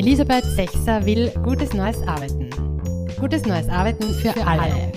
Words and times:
Elisabeth 0.00 0.46
Sechser 0.46 1.04
will 1.04 1.30
gutes 1.44 1.74
neues 1.74 2.00
Arbeiten. 2.08 2.48
Gutes 3.20 3.44
neues 3.44 3.68
Arbeiten 3.68 4.14
für, 4.14 4.32
für 4.32 4.46
alle. 4.46 4.62
alle. 4.62 4.92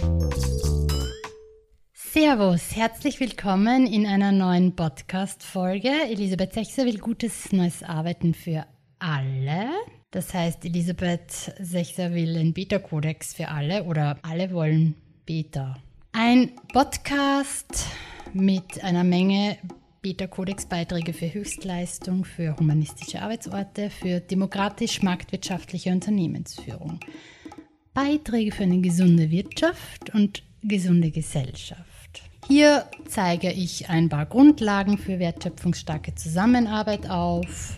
Servus, 1.94 2.74
herzlich 2.74 3.20
willkommen 3.20 3.86
in 3.86 4.08
einer 4.08 4.32
neuen 4.32 4.78
Podcast-Folge. 4.78 5.90
Elisabeth 6.10 6.54
Sechser 6.54 6.86
will 6.86 7.00
gutes 7.00 7.52
neues 7.52 7.84
Arbeiten 7.84 8.34
für 8.34 8.66
alle. 9.00 9.72
Das 10.12 10.34
heißt, 10.34 10.64
Elisabeth 10.64 11.54
Sechser 11.60 12.14
will 12.14 12.38
einen 12.38 12.54
Beta-Kodex 12.54 13.34
für 13.34 13.50
alle 13.50 13.84
oder 13.84 14.18
alle 14.22 14.54
wollen 14.54 14.96
Beta. 15.26 15.76
Ein 16.14 16.52
Podcast 16.72 17.88
mit 18.32 18.82
einer 18.82 19.04
Menge 19.04 19.58
Beta-Kodex-Beiträge 20.04 21.14
für 21.14 21.34
Höchstleistung, 21.34 22.26
für 22.26 22.58
humanistische 22.58 23.22
Arbeitsorte, 23.22 23.90
für 23.90 24.20
demokratisch-marktwirtschaftliche 24.20 25.92
Unternehmensführung. 25.92 27.00
Beiträge 27.94 28.52
für 28.52 28.64
eine 28.64 28.82
gesunde 28.82 29.32
Wirtschaft 29.32 30.14
und 30.14 30.44
gesunde 30.62 31.10
Gesellschaft. 31.10 32.22
Hier 32.50 32.84
zeige 33.08 33.50
ich 33.50 33.90
ein 33.90 34.10
paar 34.10 34.26
Grundlagen 34.26 34.98
für 34.98 35.20
wertschöpfungsstarke 35.20 36.14
Zusammenarbeit 36.16 37.10
auf. 37.10 37.78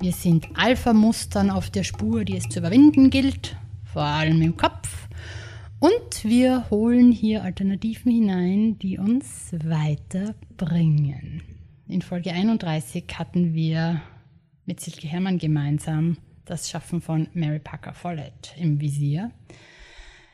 Wir 0.00 0.10
sind 0.10 0.48
Alpha-Mustern 0.54 1.50
auf 1.50 1.70
der 1.70 1.84
Spur, 1.84 2.24
die 2.24 2.36
es 2.36 2.48
zu 2.48 2.58
überwinden 2.58 3.10
gilt, 3.10 3.56
vor 3.84 4.02
allem 4.02 4.42
im 4.42 4.56
Kopf. 4.56 5.03
Und 5.84 6.24
wir 6.24 6.70
holen 6.70 7.12
hier 7.12 7.42
Alternativen 7.42 8.10
hinein, 8.10 8.78
die 8.78 8.96
uns 8.96 9.52
weiterbringen. 9.52 11.42
In 11.88 12.00
Folge 12.00 12.32
31 12.32 13.04
hatten 13.18 13.52
wir 13.52 14.00
mit 14.64 14.80
Silke 14.80 15.06
Herrmann 15.06 15.36
gemeinsam 15.36 16.16
das 16.46 16.70
Schaffen 16.70 17.02
von 17.02 17.28
Mary 17.34 17.58
Parker 17.58 17.92
Follett 17.92 18.54
im 18.56 18.80
Visier. 18.80 19.30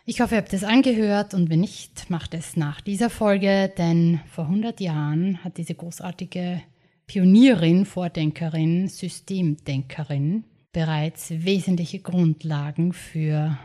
Ich 0.07 0.21
hoffe, 0.21 0.37
ihr 0.37 0.41
habt 0.41 0.53
es 0.53 0.63
angehört 0.63 1.35
und 1.35 1.51
wenn 1.51 1.63
nicht, 1.63 2.11
macht 2.11 2.33
es 2.35 2.57
nach 2.57 2.81
dieser 2.81 3.11
Folge, 3.11 3.73
denn 3.77 4.21
vor 4.31 4.45
100 4.45 4.81
Jahren 4.81 5.43
hat 5.43 5.57
diese 5.57 5.75
großartige 5.75 6.63
Pionierin, 7.09 7.87
Vordenkerin, 7.87 8.87
Systemdenkerin 8.87 10.45
bereits 10.73 11.31
wesentliche 11.31 11.99
Grundlagen 11.99 12.93
für 12.93 13.59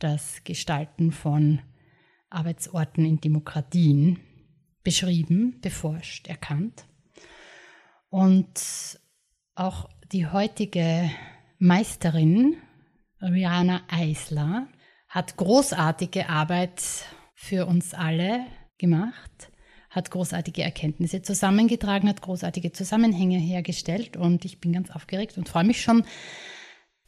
das 0.00 0.42
Gestalten 0.44 1.12
von 1.12 1.60
Arbeitsorten 2.28 3.04
in 3.04 3.20
Demokratien 3.20 4.18
beschrieben, 4.82 5.60
beforscht, 5.60 6.28
erkannt. 6.28 6.84
Und 8.08 8.98
auch 9.54 9.88
die 10.10 10.26
heutige 10.26 11.10
Meisterin 11.58 12.56
Rihanna 13.20 13.82
Eisler 13.88 14.66
hat 15.08 15.36
großartige 15.36 16.28
Arbeit 16.28 16.82
für 17.34 17.66
uns 17.66 17.94
alle 17.94 18.46
gemacht, 18.78 19.50
hat 19.90 20.10
großartige 20.10 20.62
Erkenntnisse 20.62 21.22
zusammengetragen, 21.22 22.08
hat 22.08 22.22
großartige 22.22 22.72
Zusammenhänge 22.72 23.38
hergestellt 23.38 24.16
und 24.16 24.44
ich 24.44 24.60
bin 24.60 24.72
ganz 24.72 24.90
aufgeregt 24.90 25.36
und 25.36 25.48
freue 25.48 25.64
mich 25.64 25.82
schon 25.82 26.04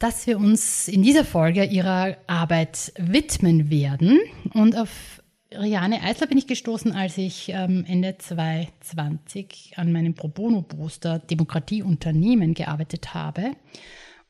dass 0.03 0.27
wir 0.27 0.37
uns 0.37 0.89
in 0.89 1.01
dieser 1.01 1.23
Folge 1.23 1.63
ihrer 1.63 2.17
Arbeit 2.27 2.91
widmen 2.97 3.69
werden. 3.69 4.19
Und 4.53 4.77
auf 4.77 5.23
Riane 5.49 6.01
Eisler 6.01 6.27
bin 6.27 6.37
ich 6.37 6.45
gestoßen, 6.45 6.91
als 6.91 7.17
ich 7.17 7.47
ähm, 7.47 7.85
Ende 7.87 8.17
2020 8.17 9.75
an 9.77 9.93
meinem 9.93 10.13
Pro 10.13 10.27
Bono-Poster 10.27 11.19
Demokratie 11.19 11.83
Unternehmen 11.83 12.53
gearbeitet 12.53 13.13
habe 13.13 13.55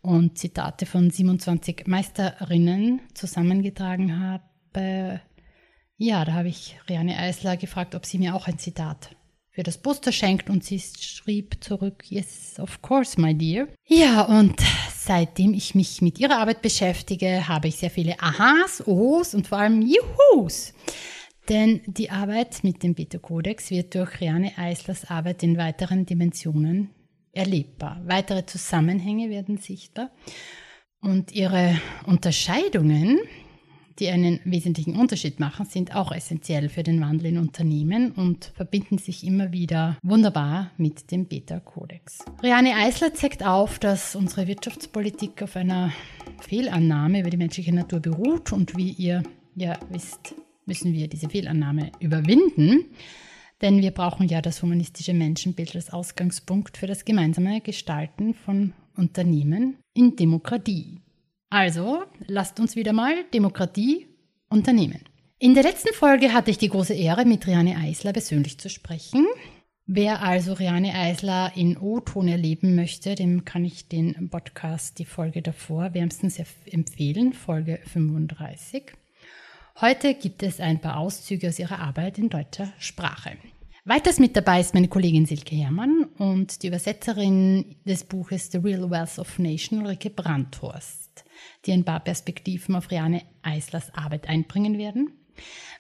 und 0.03 0.37
Zitate 0.37 0.85
von 0.85 1.09
27 1.09 1.87
Meisterinnen 1.87 3.01
zusammengetragen 3.15 4.19
habe. 4.19 5.21
Ja, 5.97 6.23
da 6.23 6.33
habe 6.33 6.49
ich 6.49 6.77
Riane 6.87 7.17
Eisler 7.17 7.57
gefragt, 7.57 7.95
ob 7.95 8.05
sie 8.05 8.19
mir 8.19 8.35
auch 8.35 8.45
ein 8.45 8.59
Zitat 8.59 9.09
für 9.53 9.61
das 9.63 9.77
Poster 9.77 10.11
schenkt 10.11 10.49
und 10.49 10.63
sie 10.63 10.79
schrieb 10.79 11.63
zurück, 11.63 12.03
yes, 12.09 12.59
of 12.59 12.81
course, 12.81 13.21
my 13.21 13.35
dear. 13.35 13.67
Ja, 13.85 14.23
und 14.23 14.59
seitdem 14.97 15.53
ich 15.53 15.75
mich 15.75 16.01
mit 16.01 16.19
ihrer 16.19 16.39
Arbeit 16.39 16.63
beschäftige, 16.63 17.47
habe 17.47 17.67
ich 17.67 17.75
sehr 17.75 17.91
viele 17.91 18.19
Aha's, 18.19 18.85
Ohs 18.87 19.35
und 19.35 19.47
vor 19.47 19.59
allem 19.59 19.83
Juhus. 19.83 20.73
Denn 21.49 21.81
die 21.85 22.09
Arbeit 22.09 22.63
mit 22.63 22.81
dem 22.81 22.95
Beta-Kodex 22.95 23.69
wird 23.69 23.93
durch 23.93 24.19
Riane 24.19 24.57
Eislers 24.57 25.05
Arbeit 25.05 25.43
in 25.43 25.57
weiteren 25.57 26.05
Dimensionen 26.05 26.89
erlebbar. 27.31 28.01
Weitere 28.05 28.45
Zusammenhänge 28.45 29.29
werden 29.29 29.57
sichtbar 29.57 30.09
und 30.99 31.31
ihre 31.31 31.79
Unterscheidungen 32.07 33.19
die 33.99 34.09
einen 34.09 34.39
wesentlichen 34.43 34.95
Unterschied 34.95 35.39
machen, 35.39 35.65
sind 35.65 35.95
auch 35.95 36.11
essentiell 36.11 36.69
für 36.69 36.83
den 36.83 37.01
Wandel 37.01 37.27
in 37.27 37.37
Unternehmen 37.37 38.11
und 38.11 38.51
verbinden 38.55 38.97
sich 38.97 39.25
immer 39.25 39.51
wieder 39.51 39.97
wunderbar 40.01 40.71
mit 40.77 41.11
dem 41.11 41.25
Beta-Kodex. 41.25 42.19
Riane 42.41 42.75
Eisler 42.75 43.13
zeigt 43.13 43.45
auf, 43.45 43.79
dass 43.79 44.15
unsere 44.15 44.47
Wirtschaftspolitik 44.47 45.41
auf 45.43 45.55
einer 45.55 45.91
Fehlannahme 46.41 47.21
über 47.21 47.29
die 47.29 47.37
menschliche 47.37 47.73
Natur 47.73 47.99
beruht 47.99 48.51
und 48.51 48.75
wie 48.75 48.91
ihr 48.91 49.23
ja 49.55 49.77
wisst, 49.89 50.35
müssen 50.65 50.93
wir 50.93 51.07
diese 51.07 51.29
Fehlannahme 51.29 51.91
überwinden. 51.99 52.85
Denn 53.61 53.81
wir 53.81 53.91
brauchen 53.91 54.27
ja 54.27 54.41
das 54.41 54.61
humanistische 54.61 55.13
Menschenbild 55.13 55.75
als 55.75 55.93
Ausgangspunkt 55.93 56.77
für 56.77 56.87
das 56.87 57.05
gemeinsame 57.05 57.61
Gestalten 57.61 58.33
von 58.33 58.73
Unternehmen 58.97 59.77
in 59.93 60.15
Demokratie. 60.15 61.02
Also, 61.53 62.05
lasst 62.25 62.59
uns 62.59 62.75
wieder 62.75 62.93
mal 62.93 63.25
Demokratie 63.31 64.07
unternehmen. 64.49 65.01
In 65.37 65.53
der 65.53 65.61
letzten 65.61 65.93
Folge 65.93 66.33
hatte 66.33 66.49
ich 66.49 66.57
die 66.57 66.69
große 66.69 66.95
Ehre, 66.95 67.25
mit 67.25 67.45
Riane 67.45 67.77
Eisler 67.77 68.11
persönlich 68.11 68.57
zu 68.57 68.71
sprechen. 68.71 69.27
Wer 69.85 70.23
also 70.23 70.53
Riane 70.53 70.95
Eisler 70.95 71.51
in 71.55 71.77
O-Ton 71.77 72.27
erleben 72.27 72.73
möchte, 72.73 73.13
dem 73.13 73.45
kann 73.45 73.65
ich 73.65 73.87
den 73.87 74.31
Podcast, 74.31 74.97
die 74.97 75.05
Folge 75.05 75.43
davor, 75.43 75.93
wärmstens 75.93 76.41
empfehlen, 76.65 77.33
Folge 77.33 77.81
35. 77.85 78.91
Heute 79.79 80.15
gibt 80.15 80.41
es 80.41 80.59
ein 80.59 80.81
paar 80.81 80.97
Auszüge 80.97 81.49
aus 81.49 81.59
ihrer 81.59 81.77
Arbeit 81.77 82.17
in 82.17 82.29
deutscher 82.29 82.73
Sprache. 82.79 83.37
Weiters 83.85 84.17
mit 84.17 84.35
dabei 84.35 84.59
ist 84.59 84.73
meine 84.73 84.87
Kollegin 84.87 85.27
Silke 85.27 85.55
Herrmann 85.55 86.05
und 86.17 86.63
die 86.63 86.67
Übersetzerin 86.69 87.75
des 87.85 88.05
Buches 88.05 88.51
The 88.51 88.57
Real 88.57 88.89
Wealth 88.89 89.19
of 89.19 89.37
Nation, 89.37 89.81
Ulrike 89.81 90.09
Brandhorst 90.09 91.02
die 91.65 91.71
ein 91.71 91.85
paar 91.85 91.99
Perspektiven 91.99 92.75
auf 92.75 92.91
Riane 92.91 93.23
Eislers 93.41 93.93
Arbeit 93.93 94.27
einbringen 94.27 94.77
werden. 94.77 95.11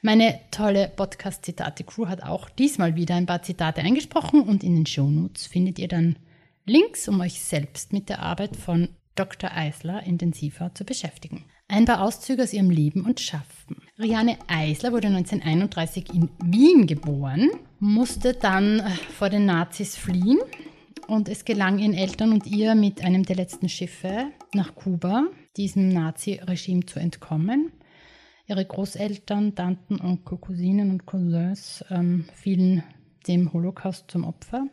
Meine 0.01 0.39
tolle 0.51 0.91
Podcast-Zitate-Crew 0.95 2.07
hat 2.07 2.23
auch 2.23 2.49
diesmal 2.49 2.95
wieder 2.95 3.15
ein 3.15 3.25
paar 3.25 3.43
Zitate 3.43 3.81
eingesprochen 3.81 4.41
und 4.41 4.63
in 4.63 4.75
den 4.75 4.85
Shownotes 4.85 5.45
findet 5.45 5.79
ihr 5.79 5.87
dann 5.87 6.17
Links, 6.65 7.07
um 7.07 7.19
euch 7.21 7.41
selbst 7.41 7.93
mit 7.93 8.09
der 8.09 8.21
Arbeit 8.21 8.55
von 8.55 8.89
Dr. 9.15 9.51
Eisler 9.51 10.03
intensiver 10.03 10.73
zu 10.73 10.85
beschäftigen. 10.85 11.45
Ein 11.67 11.85
paar 11.85 12.01
Auszüge 12.01 12.43
aus 12.43 12.53
ihrem 12.53 12.69
Leben 12.69 13.05
und 13.05 13.19
Schaffen. 13.19 13.77
Riane 13.99 14.37
Eisler 14.47 14.91
wurde 14.91 15.07
1931 15.07 16.13
in 16.13 16.29
Wien 16.43 16.87
geboren, 16.87 17.49
musste 17.79 18.33
dann 18.33 18.79
äh, 18.79 18.89
vor 19.17 19.29
den 19.29 19.45
Nazis 19.45 19.95
fliehen 19.95 20.39
und 21.07 21.29
es 21.29 21.45
gelang 21.45 21.79
ihren 21.79 21.93
Eltern 21.93 22.31
und 22.31 22.47
ihr 22.47 22.75
mit 22.75 23.03
einem 23.03 23.23
der 23.23 23.35
letzten 23.35 23.69
Schiffe 23.69 24.27
nach 24.53 24.75
Kuba 24.75 25.27
diesem 25.57 25.89
Nazi-Regime 25.89 26.85
zu 26.85 26.99
entkommen. 26.99 27.71
Ihre 28.47 28.65
Großeltern, 28.65 29.55
Tanten, 29.55 30.01
Onkel, 30.01 30.37
Cousinen 30.37 30.91
und 30.91 31.05
Cousins 31.05 31.83
ähm, 31.89 32.25
fielen 32.33 32.83
dem 33.27 33.53
Holocaust 33.53 34.11
zum 34.11 34.25
Opfer. 34.25 34.67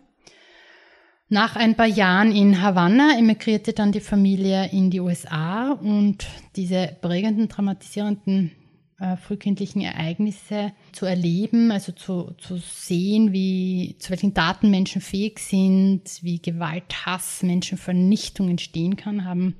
Nach 1.29 1.55
ein 1.55 1.77
paar 1.77 1.87
Jahren 1.87 2.33
in 2.33 2.61
Havanna 2.61 3.17
emigrierte 3.17 3.73
dann 3.73 3.93
die 3.93 4.01
Familie 4.01 4.69
in 4.73 4.91
die 4.91 4.99
USA 4.99 5.73
und 5.73 6.27
diese 6.57 6.97
prägenden, 7.01 7.47
dramatisierenden 7.47 8.51
äh, 8.99 9.17
frühkindlichen 9.17 9.81
Ereignisse 9.81 10.73
zu 10.91 11.07
erleben, 11.07 11.71
also 11.71 11.93
zu, 11.93 12.33
zu 12.39 12.57
sehen, 12.57 13.33
wie, 13.33 13.95
zu 14.01 14.11
welchen 14.11 14.35
Daten 14.35 14.71
Menschen 14.71 15.01
fähig 15.01 15.39
sind, 15.39 16.03
wie 16.23 16.43
Gewalt, 16.43 17.07
Hass, 17.07 17.45
Menschenvernichtung 17.45 18.49
entstehen 18.49 18.97
kann, 18.97 19.25
haben 19.25 19.55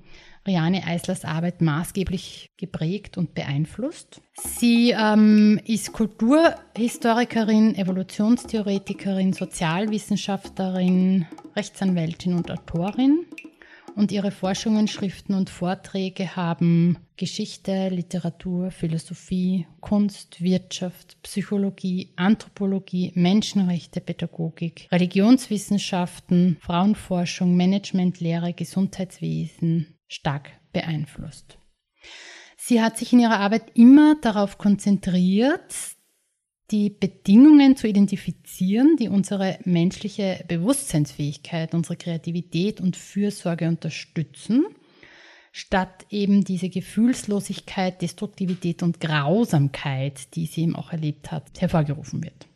Riane 0.47 0.87
Eislers 0.87 1.25
Arbeit 1.25 1.61
maßgeblich 1.61 2.51
geprägt 2.57 3.19
und 3.19 3.35
beeinflusst. 3.35 4.21
Sie 4.35 4.95
ähm, 4.97 5.61
ist 5.65 5.93
Kulturhistorikerin, 5.93 7.75
Evolutionstheoretikerin, 7.75 9.33
Sozialwissenschaftlerin, 9.33 11.27
Rechtsanwältin 11.55 12.35
und 12.35 12.51
Autorin. 12.51 13.27
Und 13.97 14.13
ihre 14.13 14.31
Forschungen, 14.31 14.89
Schriften 14.89 15.35
und 15.35 15.51
Vorträge 15.51 16.37
haben 16.37 16.97
Geschichte, 17.17 17.89
Literatur, 17.89 18.71
Philosophie, 18.71 19.67
Kunst, 19.81 20.41
Wirtschaft, 20.41 21.19
Psychologie, 21.23 22.13
Anthropologie, 22.17 23.13
Menschenrechte, 23.15 24.01
Pädagogik, 24.01 24.89
Religionswissenschaften, 24.91 26.57
Frauenforschung, 26.61 27.57
Managementlehre, 27.57 28.55
Gesundheitswesen, 28.55 30.00
stark 30.11 30.51
beeinflusst. 30.73 31.57
Sie 32.57 32.83
hat 32.83 32.99
sich 32.99 33.13
in 33.13 33.21
ihrer 33.21 33.39
Arbeit 33.41 33.71
immer 33.75 34.17
darauf 34.21 34.59
konzentriert, 34.59 35.75
die 36.71 36.91
Bedingungen 36.91 37.77
zu 37.77 37.89
identifizieren, 37.89 38.97
die 38.97 39.09
unsere 39.09 39.59
menschliche 39.65 40.45
Bewusstseinsfähigkeit, 40.47 41.75
unsere 41.75 41.97
Kreativität 41.97 42.81
und 42.81 42.97
Fürsorge 42.97 43.67
unterstützen, 43.67 44.67
statt 45.53 46.07
eben 46.11 46.45
diese 46.45 46.69
Gefühlslosigkeit, 46.69 48.03
Destruktivität 48.03 48.83
und 48.83 49.01
Grausamkeit, 49.01 50.35
die 50.35 50.47
sie 50.47 50.63
eben 50.63 50.77
auch 50.77 50.93
erlebt 50.93 51.33
hat, 51.33 51.61
hervorgerufen 51.61 52.23
wird. 52.23 52.47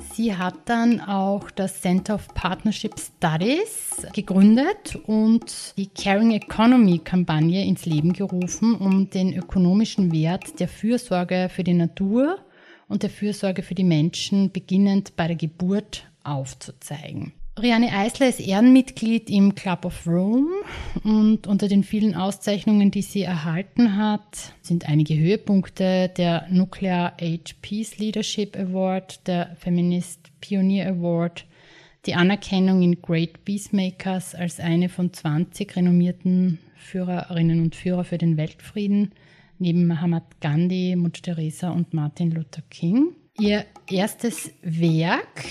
Sie 0.00 0.36
hat 0.36 0.54
dann 0.66 1.00
auch 1.00 1.50
das 1.50 1.80
Center 1.80 2.14
of 2.14 2.28
Partnership 2.34 2.94
Studies 2.98 4.06
gegründet 4.14 4.98
und 5.06 5.74
die 5.76 5.86
Caring 5.86 6.32
Economy 6.32 6.98
Kampagne 6.98 7.64
ins 7.64 7.86
Leben 7.86 8.12
gerufen, 8.12 8.74
um 8.74 9.10
den 9.10 9.34
ökonomischen 9.34 10.12
Wert 10.12 10.58
der 10.58 10.68
Fürsorge 10.68 11.48
für 11.54 11.64
die 11.64 11.74
Natur 11.74 12.38
und 12.88 13.02
der 13.02 13.10
Fürsorge 13.10 13.62
für 13.62 13.74
die 13.74 13.84
Menschen 13.84 14.50
beginnend 14.50 15.16
bei 15.16 15.26
der 15.26 15.36
Geburt 15.36 16.04
aufzuzeigen. 16.24 17.32
Rianne 17.62 17.92
Eisler 17.92 18.28
ist 18.28 18.40
Ehrenmitglied 18.40 19.28
im 19.28 19.54
Club 19.54 19.84
of 19.84 20.06
Rome 20.06 20.48
und 21.04 21.46
unter 21.46 21.68
den 21.68 21.84
vielen 21.84 22.14
Auszeichnungen, 22.14 22.90
die 22.90 23.02
sie 23.02 23.22
erhalten 23.22 23.96
hat, 23.96 24.54
sind 24.62 24.88
einige 24.88 25.18
Höhepunkte 25.18 26.10
der 26.16 26.46
Nuclear 26.50 27.14
Age 27.20 27.54
Peace 27.60 27.98
Leadership 27.98 28.56
Award, 28.56 29.26
der 29.26 29.56
Feminist 29.56 30.30
Pioneer 30.40 30.88
Award, 30.88 31.44
die 32.06 32.14
Anerkennung 32.14 32.82
in 32.82 33.02
Great 33.02 33.44
Peacemakers 33.44 34.34
als 34.34 34.58
eine 34.58 34.88
von 34.88 35.12
20 35.12 35.76
renommierten 35.76 36.60
Führerinnen 36.76 37.60
und 37.60 37.76
Führer 37.76 38.04
für 38.04 38.18
den 38.18 38.38
Weltfrieden, 38.38 39.12
neben 39.58 39.86
Mahatma 39.86 40.22
Gandhi, 40.40 40.96
Mutter 40.96 41.34
Teresa 41.34 41.70
und 41.70 41.92
Martin 41.92 42.30
Luther 42.30 42.62
King. 42.70 43.14
Ihr 43.38 43.66
erstes 43.86 44.50
Werk, 44.62 45.44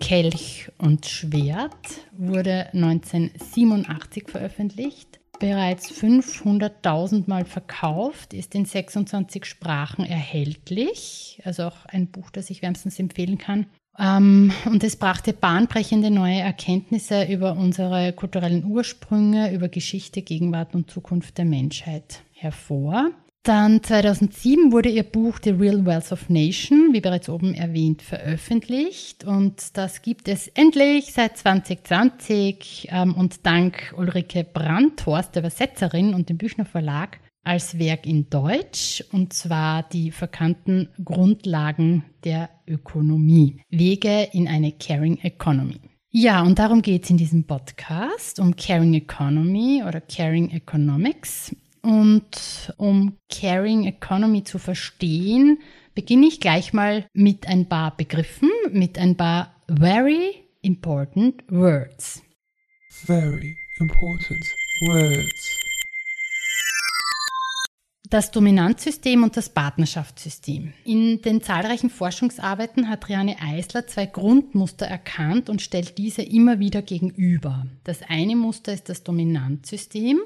Kelch 0.00 0.70
und 0.78 1.06
Schwert 1.06 2.06
wurde 2.12 2.72
1987 2.72 4.28
veröffentlicht, 4.28 5.20
bereits 5.38 5.90
500.000 5.90 7.24
Mal 7.26 7.44
verkauft, 7.44 8.34
ist 8.34 8.54
in 8.54 8.64
26 8.64 9.44
Sprachen 9.44 10.04
erhältlich, 10.04 11.40
also 11.44 11.64
auch 11.64 11.86
ein 11.86 12.08
Buch, 12.08 12.30
das 12.30 12.50
ich 12.50 12.62
wärmstens 12.62 12.98
empfehlen 12.98 13.38
kann. 13.38 13.66
Ähm, 13.98 14.52
und 14.66 14.84
es 14.84 14.96
brachte 14.96 15.32
bahnbrechende 15.32 16.10
neue 16.10 16.40
Erkenntnisse 16.40 17.24
über 17.24 17.52
unsere 17.52 18.12
kulturellen 18.12 18.64
Ursprünge, 18.64 19.52
über 19.54 19.68
Geschichte, 19.68 20.22
Gegenwart 20.22 20.74
und 20.74 20.90
Zukunft 20.90 21.38
der 21.38 21.46
Menschheit 21.46 22.22
hervor. 22.32 23.10
Dann 23.46 23.80
2007 23.80 24.72
wurde 24.72 24.88
ihr 24.88 25.04
Buch 25.04 25.38
The 25.40 25.50
Real 25.50 25.86
Wealth 25.86 26.10
of 26.10 26.28
Nation, 26.28 26.88
wie 26.90 27.00
bereits 27.00 27.28
oben 27.28 27.54
erwähnt, 27.54 28.02
veröffentlicht. 28.02 29.22
Und 29.22 29.76
das 29.76 30.02
gibt 30.02 30.26
es 30.26 30.48
endlich 30.48 31.12
seit 31.12 31.36
2020 31.38 32.88
ähm, 32.90 33.14
und 33.14 33.46
dank 33.46 33.94
Ulrike 33.96 34.42
Brandhorst, 34.42 35.36
der 35.36 35.42
Übersetzerin 35.42 36.12
und 36.12 36.28
dem 36.28 36.38
Büchner 36.38 36.64
Verlag, 36.64 37.20
als 37.44 37.78
Werk 37.78 38.04
in 38.04 38.28
Deutsch, 38.28 39.04
und 39.12 39.32
zwar 39.32 39.84
die 39.84 40.10
verkannten 40.10 40.88
Grundlagen 41.04 42.04
der 42.24 42.50
Ökonomie. 42.66 43.60
Wege 43.70 44.26
in 44.32 44.48
eine 44.48 44.72
Caring 44.72 45.18
Economy. 45.18 45.78
Ja, 46.10 46.42
und 46.42 46.58
darum 46.58 46.82
geht 46.82 47.04
es 47.04 47.10
in 47.10 47.16
diesem 47.16 47.44
Podcast, 47.44 48.40
um 48.40 48.56
Caring 48.56 48.94
Economy 48.94 49.84
oder 49.86 50.00
Caring 50.00 50.50
Economics. 50.50 51.54
Und 51.86 52.74
um 52.78 53.16
Caring 53.28 53.84
Economy 53.84 54.42
zu 54.42 54.58
verstehen, 54.58 55.60
beginne 55.94 56.26
ich 56.26 56.40
gleich 56.40 56.72
mal 56.72 57.06
mit 57.12 57.46
ein 57.46 57.68
paar 57.68 57.96
Begriffen, 57.96 58.50
mit 58.72 58.98
ein 58.98 59.16
paar 59.16 59.54
very 59.68 60.48
important 60.62 61.44
words. 61.48 62.24
Very 62.90 63.56
important 63.78 64.44
words. 64.88 65.60
Das 68.10 68.32
Dominanzsystem 68.32 69.22
und 69.22 69.36
das 69.36 69.48
Partnerschaftssystem. 69.48 70.72
In 70.84 71.22
den 71.22 71.40
zahlreichen 71.40 71.90
Forschungsarbeiten 71.90 72.88
hat 72.88 73.08
Riane 73.08 73.36
Eisler 73.40 73.86
zwei 73.86 74.06
Grundmuster 74.06 74.86
erkannt 74.86 75.48
und 75.48 75.62
stellt 75.62 75.98
diese 75.98 76.22
immer 76.22 76.58
wieder 76.58 76.82
gegenüber. 76.82 77.68
Das 77.84 78.00
eine 78.08 78.34
Muster 78.34 78.72
ist 78.72 78.88
das 78.88 79.04
Dominanzsystem 79.04 80.18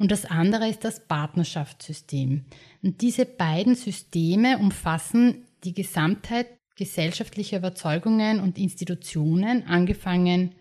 und 0.00 0.10
das 0.10 0.24
andere 0.24 0.66
ist 0.66 0.82
das 0.82 1.06
Partnerschaftssystem. 1.06 2.46
Und 2.82 3.02
diese 3.02 3.26
beiden 3.26 3.74
Systeme 3.74 4.58
umfassen 4.58 5.44
die 5.62 5.74
Gesamtheit 5.74 6.46
gesellschaftlicher 6.74 7.58
Überzeugungen 7.58 8.40
und 8.40 8.56
Institutionen, 8.56 9.66
angefangen 9.66 10.54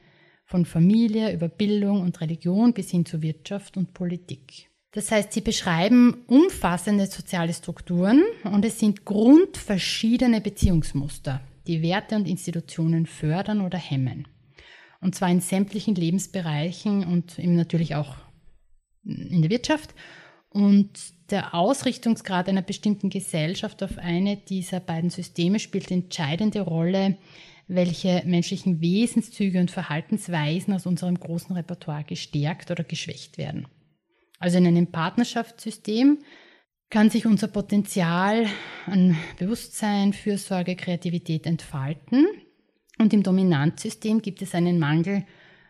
von 0.44 0.66
Familie 0.66 1.34
über 1.34 1.48
Bildung 1.48 2.02
und 2.02 2.20
Religion 2.20 2.74
bis 2.74 2.92
hin 2.92 3.06
zu 3.06 3.22
Wirtschaft 3.22 3.78
und 3.78 3.94
Politik. 3.94 4.70
Das 4.92 5.10
heißt, 5.10 5.32
sie 5.32 5.42
beschreiben 5.42 6.26
umfassende 6.28 7.06
soziale 7.06 7.54
Strukturen 7.54 8.24
und 8.44 8.66
es 8.66 8.80
sind 8.80 9.06
grundverschiedene 9.06 10.42
Beziehungsmuster, 10.42 11.40
die 11.66 11.82
Werte 11.82 12.18
und 12.18 12.28
Institutionen 12.28 13.06
fördern 13.06 13.62
oder 13.62 13.78
hemmen. 13.78 14.28
Und 15.00 15.16
zwar 15.16 15.30
in 15.30 15.40
sämtlichen 15.40 15.96
Lebensbereichen 15.96 17.06
und 17.06 17.40
eben 17.40 17.56
natürlich 17.56 17.96
auch 17.96 18.18
in 19.04 19.42
der 19.42 19.52
Wirtschaft. 19.52 19.94
Und 20.50 20.90
der 21.30 21.54
Ausrichtungsgrad 21.54 22.50
einer 22.50 22.64
bestimmten 22.64 23.10
Gesellschaft 23.10 23.84
auf 23.84 23.98
eine 23.98 24.38
dieser 24.38 24.80
beiden 24.80 25.10
Systeme 25.10 25.60
spielt 25.60 25.92
entscheidende 25.92 26.62
Rolle, 26.62 27.18
welche 27.68 28.24
menschlichen 28.26 28.82
Wesenszüge 28.82 29.60
und 29.60 29.70
Verhaltensweisen 29.70 30.74
aus 30.74 30.88
unserem 30.88 31.20
großen 31.20 31.56
Repertoire 31.56 32.04
gestärkt 32.04 32.72
oder 32.72 32.84
geschwächt 32.84 33.38
werden. 33.38 33.68
Also 34.40 34.58
in 34.58 34.66
einem 34.66 34.88
Partnerschaftssystem 34.88 36.20
kann 36.90 37.12
sich 37.12 37.28
unser 37.28 37.48
Potenzial 37.48 38.48
an 38.88 39.16
Bewusstsein, 39.38 40.14
Fürsorge, 40.14 40.76
Kreativität 40.76 41.46
entfalten. 41.46 42.26
Und 42.98 43.14
im 43.14 43.22
Dominanzsystem 43.22 44.24
gibt 44.24 44.42
es 44.42 44.56
einen 44.56 44.80
Mangel 44.80 45.26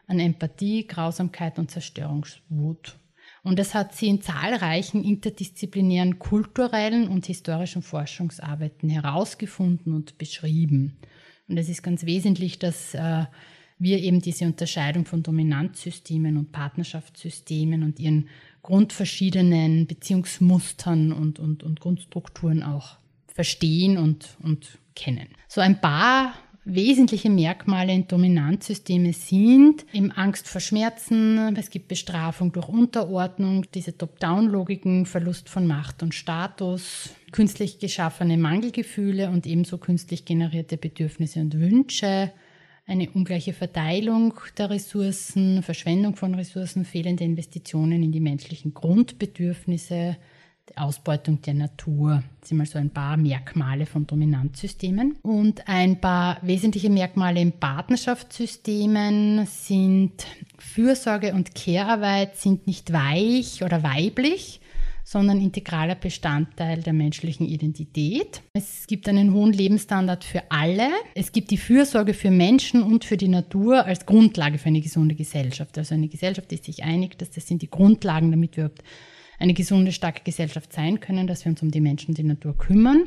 an 0.08 0.20
Empathie, 0.20 0.88
Grausamkeit 0.88 1.60
und 1.60 1.70
Zerstörungswut. 1.70 2.98
Und 3.44 3.58
das 3.58 3.74
hat 3.74 3.96
sie 3.96 4.08
in 4.08 4.22
zahlreichen 4.22 5.04
interdisziplinären 5.04 6.20
kulturellen 6.20 7.08
und 7.08 7.26
historischen 7.26 7.82
Forschungsarbeiten 7.82 8.90
herausgefunden 8.90 9.94
und 9.94 10.18
beschrieben. 10.18 10.98
Und 11.48 11.58
es 11.58 11.70
ist 11.70 11.82
ganz 11.82 12.06
wesentlich, 12.06 12.60
dass 12.60 12.94
äh, 12.94 13.26
wir 13.80 14.00
eben 14.00 14.22
diese 14.22 14.46
Unterscheidung 14.46 15.06
von 15.06 15.24
Dominanzsystemen 15.24 16.38
und 16.38 16.52
Partnerschaftssystemen 16.52 17.84
und 17.84 18.00
ihren 18.00 18.28
grundverschiedenen 18.62 19.88
Beziehungsmustern 19.88 21.14
und, 21.14 21.40
und, 21.40 21.64
und 21.64 21.80
Grundstrukturen 21.80 22.62
auch 22.62 22.98
verstehen 23.28 23.98
und, 23.98 24.38
und 24.44 24.78
kennen. 24.96 25.30
So 25.48 25.62
ein 25.62 25.80
paar 25.80 26.34
wesentliche 26.66 27.30
Merkmale 27.30 27.94
in 27.94 28.08
Dominanzsysteme 28.08 29.14
sind. 29.14 29.86
Eben 29.94 30.12
Angst 30.12 30.48
vor 30.48 30.62
Schmerzen, 30.62 31.56
es 31.56 31.70
gibt 31.70 31.88
Bestrafung 31.88 32.52
durch 32.52 32.68
Unterordnung, 32.68 33.66
diese 33.74 33.98
Top-Down-Logiken, 33.98 35.06
Verlust 35.06 35.50
von 35.50 35.66
Macht 35.66 36.04
und 36.04 36.14
Status, 36.14 37.10
künstlich 37.32 37.80
geschaffene 37.80 38.38
Mangelgefühle 38.38 39.30
und 39.30 39.46
ebenso 39.48 39.78
künstlich 39.78 40.26
generierte 40.26 40.78
Bedürfnisse 40.78 41.40
und 41.40 41.60
Wünsche, 41.60 42.32
eine 42.86 43.10
ungleiche 43.12 43.54
Verteilung 43.54 44.34
der 44.58 44.72
Ressourcen, 44.72 45.62
Verschwendung 45.62 46.16
von 46.16 46.34
Ressourcen, 46.34 46.86
fehlende 46.86 47.24
Investitionen 47.24 48.02
in 48.02 48.12
die 48.12 48.20
menschlichen 48.20 48.74
Grundbedürfnisse, 48.74 50.18
Ausbeutung 50.78 51.42
der 51.42 51.54
Natur. 51.54 52.24
Das 52.40 52.50
sind 52.50 52.58
mal 52.58 52.66
so 52.66 52.78
ein 52.78 52.90
paar 52.90 53.18
Merkmale 53.18 53.86
von 53.86 54.06
Dominanzsystemen. 54.08 55.18
Und 55.22 55.68
ein 55.68 56.00
paar 56.00 56.38
wesentliche 56.42 56.90
Merkmale 56.90 57.42
in 57.42 57.52
Partnerschaftssystemen 57.52 59.46
sind 59.46 60.26
Fürsorge 60.58 61.34
und 61.34 61.56
Care-Arbeit 61.56 62.38
sind 62.38 62.68
nicht 62.68 62.94
weich 62.94 63.64
oder 63.64 63.84
weiblich, 63.84 64.62
sondern 65.04 65.42
integraler 65.42 65.96
Bestandteil 65.96 66.84
der 66.84 66.94
menschlichen 66.94 67.48
Identität. 67.48 68.42
Es 68.54 68.86
gibt 68.86 69.10
einen 69.10 69.34
hohen 69.34 69.54
Lebensstandard 69.54 70.24
für 70.24 70.44
alle. 70.52 70.88
Es 71.16 71.32
gibt 71.32 71.50
die 71.50 71.58
Fürsorge 71.58 72.14
für 72.14 72.30
Menschen 72.30 72.84
und 72.84 73.06
für 73.06 73.18
die 73.18 73.28
Natur 73.28 73.86
als 73.86 74.06
Grundlage 74.06 74.60
für 74.60 74.68
eine 74.68 74.82
gesunde 74.82 75.16
Gesellschaft. 75.16 75.80
Also 75.80 75.96
eine 75.96 76.10
Gesellschaft 76.10 76.52
ist 76.52 76.66
sich 76.66 76.84
einig, 76.84 77.18
dass 77.18 77.32
das 77.32 77.48
sind 77.48 77.64
die 77.64 77.72
Grundlagen, 77.72 78.30
damit 78.30 78.56
wir 78.56 78.66
überhaupt 78.66 78.84
eine 79.40 79.54
gesunde, 79.54 79.92
starke 79.92 80.22
Gesellschaft 80.24 80.74
sein 80.74 81.00
können, 81.00 81.28
dass 81.28 81.46
wir 81.46 81.52
uns 81.52 81.62
um 81.62 81.72
die 81.72 81.82
Menschen 81.82 82.10
und 82.10 82.18
die 82.18 82.24
Natur 82.24 82.58
kümmern. 82.58 83.06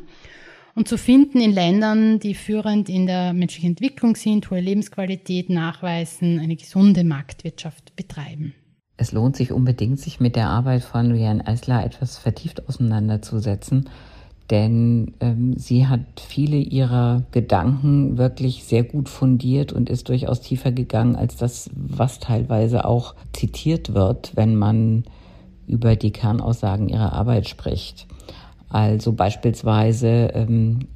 Und 0.75 0.87
zu 0.87 0.97
finden 0.97 1.39
in 1.39 1.53
Ländern, 1.53 2.19
die 2.19 2.33
führend 2.33 2.89
in 2.89 3.05
der 3.05 3.33
menschlichen 3.33 3.69
Entwicklung 3.69 4.15
sind, 4.15 4.49
hohe 4.49 4.59
Lebensqualität 4.59 5.49
nachweisen, 5.49 6.39
eine 6.39 6.55
gesunde 6.55 7.03
Marktwirtschaft 7.03 7.95
betreiben. 7.95 8.55
Es 8.97 9.11
lohnt 9.11 9.35
sich 9.35 9.51
unbedingt, 9.51 9.99
sich 9.99 10.19
mit 10.19 10.35
der 10.35 10.49
Arbeit 10.49 10.83
von 10.83 11.11
Rianne 11.11 11.45
Eisler 11.45 11.85
etwas 11.85 12.17
vertieft 12.17 12.67
auseinanderzusetzen, 12.67 13.89
denn 14.49 15.13
ähm, 15.19 15.55
sie 15.57 15.87
hat 15.87 16.19
viele 16.19 16.57
ihrer 16.57 17.23
Gedanken 17.31 18.17
wirklich 18.17 18.65
sehr 18.65 18.83
gut 18.83 19.09
fundiert 19.09 19.73
und 19.73 19.89
ist 19.89 20.09
durchaus 20.09 20.41
tiefer 20.41 20.71
gegangen 20.71 21.15
als 21.15 21.37
das, 21.37 21.69
was 21.75 22.19
teilweise 22.19 22.85
auch 22.85 23.15
zitiert 23.31 23.93
wird, 23.93 24.35
wenn 24.35 24.55
man 24.55 25.05
über 25.67 25.95
die 25.95 26.11
Kernaussagen 26.11 26.89
ihrer 26.89 27.13
Arbeit 27.13 27.47
spricht. 27.47 28.07
Also 28.69 29.13
beispielsweise 29.13 30.31
ähm, 30.33 30.87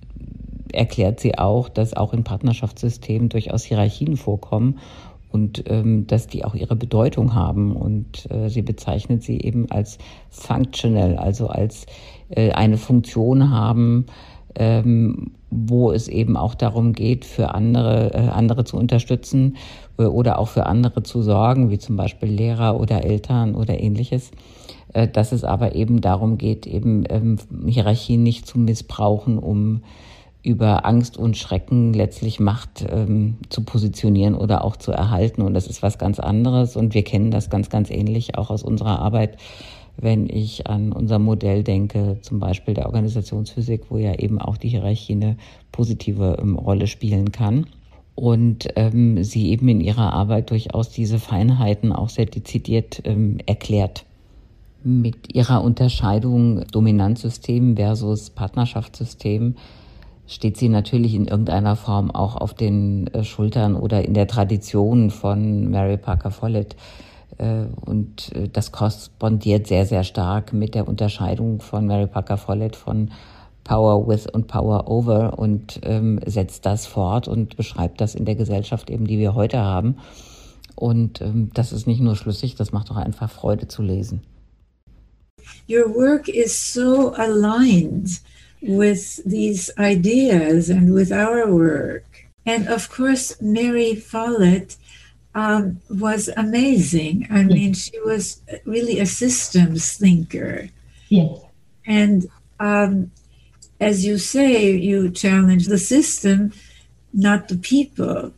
erklärt 0.73 1.19
sie 1.19 1.37
auch, 1.37 1.69
dass 1.69 1.95
auch 1.95 2.13
in 2.13 2.23
Partnerschaftssystemen 2.23 3.29
durchaus 3.29 3.63
Hierarchien 3.63 4.17
vorkommen 4.17 4.79
und 5.31 5.63
ähm, 5.67 6.07
dass 6.07 6.27
die 6.27 6.45
auch 6.45 6.55
ihre 6.55 6.75
Bedeutung 6.75 7.33
haben. 7.33 7.75
Und 7.75 8.29
äh, 8.31 8.49
sie 8.49 8.61
bezeichnet 8.61 9.23
sie 9.23 9.39
eben 9.39 9.69
als 9.69 9.97
functional, 10.29 11.17
also 11.17 11.47
als 11.47 11.85
äh, 12.29 12.51
eine 12.51 12.77
Funktion 12.77 13.51
haben, 13.51 14.05
ähm, 14.55 15.31
wo 15.49 15.91
es 15.91 16.07
eben 16.07 16.35
auch 16.35 16.55
darum 16.55 16.93
geht, 16.93 17.25
für 17.25 17.53
andere, 17.53 18.13
äh, 18.13 18.29
andere 18.29 18.63
zu 18.63 18.77
unterstützen 18.77 19.57
oder 20.05 20.39
auch 20.39 20.47
für 20.49 20.65
andere 20.65 21.03
zu 21.03 21.21
sorgen, 21.21 21.69
wie 21.69 21.79
zum 21.79 21.95
Beispiel 21.95 22.29
Lehrer 22.29 22.79
oder 22.79 23.03
Eltern 23.03 23.55
oder 23.55 23.79
ähnliches. 23.79 24.31
Äh, 24.93 25.07
dass 25.07 25.31
es 25.31 25.43
aber 25.43 25.75
eben 25.75 26.01
darum 26.01 26.37
geht, 26.37 26.65
eben 26.65 27.03
ähm, 27.09 27.37
Hierarchien 27.67 28.23
nicht 28.23 28.47
zu 28.47 28.57
missbrauchen, 28.57 29.37
um 29.37 29.81
über 30.43 30.85
Angst 30.85 31.17
und 31.17 31.35
Schrecken 31.35 31.93
letztlich 31.93 32.39
Macht 32.39 32.85
ähm, 32.89 33.35
zu 33.49 33.63
positionieren 33.63 34.33
oder 34.33 34.63
auch 34.63 34.77
zu 34.77 34.91
erhalten. 34.91 35.41
Und 35.41 35.53
das 35.53 35.67
ist 35.67 35.83
was 35.83 35.97
ganz 35.97 36.19
anderes. 36.19 36.77
Und 36.77 36.93
wir 36.93 37.03
kennen 37.03 37.31
das 37.31 37.49
ganz, 37.49 37.69
ganz 37.69 37.91
ähnlich 37.91 38.37
auch 38.37 38.49
aus 38.49 38.63
unserer 38.63 38.99
Arbeit, 38.99 39.37
wenn 39.97 40.29
ich 40.29 40.67
an 40.67 40.93
unser 40.93 41.19
Modell 41.19 41.63
denke, 41.63 42.19
zum 42.21 42.39
Beispiel 42.39 42.73
der 42.73 42.85
Organisationsphysik, 42.85 43.89
wo 43.89 43.97
ja 43.97 44.13
eben 44.13 44.39
auch 44.39 44.55
die 44.55 44.69
Hierarchie 44.69 45.13
eine 45.13 45.37
positive 45.71 46.37
ähm, 46.39 46.55
Rolle 46.55 46.87
spielen 46.87 47.31
kann. 47.31 47.65
Und 48.17 48.69
ähm, 48.75 49.23
sie 49.23 49.51
eben 49.51 49.69
in 49.69 49.79
ihrer 49.79 50.11
Arbeit 50.11 50.49
durchaus 50.49 50.89
diese 50.89 51.19
Feinheiten 51.19 51.93
auch 51.93 52.09
sehr 52.09 52.25
dezidiert 52.25 52.99
ähm, 53.05 53.37
erklärt. 53.45 54.05
Mit 54.83 55.35
ihrer 55.35 55.63
Unterscheidung 55.63 56.65
Dominanzsystem 56.71 57.75
versus 57.75 58.31
Partnerschaftssystem 58.31 59.53
steht 60.25 60.57
sie 60.57 60.67
natürlich 60.67 61.13
in 61.13 61.27
irgendeiner 61.27 61.75
Form 61.75 62.09
auch 62.09 62.35
auf 62.35 62.55
den 62.55 63.05
äh, 63.13 63.23
Schultern 63.23 63.75
oder 63.75 64.03
in 64.03 64.15
der 64.15 64.25
Tradition 64.25 65.11
von 65.11 65.69
Mary 65.69 65.97
Parker 65.97 66.31
Follett. 66.31 66.75
Äh, 67.37 67.65
und 67.85 68.35
äh, 68.35 68.49
das 68.51 68.71
korrespondiert 68.71 69.67
sehr, 69.67 69.85
sehr 69.85 70.03
stark 70.03 70.53
mit 70.53 70.73
der 70.73 70.87
Unterscheidung 70.87 71.61
von 71.61 71.85
Mary 71.85 72.07
Parker 72.07 72.37
Follett 72.37 72.75
von 72.75 73.11
Power 73.67 74.07
with 74.07 74.27
und 74.27 74.47
Power 74.47 74.89
over 74.89 75.37
und 75.37 75.81
ähm, 75.83 76.21
setzt 76.25 76.65
das 76.65 76.87
fort 76.87 77.27
und 77.27 77.57
beschreibt 77.57 77.99
das 77.99 78.15
in 78.15 78.23
der 78.23 78.35
Gesellschaft 78.35 78.89
eben, 78.89 79.05
die 79.05 79.19
wir 79.19 79.35
heute 79.35 79.59
haben. 79.59 79.97
Und 80.75 81.21
ähm, 81.21 81.51
das 81.53 81.73
ist 81.73 81.85
nicht 81.85 81.99
nur 81.99 82.15
schlüssig, 82.15 82.55
das 82.55 82.71
macht 82.71 82.89
auch 82.91 82.95
einfach 82.95 83.29
Freude 83.29 83.67
zu 83.67 83.81
lesen. 83.81 84.21
Your 85.67 85.93
work 85.93 86.29
is 86.29 86.53
so 86.55 87.13
aligned 87.15 88.21
with 88.61 89.21
these 89.25 89.73
ideas 89.77 90.69
and 90.69 90.93
with 90.93 91.11
our 91.11 91.51
work. 91.51 92.05
And 92.45 92.69
of 92.69 92.89
course, 92.89 93.35
Mary 93.41 93.95
Follett 93.95 94.77
um, 95.35 95.81
was 95.89 96.29
amazing. 96.37 97.27
I 97.29 97.43
mean, 97.43 97.73
she 97.73 97.99
was 98.05 98.41
really 98.65 98.99
a 98.99 99.05
systems 99.05 99.97
thinker. 99.97 100.69
Yes. 101.09 101.39
And 101.85 102.27
um, 102.59 103.11
as 103.79 104.05
you 104.05 104.17
say, 104.17 104.71
you 104.71 105.09
challenge 105.11 105.67
the 105.67 105.77
system, 105.77 106.51
not 107.13 107.47
the 107.47 107.57
people. 107.57 108.33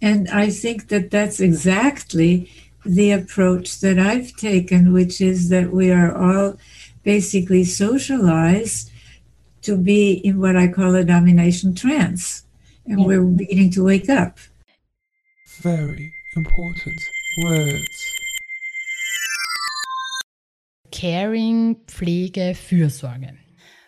And 0.00 0.28
I 0.30 0.50
think 0.50 0.88
that 0.88 1.10
that's 1.10 1.40
exactly 1.40 2.50
the 2.84 3.10
approach 3.10 3.80
that 3.80 3.98
I've 3.98 4.32
taken, 4.36 4.92
which 4.92 5.20
is 5.20 5.48
that 5.50 5.72
we 5.72 5.90
are 5.90 6.16
all 6.16 6.56
basically 7.02 7.64
socialized 7.64 8.90
to 9.62 9.76
be 9.76 10.12
in 10.12 10.40
what 10.40 10.56
I 10.56 10.68
call 10.68 10.94
a 10.94 11.04
domination 11.04 11.74
trance. 11.74 12.44
And 12.86 13.00
yeah. 13.00 13.06
we're 13.06 13.24
beginning 13.24 13.70
to 13.72 13.84
wake 13.84 14.08
up. 14.08 14.38
Very 15.60 16.12
important 16.36 17.00
words. 17.44 18.14
Caring, 20.90 21.76
Pflege, 21.86 22.54
Fürsorge. 22.54 23.36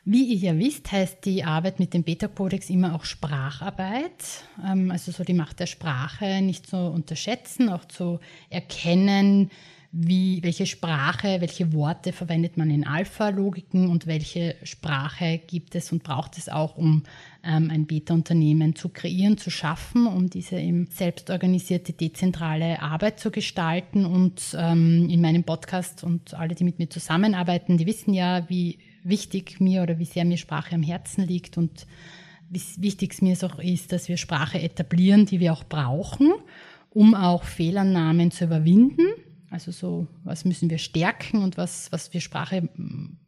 Wie 0.05 0.25
ihr 0.25 0.37
ja 0.37 0.59
wisst, 0.59 0.91
heißt 0.91 1.25
die 1.25 1.45
Arbeit 1.45 1.79
mit 1.79 1.93
dem 1.93 2.05
Beta-Kodex 2.05 2.71
immer 2.71 2.95
auch 2.95 3.05
Spracharbeit. 3.05 4.45
Ähm, 4.67 4.91
also 4.91 5.13
so 5.13 5.25
die 5.25 5.35
Macht 5.35 5.61
der 5.61 5.67
Sprache 5.67 6.41
nicht 6.41 6.67
zu 6.67 6.77
unterschätzen, 6.77 7.69
auch 7.69 7.85
zu 7.85 8.19
erkennen, 8.49 9.51
wie, 9.93 10.41
welche 10.45 10.67
Sprache, 10.67 11.41
welche 11.41 11.73
Worte 11.73 12.13
verwendet 12.13 12.57
man 12.57 12.71
in 12.71 12.87
Alpha-Logiken 12.87 13.91
und 13.91 14.07
welche 14.07 14.55
Sprache 14.63 15.41
gibt 15.45 15.75
es 15.75 15.91
und 15.91 16.05
braucht 16.05 16.39
es 16.39 16.49
auch, 16.49 16.77
um 16.77 17.03
ähm, 17.43 17.71
ein 17.71 17.87
Beta-Unternehmen 17.87 18.77
zu 18.77 18.89
kreieren, 18.89 19.37
zu 19.37 19.51
schaffen, 19.51 20.07
um 20.07 20.31
diese 20.31 20.61
eben 20.61 20.87
selbstorganisierte, 20.93 21.93
dezentrale 21.93 22.81
Arbeit 22.81 23.19
zu 23.19 23.33
gestalten. 23.33 24.07
Und 24.07 24.57
ähm, 24.57 25.09
in 25.11 25.21
meinem 25.21 25.43
Podcast 25.43 26.05
und 26.05 26.35
alle, 26.35 26.55
die 26.55 26.65
mit 26.65 26.79
mir 26.79 26.89
zusammenarbeiten, 26.89 27.77
die 27.77 27.87
wissen 27.87 28.15
ja, 28.15 28.49
wie 28.49 28.79
wichtig 29.03 29.61
mir 29.61 29.83
oder 29.83 29.99
wie 29.99 30.05
sehr 30.05 30.25
mir 30.25 30.37
Sprache 30.37 30.75
am 30.75 30.83
Herzen 30.83 31.27
liegt 31.27 31.57
und 31.59 31.87
wie 32.49 32.63
wichtig 32.79 33.13
es 33.13 33.23
mir 33.23 33.37
auch 33.43 33.59
ist, 33.61 33.93
dass 33.93 34.09
wir 34.09 34.17
Sprache 34.17 34.61
etablieren, 34.61 35.27
die 35.27 35.41
wir 35.41 35.53
auch 35.53 35.65
brauchen, 35.65 36.33
um 36.91 37.15
auch 37.15 37.45
Fehlannahmen 37.45 38.31
zu 38.31 38.45
überwinden 38.45 39.07
also 39.51 39.73
so, 39.73 40.07
was 40.23 40.45
müssen 40.45 40.71
wir 40.71 40.79
stärken 40.79 41.43
und 41.43 41.57
was, 41.57 41.91
was 41.91 42.15
wir 42.15 42.21
Sprache 42.21 42.69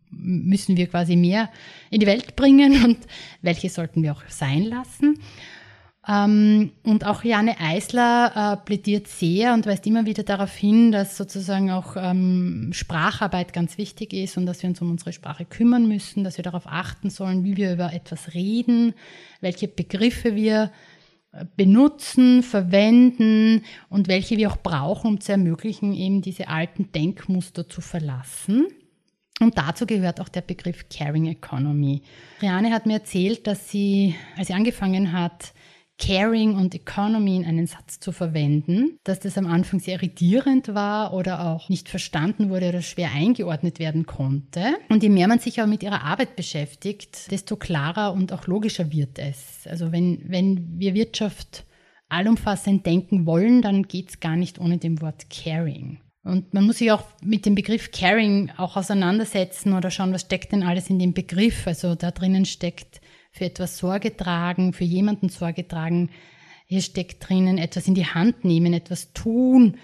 müssen 0.08 0.76
wir 0.76 0.86
quasi 0.86 1.16
mehr 1.16 1.50
in 1.90 2.00
die 2.00 2.06
Welt 2.06 2.36
bringen 2.36 2.84
und 2.84 2.98
welche 3.42 3.68
sollten 3.68 4.02
wir 4.02 4.12
auch 4.12 4.22
sein 4.28 4.62
lassen. 4.62 5.18
Ähm, 6.08 6.72
und 6.82 7.06
auch 7.06 7.22
Jane 7.22 7.60
Eisler 7.60 8.32
äh, 8.60 8.64
plädiert 8.64 9.06
sehr 9.06 9.54
und 9.54 9.66
weist 9.66 9.86
immer 9.86 10.04
wieder 10.04 10.24
darauf 10.24 10.52
hin, 10.52 10.90
dass 10.90 11.16
sozusagen 11.16 11.70
auch 11.70 11.96
ähm, 11.96 12.70
Spracharbeit 12.72 13.52
ganz 13.52 13.78
wichtig 13.78 14.12
ist 14.12 14.36
und 14.36 14.46
dass 14.46 14.62
wir 14.62 14.70
uns 14.70 14.82
um 14.82 14.90
unsere 14.90 15.12
Sprache 15.12 15.44
kümmern 15.44 15.86
müssen, 15.86 16.24
dass 16.24 16.38
wir 16.38 16.44
darauf 16.44 16.66
achten 16.66 17.08
sollen, 17.08 17.44
wie 17.44 17.56
wir 17.56 17.72
über 17.72 17.92
etwas 17.92 18.34
reden, 18.34 18.94
welche 19.40 19.68
Begriffe 19.68 20.34
wir 20.34 20.72
benutzen, 21.56 22.42
verwenden 22.42 23.62
und 23.88 24.08
welche 24.08 24.36
wir 24.36 24.50
auch 24.50 24.58
brauchen, 24.58 25.08
um 25.08 25.20
zu 25.20 25.32
ermöglichen, 25.32 25.94
eben 25.94 26.20
diese 26.20 26.48
alten 26.48 26.92
Denkmuster 26.92 27.68
zu 27.68 27.80
verlassen. 27.80 28.66
Und 29.40 29.56
dazu 29.56 29.86
gehört 29.86 30.20
auch 30.20 30.28
der 30.28 30.42
Begriff 30.42 30.88
Caring 30.90 31.26
Economy. 31.26 32.02
Riane 32.42 32.70
hat 32.70 32.86
mir 32.86 32.94
erzählt, 32.94 33.46
dass 33.46 33.70
sie, 33.70 34.14
als 34.36 34.48
sie 34.48 34.54
angefangen 34.54 35.12
hat, 35.12 35.54
Caring 36.02 36.56
und 36.56 36.74
Economy 36.74 37.36
in 37.36 37.44
einen 37.44 37.68
Satz 37.68 38.00
zu 38.00 38.10
verwenden, 38.10 38.98
dass 39.04 39.20
das 39.20 39.38
am 39.38 39.46
Anfang 39.46 39.78
sehr 39.78 39.94
irritierend 39.94 40.74
war 40.74 41.14
oder 41.14 41.46
auch 41.46 41.68
nicht 41.68 41.88
verstanden 41.88 42.50
wurde 42.50 42.70
oder 42.70 42.82
schwer 42.82 43.12
eingeordnet 43.14 43.78
werden 43.78 44.04
konnte. 44.04 44.74
Und 44.88 45.04
je 45.04 45.10
mehr 45.10 45.28
man 45.28 45.38
sich 45.38 45.60
aber 45.60 45.68
mit 45.68 45.84
ihrer 45.84 46.02
Arbeit 46.02 46.34
beschäftigt, 46.34 47.30
desto 47.30 47.54
klarer 47.54 48.14
und 48.14 48.32
auch 48.32 48.48
logischer 48.48 48.90
wird 48.90 49.20
es. 49.20 49.64
Also 49.68 49.92
wenn, 49.92 50.24
wenn 50.26 50.80
wir 50.80 50.94
Wirtschaft 50.94 51.66
allumfassend 52.08 52.84
denken 52.84 53.24
wollen, 53.24 53.62
dann 53.62 53.84
geht 53.84 54.10
es 54.10 54.18
gar 54.18 54.34
nicht 54.34 54.58
ohne 54.58 54.78
dem 54.78 55.00
Wort 55.02 55.30
Caring. 55.30 56.00
Und 56.24 56.52
man 56.52 56.64
muss 56.64 56.78
sich 56.78 56.90
auch 56.90 57.04
mit 57.22 57.46
dem 57.46 57.54
Begriff 57.54 57.92
Caring 57.92 58.50
auch 58.56 58.76
auseinandersetzen 58.76 59.72
oder 59.72 59.92
schauen, 59.92 60.12
was 60.12 60.22
steckt 60.22 60.50
denn 60.50 60.64
alles 60.64 60.90
in 60.90 60.98
dem 60.98 61.14
Begriff. 61.14 61.66
Also 61.68 61.94
da 61.94 62.10
drinnen 62.10 62.44
steckt 62.44 63.00
für 63.32 63.46
etwas 63.46 63.78
Sorge 63.78 64.16
tragen, 64.16 64.72
für 64.72 64.84
jemanden 64.84 65.30
Sorge 65.30 65.66
tragen. 65.66 66.10
Hier 66.66 66.82
steckt 66.82 67.28
drinnen 67.28 67.58
etwas 67.58 67.88
in 67.88 67.94
die 67.94 68.06
Hand 68.06 68.44
nehmen, 68.44 68.74
etwas 68.74 69.12
tun, 69.12 69.78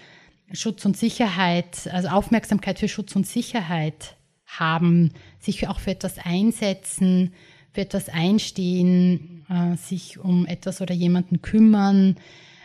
Schutz 0.51 0.85
und 0.85 0.95
Sicherheit, 0.95 1.89
also 1.91 2.09
Aufmerksamkeit 2.09 2.79
für 2.79 2.87
Schutz 2.87 3.15
und 3.15 3.27
Sicherheit 3.27 4.15
haben, 4.45 5.11
sich 5.39 5.67
auch 5.67 5.79
für 5.79 5.91
etwas 5.91 6.17
einsetzen, 6.17 7.33
für 7.71 7.81
etwas 7.81 8.09
einstehen, 8.09 9.45
äh, 9.49 9.75
sich 9.77 10.19
um 10.19 10.45
etwas 10.45 10.81
oder 10.81 10.93
jemanden 10.93 11.41
kümmern. 11.41 12.15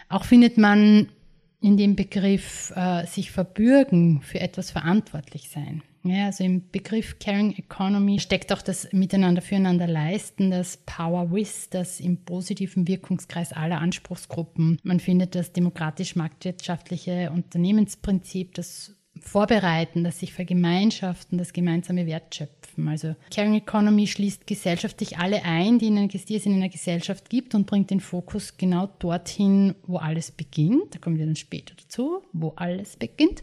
Auch 0.09 0.25
findet 0.25 0.57
man 0.57 1.09
in 1.61 1.77
dem 1.77 1.97
Begriff 1.97 2.73
äh, 2.77 3.07
sich 3.07 3.31
verbürgen, 3.31 4.23
für 4.23 4.41
etwas 4.41 4.71
verantwortlich 4.71 5.51
sein. 5.51 5.83
Ja, 6.07 6.27
also 6.27 6.45
im 6.45 6.69
Begriff 6.71 7.19
Caring 7.19 7.55
Economy 7.57 8.21
steckt 8.21 8.53
auch 8.53 8.61
das 8.61 8.93
Miteinander 8.93 9.41
füreinander 9.41 9.87
leisten, 9.87 10.51
das 10.51 10.77
Power 10.77 11.33
With, 11.33 11.71
das 11.71 11.99
im 11.99 12.19
positiven 12.19 12.87
Wirkungskreis 12.87 13.55
aller 13.55 13.81
Anspruchsgruppen. 13.81 14.79
Man 14.83 15.01
findet 15.01 15.35
das 15.35 15.55
demokratisch-marktwirtschaftliche 15.55 17.31
Unternehmensprinzip, 17.35 18.55
das 18.55 18.95
vorbereiten, 19.19 20.05
das 20.05 20.21
sich 20.21 20.35
vergemeinschaften, 20.35 21.39
das 21.39 21.55
gemeinsame 21.55 22.07
Wertschöpfen. 22.07 22.87
Also 22.87 23.17
Caring 23.35 23.55
Economy 23.55 24.07
schließt 24.07 24.47
gesellschaftlich 24.47 25.17
alle 25.17 25.43
ein, 25.45 25.79
die, 25.79 25.87
in 25.87 26.09
die 26.09 26.37
es 26.37 26.45
in 26.45 26.53
einer 26.53 26.69
Gesellschaft 26.69 27.31
gibt 27.31 27.55
und 27.55 27.67
bringt 27.67 27.91
den 27.91 28.01
Fokus 28.01 28.59
genau 28.59 28.91
dorthin, 28.99 29.75
wo 29.87 29.97
alles 29.97 30.33
beginnt. 30.33 30.95
Da 30.95 30.99
kommen 30.99 31.19
wir 31.19 31.25
dann 31.25 31.37
später 31.37 31.75
dazu, 31.81 32.23
wo 32.35 32.53
alles 32.57 32.97
beginnt 32.97 33.43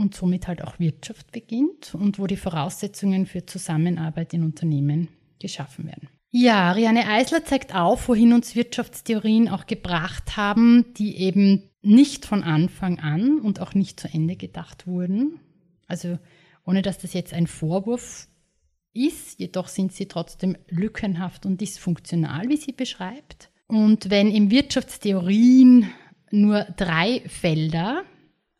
und 0.00 0.14
somit 0.14 0.48
halt 0.48 0.64
auch 0.64 0.78
Wirtschaft 0.78 1.30
beginnt 1.30 1.94
und 1.94 2.18
wo 2.18 2.26
die 2.26 2.36
Voraussetzungen 2.36 3.26
für 3.26 3.44
Zusammenarbeit 3.44 4.32
in 4.32 4.42
Unternehmen 4.42 5.08
geschaffen 5.38 5.86
werden. 5.86 6.08
Ja, 6.30 6.72
Rianne 6.72 7.06
Eisler 7.06 7.44
zeigt 7.44 7.74
auf, 7.74 8.08
wohin 8.08 8.32
uns 8.32 8.56
Wirtschaftstheorien 8.56 9.48
auch 9.48 9.66
gebracht 9.66 10.36
haben, 10.36 10.86
die 10.96 11.16
eben 11.16 11.70
nicht 11.82 12.24
von 12.24 12.42
Anfang 12.42 12.98
an 12.98 13.40
und 13.40 13.60
auch 13.60 13.74
nicht 13.74 14.00
zu 14.00 14.08
Ende 14.08 14.36
gedacht 14.36 14.86
wurden. 14.86 15.40
Also 15.86 16.18
ohne 16.64 16.82
dass 16.82 16.98
das 16.98 17.12
jetzt 17.12 17.34
ein 17.34 17.46
Vorwurf 17.46 18.28
ist, 18.92 19.38
jedoch 19.38 19.68
sind 19.68 19.92
sie 19.92 20.06
trotzdem 20.06 20.56
lückenhaft 20.68 21.46
und 21.46 21.60
dysfunktional, 21.60 22.48
wie 22.48 22.56
sie 22.56 22.72
beschreibt. 22.72 23.50
Und 23.66 24.10
wenn 24.10 24.30
im 24.30 24.50
Wirtschaftstheorien 24.50 25.90
nur 26.30 26.64
drei 26.76 27.22
Felder, 27.26 28.04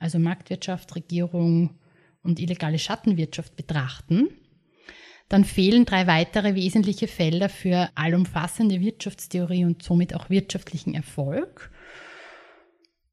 also 0.00 0.19
Marktwirtschaft, 0.19 0.97
Regierung 0.97 1.78
und 2.23 2.40
illegale 2.40 2.78
Schattenwirtschaft 2.78 3.54
betrachten, 3.54 4.28
dann 5.28 5.45
fehlen 5.45 5.85
drei 5.85 6.09
weitere 6.09 6.57
wesentliche 6.57 7.07
Felder 7.07 7.49
für 7.49 7.88
allumfassende 7.95 8.80
Wirtschaftstheorie 8.80 9.64
und 9.64 9.83
somit 9.85 10.12
auch 10.14 10.28
wirtschaftlichen 10.28 10.95
Erfolg. 10.95 11.71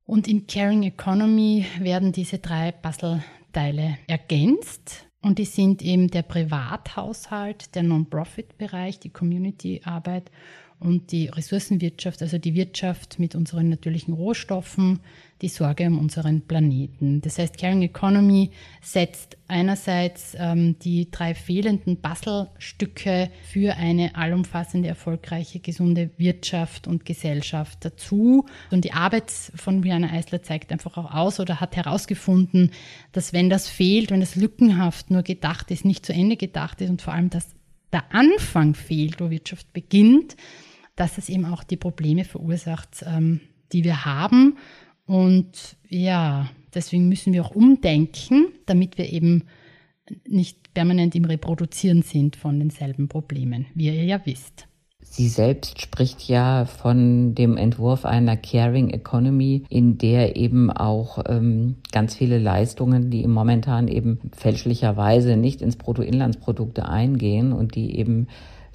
Und 0.03 0.27
in 0.27 0.47
Caring 0.47 0.81
Economy 0.81 1.67
werden 1.79 2.13
diese 2.13 2.39
drei 2.39 2.71
Puzzleteile 2.71 3.99
ergänzt. 4.07 5.05
Und 5.21 5.37
die 5.37 5.45
sind 5.45 5.83
eben 5.83 6.07
der 6.07 6.23
Privathaushalt, 6.23 7.75
der 7.75 7.83
Non-Profit-Bereich, 7.83 8.99
die 8.99 9.09
Community-Arbeit 9.09 10.31
und 10.79 11.11
die 11.11 11.27
Ressourcenwirtschaft, 11.27 12.21
also 12.21 12.37
die 12.37 12.53
Wirtschaft 12.53 13.17
mit 13.17 13.33
unseren 13.33 13.69
natürlichen 13.69 14.13
Rohstoffen, 14.13 14.99
die 15.41 15.49
Sorge 15.49 15.87
um 15.87 15.97
unseren 15.97 16.41
Planeten. 16.41 17.21
Das 17.21 17.39
heißt, 17.39 17.57
Caring 17.57 17.81
Economy 17.81 18.51
setzt 18.81 19.37
einerseits 19.47 20.35
ähm, 20.37 20.77
die 20.79 21.09
drei 21.09 21.33
fehlenden 21.33 21.97
Puzzlestücke 21.97 23.29
für 23.43 23.75
eine 23.75 24.15
allumfassende, 24.15 24.87
erfolgreiche, 24.87 25.59
gesunde 25.59 26.11
Wirtschaft 26.17 26.87
und 26.87 27.05
Gesellschaft 27.05 27.83
dazu. 27.85 28.45
Und 28.71 28.85
die 28.85 28.93
Arbeit 28.93 29.31
von 29.31 29.81
Brianna 29.81 30.11
Eisler 30.11 30.43
zeigt 30.43 30.71
einfach 30.71 30.97
auch 30.97 31.11
aus 31.11 31.39
oder 31.39 31.59
hat 31.59 31.75
herausgefunden, 31.75 32.71
dass 33.11 33.33
wenn 33.33 33.49
das 33.49 33.67
fehlt, 33.67 34.11
wenn 34.11 34.19
das 34.19 34.35
lückenhaft 34.35 35.09
nur 35.09 35.23
gedacht 35.23 35.71
ist, 35.71 35.85
nicht 35.85 36.05
zu 36.05 36.13
Ende 36.13 36.37
gedacht 36.37 36.81
ist 36.81 36.89
und 36.89 37.01
vor 37.01 37.13
allem, 37.13 37.29
dass 37.29 37.55
der 37.93 38.13
Anfang 38.13 38.73
fehlt, 38.73 39.19
wo 39.19 39.29
Wirtschaft 39.29 39.71
beginnt, 39.73 40.35
dass 40.97 41.17
es 41.17 41.29
eben 41.29 41.45
auch 41.45 41.63
die 41.63 41.77
Probleme 41.77 42.25
verursacht, 42.25 43.05
ähm, 43.07 43.39
die 43.71 43.85
wir 43.85 44.03
haben. 44.03 44.57
Und 45.05 45.77
ja, 45.87 46.49
deswegen 46.73 47.07
müssen 47.07 47.31
wir 47.31 47.45
auch 47.45 47.55
umdenken, 47.55 48.47
damit 48.65 48.97
wir 48.97 49.09
eben 49.13 49.43
nicht 50.27 50.73
permanent 50.73 51.15
im 51.15 51.25
Reproduzieren 51.25 52.01
sind 52.01 52.35
von 52.35 52.59
denselben 52.59 53.07
Problemen, 53.07 53.67
wie 53.73 53.85
ihr 53.85 54.03
ja 54.03 54.25
wisst. 54.25 54.67
Sie 54.99 55.29
selbst 55.29 55.81
spricht 55.81 56.27
ja 56.27 56.65
von 56.65 57.33
dem 57.33 57.55
Entwurf 57.55 58.03
einer 58.03 58.35
Caring 58.35 58.89
Economy, 58.89 59.63
in 59.69 59.97
der 59.97 60.35
eben 60.35 60.69
auch 60.69 61.23
ähm, 61.27 61.77
ganz 61.91 62.15
viele 62.15 62.37
Leistungen, 62.37 63.09
die 63.09 63.25
momentan 63.25 63.87
eben 63.87 64.19
fälschlicherweise 64.35 65.37
nicht 65.37 65.61
ins 65.61 65.77
Bruttoinlandsprodukte 65.77 66.89
eingehen 66.89 67.53
und 67.53 67.75
die 67.75 67.97
eben 67.97 68.27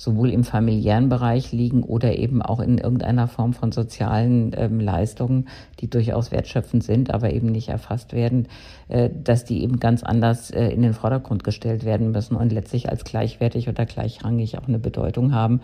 sowohl 0.02 0.30
im 0.30 0.42
familiären 0.42 1.08
Bereich 1.08 1.52
liegen 1.52 1.84
oder 1.84 2.18
eben 2.18 2.42
auch 2.42 2.58
in 2.58 2.78
irgendeiner 2.78 3.28
Form 3.28 3.52
von 3.52 3.70
sozialen 3.70 4.50
ähm, 4.56 4.80
Leistungen, 4.80 5.46
die 5.78 5.88
durchaus 5.88 6.32
wertschöpfend 6.32 6.82
sind, 6.82 7.14
aber 7.14 7.32
eben 7.32 7.46
nicht 7.52 7.68
erfasst 7.68 8.12
werden, 8.12 8.48
äh, 8.88 9.10
dass 9.22 9.44
die 9.44 9.62
eben 9.62 9.78
ganz 9.78 10.02
anders 10.02 10.50
äh, 10.50 10.70
in 10.70 10.82
den 10.82 10.92
Vordergrund 10.92 11.44
gestellt 11.44 11.84
werden 11.84 12.10
müssen 12.10 12.34
und 12.34 12.50
letztlich 12.50 12.88
als 12.88 13.04
gleichwertig 13.04 13.68
oder 13.68 13.86
gleichrangig 13.86 14.58
auch 14.58 14.66
eine 14.66 14.80
Bedeutung 14.80 15.32
haben 15.32 15.60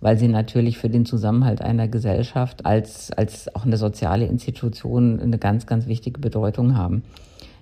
weil 0.00 0.16
sie 0.16 0.28
natürlich 0.28 0.78
für 0.78 0.88
den 0.88 1.04
Zusammenhalt 1.04 1.60
einer 1.60 1.88
Gesellschaft 1.88 2.64
als, 2.64 3.10
als 3.10 3.52
auch 3.56 3.64
eine 3.64 3.76
soziale 3.76 4.26
Institution 4.26 5.18
eine 5.18 5.38
ganz, 5.38 5.66
ganz 5.66 5.88
wichtige 5.88 6.20
Bedeutung 6.20 6.76
haben. 6.76 7.02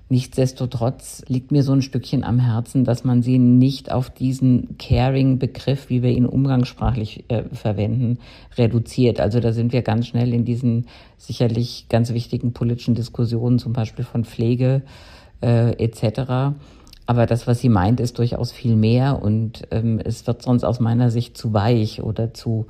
Nichtsdestotrotz 0.09 1.25
liegt 1.27 1.51
mir 1.51 1.65
so 1.65 1.73
ein 1.73 1.83
Stückchen 1.83 2.23
am 2.23 2.39
Herzen, 2.39 2.85
dass 2.85 3.03
man 3.03 3.23
sie 3.23 3.39
nicht 3.39 3.91
auf 3.91 4.09
diesen 4.09 4.79
Caring-Begriff, 4.79 5.91
wie 5.91 6.03
wir 6.03 6.11
ihn 6.11 6.27
umgangssprachlich 6.27 7.25
äh, 7.27 7.43
verwenden, 7.53 8.19
reduziert. 8.57 9.19
Also 9.19 9.41
da 9.41 9.53
sind 9.53 9.73
wir 9.73 9.83
ganz 9.83 10.07
schnell 10.07 10.33
in 10.33 10.45
diesen 10.45 10.87
sicherlich 11.17 11.87
ganz 11.89 12.13
wichtigen 12.13 12.53
politischen 12.53 12.95
Diskussionen, 12.95 13.59
zum 13.59 13.73
Beispiel 13.73 14.05
von 14.05 14.25
Pflege 14.25 14.83
äh, 15.43 15.73
etc. 15.73 16.55
Aber 17.07 17.27
das, 17.27 17.49
was 17.49 17.61
sie 17.61 17.69
meint, 17.69 17.99
ist 17.99 18.19
durchaus 18.19 18.53
viel 18.53 18.77
mehr 18.77 19.21
und 19.21 19.67
ähm, 19.73 20.01
es 20.05 20.25
wird 20.29 20.43
sonst 20.43 20.63
aus 20.63 20.79
meiner 20.79 21.11
Sicht 21.11 21.37
zu 21.37 21.53
weich 21.53 22.01
oder 22.01 22.33
zu 22.33 22.67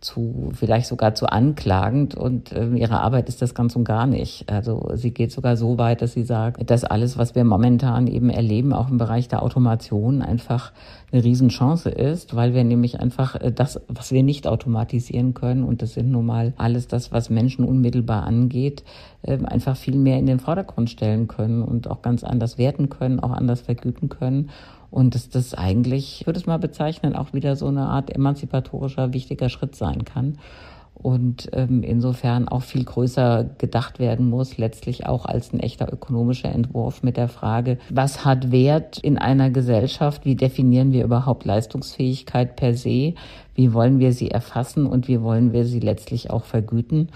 zu 0.00 0.50
vielleicht 0.54 0.86
sogar 0.86 1.14
zu 1.14 1.26
anklagend 1.26 2.14
und 2.14 2.52
äh, 2.52 2.68
ihre 2.68 3.00
Arbeit 3.00 3.28
ist 3.28 3.42
das 3.42 3.54
ganz 3.54 3.74
und 3.74 3.84
gar 3.84 4.06
nicht. 4.06 4.50
Also 4.50 4.90
sie 4.94 5.12
geht 5.12 5.32
sogar 5.32 5.56
so 5.56 5.78
weit, 5.78 6.02
dass 6.02 6.12
sie 6.12 6.22
sagt, 6.22 6.70
dass 6.70 6.84
alles, 6.84 7.18
was 7.18 7.34
wir 7.34 7.44
momentan 7.44 8.06
eben 8.06 8.30
erleben, 8.30 8.72
auch 8.72 8.88
im 8.88 8.98
Bereich 8.98 9.28
der 9.28 9.42
Automation 9.42 10.22
einfach 10.22 10.72
eine 11.10 11.24
Riesenchance 11.24 11.90
ist, 11.90 12.36
weil 12.36 12.54
wir 12.54 12.64
nämlich 12.64 13.00
einfach 13.00 13.34
äh, 13.36 13.50
das, 13.50 13.80
was 13.88 14.12
wir 14.12 14.22
nicht 14.22 14.46
automatisieren 14.46 15.34
können, 15.34 15.64
und 15.64 15.82
das 15.82 15.94
sind 15.94 16.10
nun 16.10 16.26
mal 16.26 16.52
alles 16.56 16.86
das, 16.86 17.12
was 17.12 17.30
Menschen 17.30 17.64
unmittelbar 17.64 18.24
angeht, 18.24 18.84
äh, 19.22 19.38
einfach 19.44 19.76
viel 19.76 19.96
mehr 19.96 20.18
in 20.18 20.26
den 20.26 20.38
Vordergrund 20.38 20.90
stellen 20.90 21.28
können 21.28 21.62
und 21.62 21.90
auch 21.90 22.02
ganz 22.02 22.24
anders 22.24 22.58
werten 22.58 22.88
können, 22.88 23.20
auch 23.20 23.32
anders 23.32 23.62
vergüten 23.62 24.08
können. 24.08 24.50
Und 24.90 25.14
dass 25.14 25.28
das 25.28 25.54
eigentlich, 25.54 26.20
ich 26.20 26.26
würde 26.26 26.40
es 26.40 26.46
mal 26.46 26.58
bezeichnen, 26.58 27.14
auch 27.14 27.32
wieder 27.32 27.56
so 27.56 27.66
eine 27.66 27.86
Art 27.86 28.14
emanzipatorischer, 28.14 29.12
wichtiger 29.12 29.48
Schritt 29.48 29.76
sein 29.76 30.04
kann. 30.04 30.38
Und 31.00 31.48
ähm, 31.52 31.84
insofern 31.84 32.48
auch 32.48 32.62
viel 32.62 32.84
größer 32.84 33.48
gedacht 33.58 34.00
werden 34.00 34.28
muss, 34.28 34.58
letztlich 34.58 35.06
auch 35.06 35.26
als 35.26 35.52
ein 35.52 35.60
echter 35.60 35.92
ökonomischer 35.92 36.52
Entwurf 36.52 37.04
mit 37.04 37.16
der 37.16 37.28
Frage, 37.28 37.78
was 37.88 38.24
hat 38.24 38.50
Wert 38.50 38.98
in 38.98 39.16
einer 39.16 39.50
Gesellschaft? 39.50 40.24
Wie 40.24 40.34
definieren 40.34 40.92
wir 40.92 41.04
überhaupt 41.04 41.44
Leistungsfähigkeit 41.44 42.56
per 42.56 42.74
se? 42.74 43.14
Wie 43.54 43.72
wollen 43.72 44.00
wir 44.00 44.12
sie 44.12 44.32
erfassen 44.32 44.86
und 44.86 45.06
wie 45.06 45.22
wollen 45.22 45.52
wir 45.52 45.66
sie 45.66 45.80
letztlich 45.80 46.30
auch 46.30 46.44
vergüten? 46.44 47.10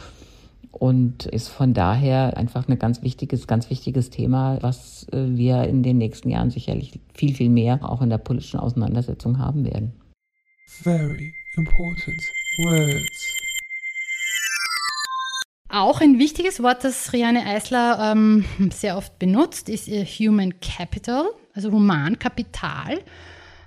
Und 0.72 1.26
ist 1.26 1.48
von 1.48 1.74
daher 1.74 2.36
einfach 2.36 2.66
ein 2.66 2.78
ganz 2.78 3.02
wichtiges, 3.02 3.46
ganz 3.46 3.70
wichtiges 3.70 4.10
Thema, 4.10 4.58
was 4.62 5.06
äh, 5.12 5.28
wir 5.28 5.64
in 5.64 5.82
den 5.82 5.98
nächsten 5.98 6.30
Jahren 6.30 6.50
sicherlich 6.50 6.98
viel, 7.14 7.34
viel 7.34 7.50
mehr 7.50 7.78
auch 7.82 8.02
in 8.02 8.10
der 8.10 8.18
politischen 8.18 8.58
Auseinandersetzung 8.58 9.38
haben 9.38 9.64
werden. 9.64 9.92
Very 10.66 11.32
important 11.56 12.20
words. 12.64 13.36
Auch 15.68 16.00
ein 16.00 16.18
wichtiges 16.18 16.62
Wort, 16.62 16.84
das 16.84 17.12
Riane 17.12 17.46
Eisler 17.46 18.12
ähm, 18.12 18.44
sehr 18.70 18.96
oft 18.96 19.18
benutzt, 19.18 19.68
ist 19.68 19.88
Human 19.88 20.60
Capital, 20.60 21.26
also 21.54 21.70
Humankapital. 21.70 23.00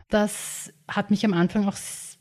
Das 0.10 0.72
hat 0.88 1.10
mich 1.10 1.26
am 1.26 1.34
Anfang 1.34 1.68
auch 1.68 1.76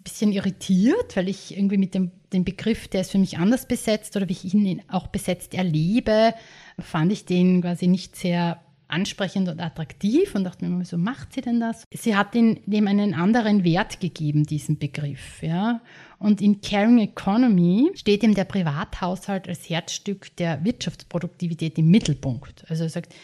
bisschen 0.04 0.32
irritiert, 0.32 1.16
weil 1.16 1.28
ich 1.28 1.56
irgendwie 1.56 1.78
mit 1.78 1.94
dem, 1.94 2.12
dem 2.32 2.44
Begriff, 2.44 2.88
der 2.88 3.00
ist 3.00 3.10
für 3.10 3.18
mich 3.18 3.38
anders 3.38 3.66
besetzt 3.66 4.16
oder 4.16 4.28
wie 4.28 4.32
ich 4.32 4.54
ihn 4.54 4.82
auch 4.88 5.08
besetzt 5.08 5.54
erlebe, 5.54 6.34
fand 6.78 7.10
ich 7.10 7.24
den 7.24 7.62
quasi 7.62 7.88
nicht 7.88 8.14
sehr 8.14 8.60
ansprechend 8.86 9.48
und 9.48 9.60
attraktiv 9.60 10.34
und 10.34 10.44
dachte 10.44 10.64
mir, 10.64 10.78
wieso 10.78 10.98
macht 10.98 11.32
sie 11.32 11.40
denn 11.40 11.58
das? 11.58 11.84
Sie 11.92 12.14
hat 12.14 12.34
dem 12.34 12.86
einen 12.86 13.14
anderen 13.14 13.64
Wert 13.64 13.98
gegeben, 14.00 14.44
diesen 14.44 14.78
Begriff. 14.78 15.42
Ja? 15.42 15.80
Und 16.18 16.40
in 16.40 16.60
Caring 16.60 16.98
Economy 16.98 17.90
steht 17.94 18.22
ihm 18.22 18.34
der 18.34 18.44
Privathaushalt 18.44 19.48
als 19.48 19.68
Herzstück 19.68 20.36
der 20.36 20.64
Wirtschaftsproduktivität 20.64 21.78
im 21.78 21.90
Mittelpunkt. 21.90 22.64
Also 22.68 22.84
er 22.84 22.90
sagt, 22.90 23.14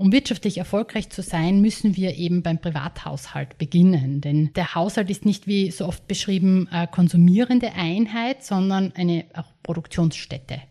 um 0.00 0.12
wirtschaftlich 0.12 0.56
erfolgreich 0.56 1.10
zu 1.10 1.20
sein, 1.20 1.60
müssen 1.60 1.94
wir 1.94 2.16
eben 2.16 2.42
beim 2.42 2.58
Privathaushalt 2.58 3.58
beginnen. 3.58 4.22
Denn 4.22 4.50
der 4.54 4.74
Haushalt 4.74 5.10
ist 5.10 5.26
nicht 5.26 5.46
wie 5.46 5.70
so 5.70 5.86
oft 5.86 6.08
beschrieben 6.08 6.68
eine 6.70 6.86
konsumierende 6.86 7.74
Einheit, 7.74 8.42
sondern 8.42 8.92
eine 8.96 9.26
Produktionsstätte, 9.62 10.62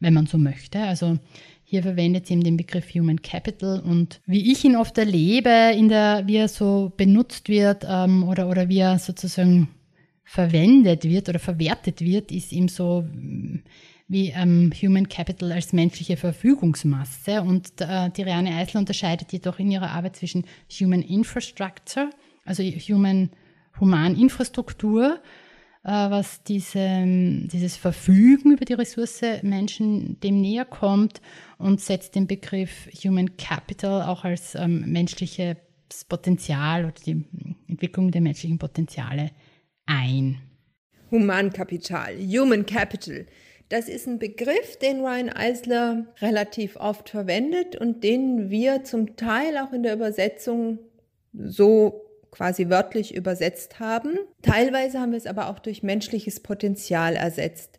wenn 0.00 0.14
man 0.14 0.26
so 0.26 0.36
möchte. 0.36 0.80
Also 0.80 1.18
hier 1.62 1.84
verwendet 1.84 2.26
sie 2.26 2.34
eben 2.34 2.42
den 2.42 2.56
Begriff 2.56 2.92
Human 2.92 3.22
Capital 3.22 3.78
und 3.78 4.20
wie 4.26 4.50
ich 4.50 4.64
ihn 4.64 4.74
oft 4.74 4.98
erlebe, 4.98 5.72
in 5.76 5.88
der, 5.88 6.24
wie 6.26 6.36
er 6.36 6.48
so 6.48 6.92
benutzt 6.96 7.48
wird 7.48 7.86
ähm, 7.88 8.24
oder, 8.24 8.48
oder 8.48 8.68
wie 8.68 8.78
er 8.78 8.98
sozusagen 8.98 9.68
verwendet 10.24 11.04
wird 11.04 11.28
oder 11.28 11.38
verwertet 11.38 12.00
wird, 12.00 12.32
ist 12.32 12.50
ihm 12.50 12.66
so 12.66 13.04
wie 14.08 14.30
ähm, 14.30 14.72
Human 14.82 15.08
Capital 15.08 15.52
als 15.52 15.72
menschliche 15.72 16.16
Verfügungsmasse. 16.16 17.42
Und 17.42 17.80
äh, 17.80 18.10
die 18.10 18.22
Reane 18.22 18.54
Eisler 18.56 18.80
unterscheidet 18.80 19.32
jedoch 19.32 19.58
in 19.58 19.70
ihrer 19.70 19.90
Arbeit 19.90 20.16
zwischen 20.16 20.44
Human 20.80 21.02
Infrastructure, 21.02 22.10
also 22.44 22.62
Human 22.62 23.30
Humaninfrastruktur, 23.80 25.20
äh, 25.84 25.88
was 25.90 26.42
diese, 26.44 27.04
dieses 27.46 27.76
Verfügen 27.76 28.52
über 28.52 28.64
die 28.64 28.74
Ressource 28.74 29.22
Menschen 29.42 30.20
dem 30.20 30.40
näher 30.40 30.64
kommt 30.64 31.20
und 31.58 31.80
setzt 31.80 32.14
den 32.14 32.26
Begriff 32.26 32.88
Human 33.04 33.36
Capital 33.36 34.02
auch 34.02 34.24
als 34.24 34.54
ähm, 34.54 34.92
menschliches 34.92 35.56
Potenzial 36.08 36.84
oder 36.84 36.94
die 37.04 37.24
Entwicklung 37.66 38.10
der 38.10 38.20
menschlichen 38.20 38.58
Potenziale 38.58 39.30
ein. 39.86 40.38
Humankapital, 41.10 42.16
Human 42.18 42.64
Capital. 42.64 43.26
Das 43.72 43.88
ist 43.88 44.06
ein 44.06 44.18
Begriff, 44.18 44.76
den 44.82 45.00
Ryan 45.00 45.30
Eisler 45.30 46.04
relativ 46.20 46.76
oft 46.76 47.08
verwendet 47.08 47.74
und 47.74 48.04
den 48.04 48.50
wir 48.50 48.84
zum 48.84 49.16
Teil 49.16 49.56
auch 49.56 49.72
in 49.72 49.82
der 49.82 49.94
Übersetzung 49.94 50.78
so 51.32 52.04
quasi 52.30 52.68
wörtlich 52.68 53.14
übersetzt 53.14 53.80
haben. 53.80 54.18
Teilweise 54.42 55.00
haben 55.00 55.12
wir 55.12 55.16
es 55.16 55.26
aber 55.26 55.48
auch 55.48 55.58
durch 55.58 55.82
menschliches 55.82 56.40
Potenzial 56.40 57.16
ersetzt. 57.16 57.78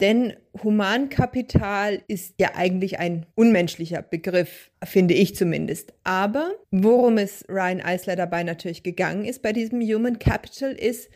Denn 0.00 0.34
Humankapital 0.62 2.02
ist 2.08 2.34
ja 2.38 2.50
eigentlich 2.54 2.98
ein 2.98 3.24
unmenschlicher 3.34 4.02
Begriff, 4.02 4.70
finde 4.84 5.14
ich 5.14 5.34
zumindest. 5.34 5.94
Aber 6.04 6.50
worum 6.70 7.16
es 7.16 7.46
Ryan 7.48 7.80
Eisler 7.80 8.16
dabei 8.16 8.42
natürlich 8.42 8.82
gegangen 8.82 9.24
ist 9.24 9.40
bei 9.40 9.54
diesem 9.54 9.80
Human 9.80 10.18
Capital 10.18 10.72
ist, 10.72 11.08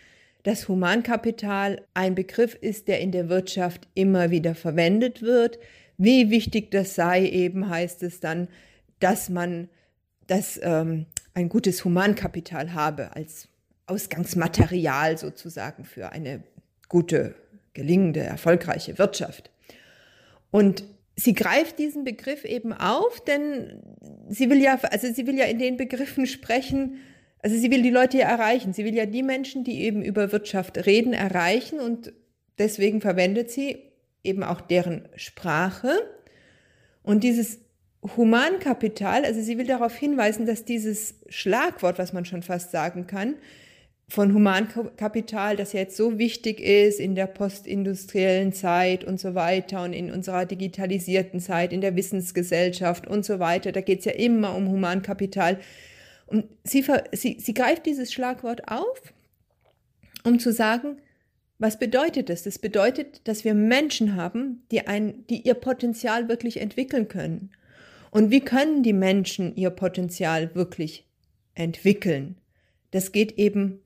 dass 0.47 0.69
Humankapital 0.69 1.83
ein 1.93 2.15
Begriff 2.15 2.55
ist, 2.55 2.87
der 2.87 3.01
in 3.01 3.11
der 3.11 3.29
Wirtschaft 3.29 3.89
immer 3.95 4.31
wieder 4.31 4.55
verwendet 4.55 5.21
wird. 5.21 5.59
Wie 5.99 6.31
wichtig 6.31 6.71
das 6.71 6.95
sei, 6.95 7.29
eben 7.29 7.69
heißt 7.69 8.05
es 8.05 8.21
dann, 8.21 8.47
dass 9.01 9.29
man 9.29 9.69
das 10.29 10.61
ähm, 10.63 11.07
ein 11.35 11.49
gutes 11.49 11.85
Humankapital 11.85 12.75
habe 12.75 13.17
als 13.17 13.49
Ausgangsmaterial 13.87 15.19
sozusagen 15.19 15.85
für 15.85 16.13
eine 16.13 16.45
gute, 16.89 17.35
gelingende, 17.73 18.21
erfolgreiche 18.21 18.99
Wirtschaft. 18.99 19.51
Und 20.53 20.85
sie 21.17 21.35
greift 21.35 21.81
diesen 21.81 22.05
Begriff 22.05 22.45
eben 22.45 22.73
auf, 22.73 23.21
denn 23.25 23.83
sie 24.29 24.49
will 24.49 24.63
ja, 24.63 24.79
also 24.81 25.13
sie 25.13 25.27
will 25.27 25.37
ja 25.37 25.47
in 25.47 25.59
den 25.59 25.77
Begriffen 25.77 26.25
sprechen, 26.25 27.01
also 27.47 27.61
sie 27.61 27.71
will 27.71 27.83
die 27.83 27.91
Leute 27.91 28.19
ja 28.19 28.29
erreichen. 28.29 28.73
Sie 28.73 28.85
will 28.85 28.97
ja 28.97 29.07
die 29.07 29.23
Menschen, 29.23 29.63
die 29.63 29.83
eben 29.83 30.03
über 30.03 30.33
Wirtschaft 30.33 30.85
reden, 30.85 31.13
erreichen 31.13 31.79
und 31.79 32.13
deswegen 32.59 33.01
verwendet 33.01 33.53
sie 33.53 33.85
eben 34.25 34.43
auch 34.43 34.61
deren 34.61 35.09
Sprache. 35.15 35.93
Und 37.05 37.23
dieses 37.23 37.61
Humankapital, 38.17 39.25
also 39.25 39.41
sie 39.41 39.59
will 39.59 39.67
darauf 39.69 39.95
hinweisen, 39.95 40.45
dass 40.45 40.65
dieses 40.65 41.21
Schlagwort, 41.29 42.01
was 42.01 42.13
man 42.13 42.25
schon 42.25 42.43
fast 42.43 42.73
sagen 42.73 43.07
kann, 43.07 43.35
von 44.09 44.35
Humankapital, 44.35 45.55
das 45.55 45.73
jetzt 45.73 45.97
so 45.97 46.19
wichtig 46.19 46.59
ist 46.59 46.99
in 46.99 47.15
der 47.15 47.29
postindustriellen 47.29 48.55
Zeit 48.55 49.05
und 49.05 49.21
so 49.21 49.37
weiter 49.37 49.85
und 49.85 49.93
in 49.93 50.11
unserer 50.11 50.47
digitalisierten 50.47 51.39
Zeit, 51.39 51.73
in 51.73 51.81
der 51.81 51.95
Wissensgesellschaft 51.95 53.07
und 53.07 53.25
so 53.25 53.39
weiter, 53.39 53.71
da 53.71 53.83
geht 53.83 54.01
es 54.01 54.05
ja 54.05 54.13
immer 54.15 54.57
um 54.57 54.69
Humankapital. 54.69 55.61
Und 56.27 56.47
sie, 56.65 56.85
sie, 57.13 57.39
sie 57.41 57.55
greift 57.55 57.87
dieses 57.87 58.13
Schlagwort 58.13 58.69
auf, 58.69 59.15
um 60.25 60.39
zu 60.39 60.53
sagen, 60.53 60.99
was 61.59 61.79
bedeutet 61.79 62.29
das? 62.29 62.43
Das 62.43 62.59
bedeutet, 62.59 63.27
dass 63.29 63.45
wir 63.45 63.55
Menschen 63.55 64.17
haben, 64.17 64.65
die, 64.71 64.87
ein, 64.87 65.27
die 65.29 65.41
ihr 65.41 65.55
Potenzial 65.55 66.29
wirklich 66.29 66.61
entwickeln 66.61 67.09
können. 67.09 67.51
Und 68.11 68.31
wie 68.31 68.41
können 68.41 68.83
die 68.83 68.93
Menschen 68.93 69.57
ihr 69.57 69.71
Potenzial 69.71 70.55
wirklich 70.55 71.07
entwickeln? 71.55 72.37
Das 72.91 73.13
geht 73.13 73.39
eben 73.39 73.81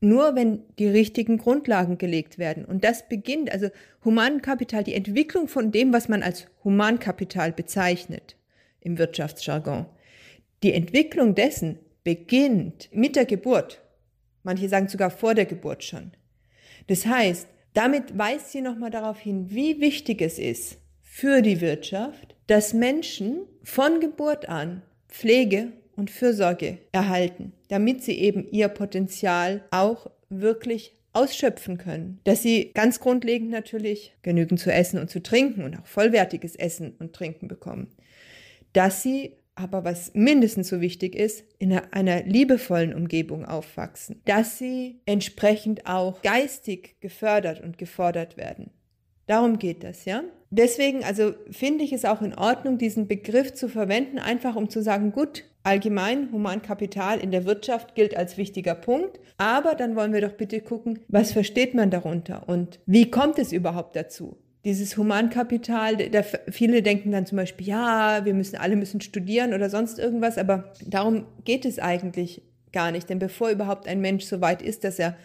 nur, 0.00 0.34
wenn 0.34 0.62
die 0.78 0.88
richtigen 0.88 1.38
Grundlagen 1.38 1.96
gelegt 1.98 2.38
werden. 2.38 2.64
Und 2.64 2.84
das 2.84 3.08
beginnt, 3.08 3.50
also 3.50 3.68
Humankapital, 4.04 4.84
die 4.84 4.94
Entwicklung 4.94 5.48
von 5.48 5.72
dem, 5.72 5.92
was 5.92 6.08
man 6.08 6.22
als 6.22 6.46
Humankapital 6.64 7.52
bezeichnet 7.52 8.36
im 8.80 8.98
Wirtschaftsjargon. 8.98 9.86
Die 10.66 10.74
Entwicklung 10.74 11.36
dessen 11.36 11.78
beginnt 12.02 12.88
mit 12.90 13.14
der 13.14 13.24
Geburt. 13.24 13.80
Manche 14.42 14.68
sagen 14.68 14.88
sogar 14.88 15.12
vor 15.12 15.32
der 15.32 15.46
Geburt 15.46 15.84
schon. 15.84 16.10
Das 16.88 17.06
heißt, 17.06 17.46
damit 17.72 18.18
weist 18.18 18.50
sie 18.50 18.62
nochmal 18.62 18.90
darauf 18.90 19.20
hin, 19.20 19.46
wie 19.48 19.80
wichtig 19.80 20.20
es 20.20 20.40
ist 20.40 20.78
für 21.02 21.40
die 21.40 21.60
Wirtschaft, 21.60 22.34
dass 22.48 22.74
Menschen 22.74 23.46
von 23.62 24.00
Geburt 24.00 24.48
an 24.48 24.82
Pflege 25.08 25.70
und 25.94 26.10
Fürsorge 26.10 26.78
erhalten, 26.90 27.52
damit 27.68 28.02
sie 28.02 28.18
eben 28.18 28.50
ihr 28.50 28.66
Potenzial 28.66 29.62
auch 29.70 30.10
wirklich 30.30 30.96
ausschöpfen 31.12 31.78
können. 31.78 32.18
Dass 32.24 32.42
sie 32.42 32.72
ganz 32.74 32.98
grundlegend 32.98 33.50
natürlich 33.50 34.16
genügend 34.22 34.58
zu 34.58 34.72
essen 34.72 34.98
und 34.98 35.10
zu 35.10 35.22
trinken 35.22 35.62
und 35.62 35.78
auch 35.78 35.86
vollwertiges 35.86 36.56
Essen 36.56 36.96
und 36.98 37.12
Trinken 37.12 37.46
bekommen. 37.46 37.92
Dass 38.72 39.04
sie 39.04 39.36
aber 39.56 39.84
was 39.84 40.12
mindestens 40.14 40.68
so 40.68 40.80
wichtig 40.80 41.16
ist, 41.16 41.44
in 41.58 41.72
einer, 41.72 42.22
liebevollen 42.22 42.94
Umgebung 42.94 43.44
aufwachsen, 43.44 44.20
dass 44.26 44.58
sie 44.58 45.00
entsprechend 45.06 45.86
auch 45.86 46.22
geistig 46.22 46.96
gefördert 47.00 47.62
und 47.62 47.78
gefordert 47.78 48.36
werden. 48.36 48.70
Darum 49.26 49.58
geht 49.58 49.82
das, 49.82 50.04
ja? 50.04 50.22
Deswegen, 50.50 51.02
also 51.02 51.34
finde 51.50 51.82
ich 51.82 51.92
es 51.92 52.04
auch 52.04 52.22
in 52.22 52.34
Ordnung, 52.34 52.78
diesen 52.78 53.08
Begriff 53.08 53.54
zu 53.54 53.68
verwenden, 53.68 54.18
einfach 54.18 54.54
um 54.54 54.70
zu 54.70 54.82
sagen, 54.82 55.10
gut, 55.10 55.44
allgemein 55.64 56.30
Humankapital 56.30 57.18
in 57.18 57.32
der 57.32 57.44
Wirtschaft 57.44 57.96
gilt 57.96 58.16
als 58.16 58.36
wichtiger 58.36 58.76
Punkt, 58.76 59.18
aber 59.36 59.74
dann 59.74 59.96
wollen 59.96 60.12
wir 60.12 60.20
doch 60.20 60.34
bitte 60.34 60.60
gucken, 60.60 61.00
was 61.08 61.32
versteht 61.32 61.74
man 61.74 61.90
darunter 61.90 62.48
und 62.48 62.78
wie 62.86 63.10
kommt 63.10 63.40
es 63.40 63.52
überhaupt 63.52 63.96
dazu? 63.96 64.36
Dieses 64.66 64.96
Humankapital, 64.96 65.96
da, 66.10 66.24
viele 66.50 66.82
denken 66.82 67.12
dann 67.12 67.24
zum 67.24 67.36
Beispiel, 67.36 67.68
ja, 67.68 68.24
wir 68.24 68.34
müssen, 68.34 68.56
alle 68.56 68.74
müssen 68.74 69.00
studieren 69.00 69.54
oder 69.54 69.70
sonst 69.70 69.98
irgendwas, 70.00 70.38
aber 70.38 70.72
darum 70.84 71.24
geht 71.44 71.64
es 71.64 71.78
eigentlich 71.78 72.42
gar 72.72 72.90
nicht, 72.90 73.08
denn 73.08 73.20
bevor 73.20 73.50
überhaupt 73.50 73.86
ein 73.86 74.00
Mensch 74.00 74.24
so 74.24 74.40
weit 74.40 74.62
ist, 74.62 74.82
dass 74.82 74.98
er 74.98 75.16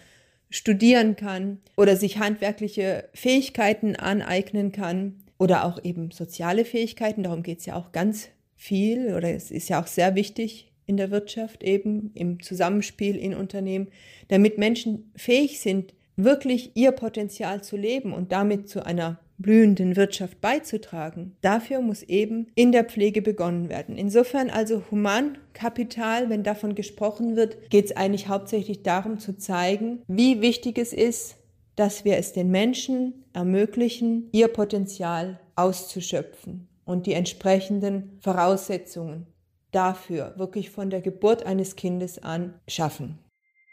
studieren 0.51 1.15
kann 1.15 1.58
oder 1.75 1.95
sich 1.95 2.19
handwerkliche 2.19 3.10
Fähigkeiten 3.15 3.95
aneignen 3.95 4.71
kann 4.71 5.23
oder 5.39 5.65
auch 5.65 5.84
eben 5.84 6.12
soziale 6.12 6.63
Fähigkeiten. 6.63 7.23
Darum 7.23 7.41
geht 7.41 7.62
es 7.62 7.65
ja 7.65 7.75
auch 7.75 7.91
ganz 7.93 8.30
viel 8.56 9.15
oder 9.15 9.34
es 9.34 9.49
ist 9.49 9.69
ja 9.69 9.82
auch 9.82 9.88
sehr 9.88 10.13
wichtig 10.13 10.71
in 10.86 10.97
der 10.97 11.10
Wirtschaft 11.10 11.63
eben 11.63 12.12
im 12.13 12.43
Zusammenspiel 12.43 13.15
in 13.15 13.34
Unternehmen, 13.34 13.88
damit 14.27 14.60
Menschen 14.60 15.12
fähig 15.15 15.60
sind, 15.62 15.95
wirklich 16.15 16.75
ihr 16.75 16.91
Potenzial 16.91 17.63
zu 17.63 17.77
leben 17.77 18.13
und 18.13 18.32
damit 18.32 18.69
zu 18.69 18.86
einer 18.86 19.19
blühenden 19.41 19.95
Wirtschaft 19.95 20.41
beizutragen. 20.41 21.36
Dafür 21.41 21.82
muss 21.82 22.04
eben 22.04 22.47
in 22.56 22.71
der 22.71 22.86
Pflege 22.86 23.21
begonnen 23.21 23.69
werden. 23.69 23.97
Insofern 23.97 24.49
also 24.49 24.84
Humankapital, 24.91 26.30
wenn 26.30 26.43
davon 26.43 26.75
gesprochen 26.75 27.36
wird, 27.36 27.69
geht 27.69 27.86
es 27.86 27.95
eigentlich 27.95 28.27
hauptsächlich 28.27 28.84
darum 28.84 29.19
zu 29.19 29.38
zeigen, 29.38 30.01
wie 30.08 30.41
wichtig 30.41 30.77
es 30.77 30.93
ist, 30.93 31.38
dass 31.75 32.06
wir 32.06 32.17
es 32.17 32.34
den 32.34 32.51
Menschen 32.51 33.25
ermöglichen, 33.34 34.30
ihr 34.32 34.47
Potenzial 34.49 35.39
auszuschöpfen 35.56 36.67
und 36.86 37.08
die 37.08 37.13
entsprechenden 37.13 38.19
Voraussetzungen 38.21 39.27
dafür 39.71 40.34
wirklich 40.38 40.69
von 40.69 40.89
der 40.89 41.01
Geburt 41.01 41.45
eines 41.45 41.75
Kindes 41.75 42.21
an 42.21 42.54
schaffen. 42.67 43.19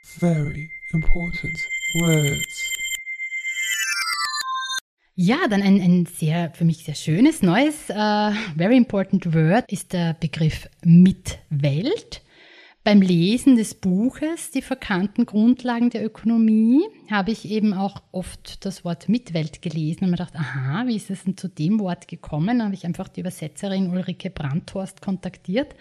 Very 0.04 0.70
important 0.92 1.58
words. 2.00 2.67
Ja, 5.20 5.48
dann 5.50 5.62
ein, 5.62 5.80
ein 5.80 6.06
sehr, 6.06 6.52
für 6.52 6.64
mich 6.64 6.84
sehr 6.84 6.94
schönes, 6.94 7.42
neues, 7.42 7.90
uh, 7.90 8.30
very 8.56 8.76
important 8.76 9.34
word 9.34 9.64
ist 9.66 9.92
der 9.92 10.14
Begriff 10.14 10.68
Mitwelt. 10.84 12.22
Beim 12.84 13.02
Lesen 13.02 13.56
des 13.56 13.74
Buches 13.74 14.52
Die 14.52 14.62
verkannten 14.62 15.26
Grundlagen 15.26 15.90
der 15.90 16.04
Ökonomie 16.04 16.82
habe 17.10 17.32
ich 17.32 17.50
eben 17.50 17.74
auch 17.74 18.00
oft 18.12 18.64
das 18.64 18.84
Wort 18.84 19.08
Mitwelt 19.08 19.60
gelesen 19.60 20.04
und 20.04 20.10
mir 20.10 20.18
gedacht, 20.18 20.36
aha, 20.36 20.86
wie 20.86 20.94
ist 20.94 21.10
es 21.10 21.24
denn 21.24 21.36
zu 21.36 21.48
dem 21.48 21.80
Wort 21.80 22.06
gekommen? 22.06 22.60
Da 22.60 22.66
habe 22.66 22.74
ich 22.74 22.86
einfach 22.86 23.08
die 23.08 23.22
Übersetzerin 23.22 23.90
Ulrike 23.90 24.30
Brandhorst 24.30 25.02
kontaktiert, 25.02 25.74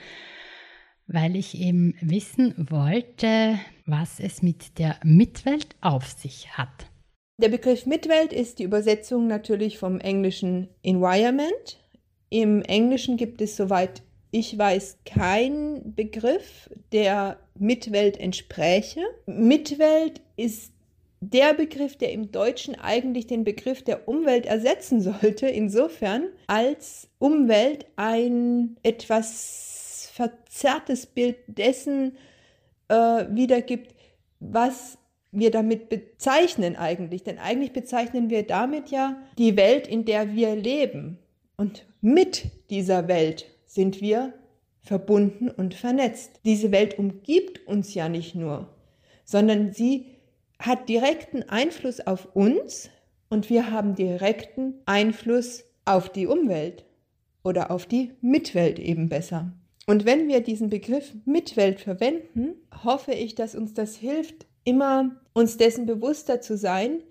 weil 1.05 1.35
ich 1.35 1.59
eben 1.59 1.93
wissen 2.01 2.55
wollte, 2.57 3.59
was 3.85 4.19
es 4.19 4.41
mit 4.41 4.79
der 4.79 4.95
Mitwelt 5.03 5.75
auf 5.79 6.07
sich 6.09 6.57
hat. 6.57 6.87
Der 7.39 7.49
Begriff 7.49 7.85
Mitwelt 7.85 8.33
ist 8.33 8.57
die 8.57 8.63
Übersetzung 8.63 9.27
natürlich 9.27 9.77
vom 9.77 9.99
englischen 9.99 10.69
Environment. 10.81 11.77
Im 12.29 12.63
Englischen 12.63 13.15
gibt 13.15 13.41
es, 13.41 13.55
soweit 13.55 14.01
ich 14.31 14.57
weiß, 14.57 14.97
keinen 15.05 15.93
Begriff, 15.93 16.67
der 16.91 17.37
Mitwelt 17.59 18.19
entspräche. 18.19 19.01
Mitwelt 19.27 20.21
ist 20.35 20.73
der 21.19 21.53
Begriff, 21.53 21.95
der 21.95 22.11
im 22.11 22.31
Deutschen 22.31 22.73
eigentlich 22.73 23.27
den 23.27 23.43
Begriff 23.43 23.83
der 23.83 24.07
Umwelt 24.07 24.47
ersetzen 24.47 24.99
sollte, 25.01 25.47
insofern 25.47 26.29
als 26.47 27.07
Umwelt 27.19 27.85
ein 27.97 28.77
etwas 28.81 30.09
verzerrtes 30.11 31.05
Bild 31.05 31.37
dessen 31.45 32.17
äh, 32.87 33.25
wiedergibt, 33.29 33.93
was 34.39 34.97
wir 35.39 35.51
damit 35.51 35.89
bezeichnen 35.89 36.75
eigentlich. 36.75 37.23
Denn 37.23 37.37
eigentlich 37.37 37.73
bezeichnen 37.73 38.29
wir 38.29 38.43
damit 38.43 38.89
ja 38.89 39.17
die 39.37 39.57
Welt, 39.57 39.87
in 39.87 40.05
der 40.05 40.35
wir 40.35 40.55
leben. 40.55 41.17
Und 41.57 41.85
mit 42.01 42.45
dieser 42.69 43.07
Welt 43.07 43.45
sind 43.65 44.01
wir 44.01 44.33
verbunden 44.81 45.49
und 45.49 45.73
vernetzt. 45.73 46.39
Diese 46.45 46.71
Welt 46.71 46.97
umgibt 46.97 47.67
uns 47.67 47.93
ja 47.93 48.09
nicht 48.09 48.35
nur, 48.35 48.69
sondern 49.25 49.73
sie 49.73 50.05
hat 50.59 50.89
direkten 50.89 51.43
Einfluss 51.43 51.99
auf 51.99 52.35
uns 52.35 52.89
und 53.29 53.49
wir 53.49 53.69
haben 53.71 53.95
direkten 53.95 54.75
Einfluss 54.85 55.65
auf 55.85 56.09
die 56.09 56.27
Umwelt 56.27 56.85
oder 57.43 57.71
auf 57.71 57.85
die 57.85 58.11
Mitwelt 58.21 58.79
eben 58.79 59.09
besser. 59.09 59.51
Und 59.85 60.05
wenn 60.05 60.27
wir 60.27 60.41
diesen 60.41 60.69
Begriff 60.69 61.13
Mitwelt 61.25 61.79
verwenden, 61.79 62.55
hoffe 62.83 63.13
ich, 63.13 63.35
dass 63.35 63.55
uns 63.55 63.73
das 63.73 63.95
hilft, 63.95 64.45
immer 64.63 65.15
uns 65.37 65.55
dessen 65.55 65.85
bewusster 65.85 66.41
zu 66.41 66.57
sein, 66.57 67.03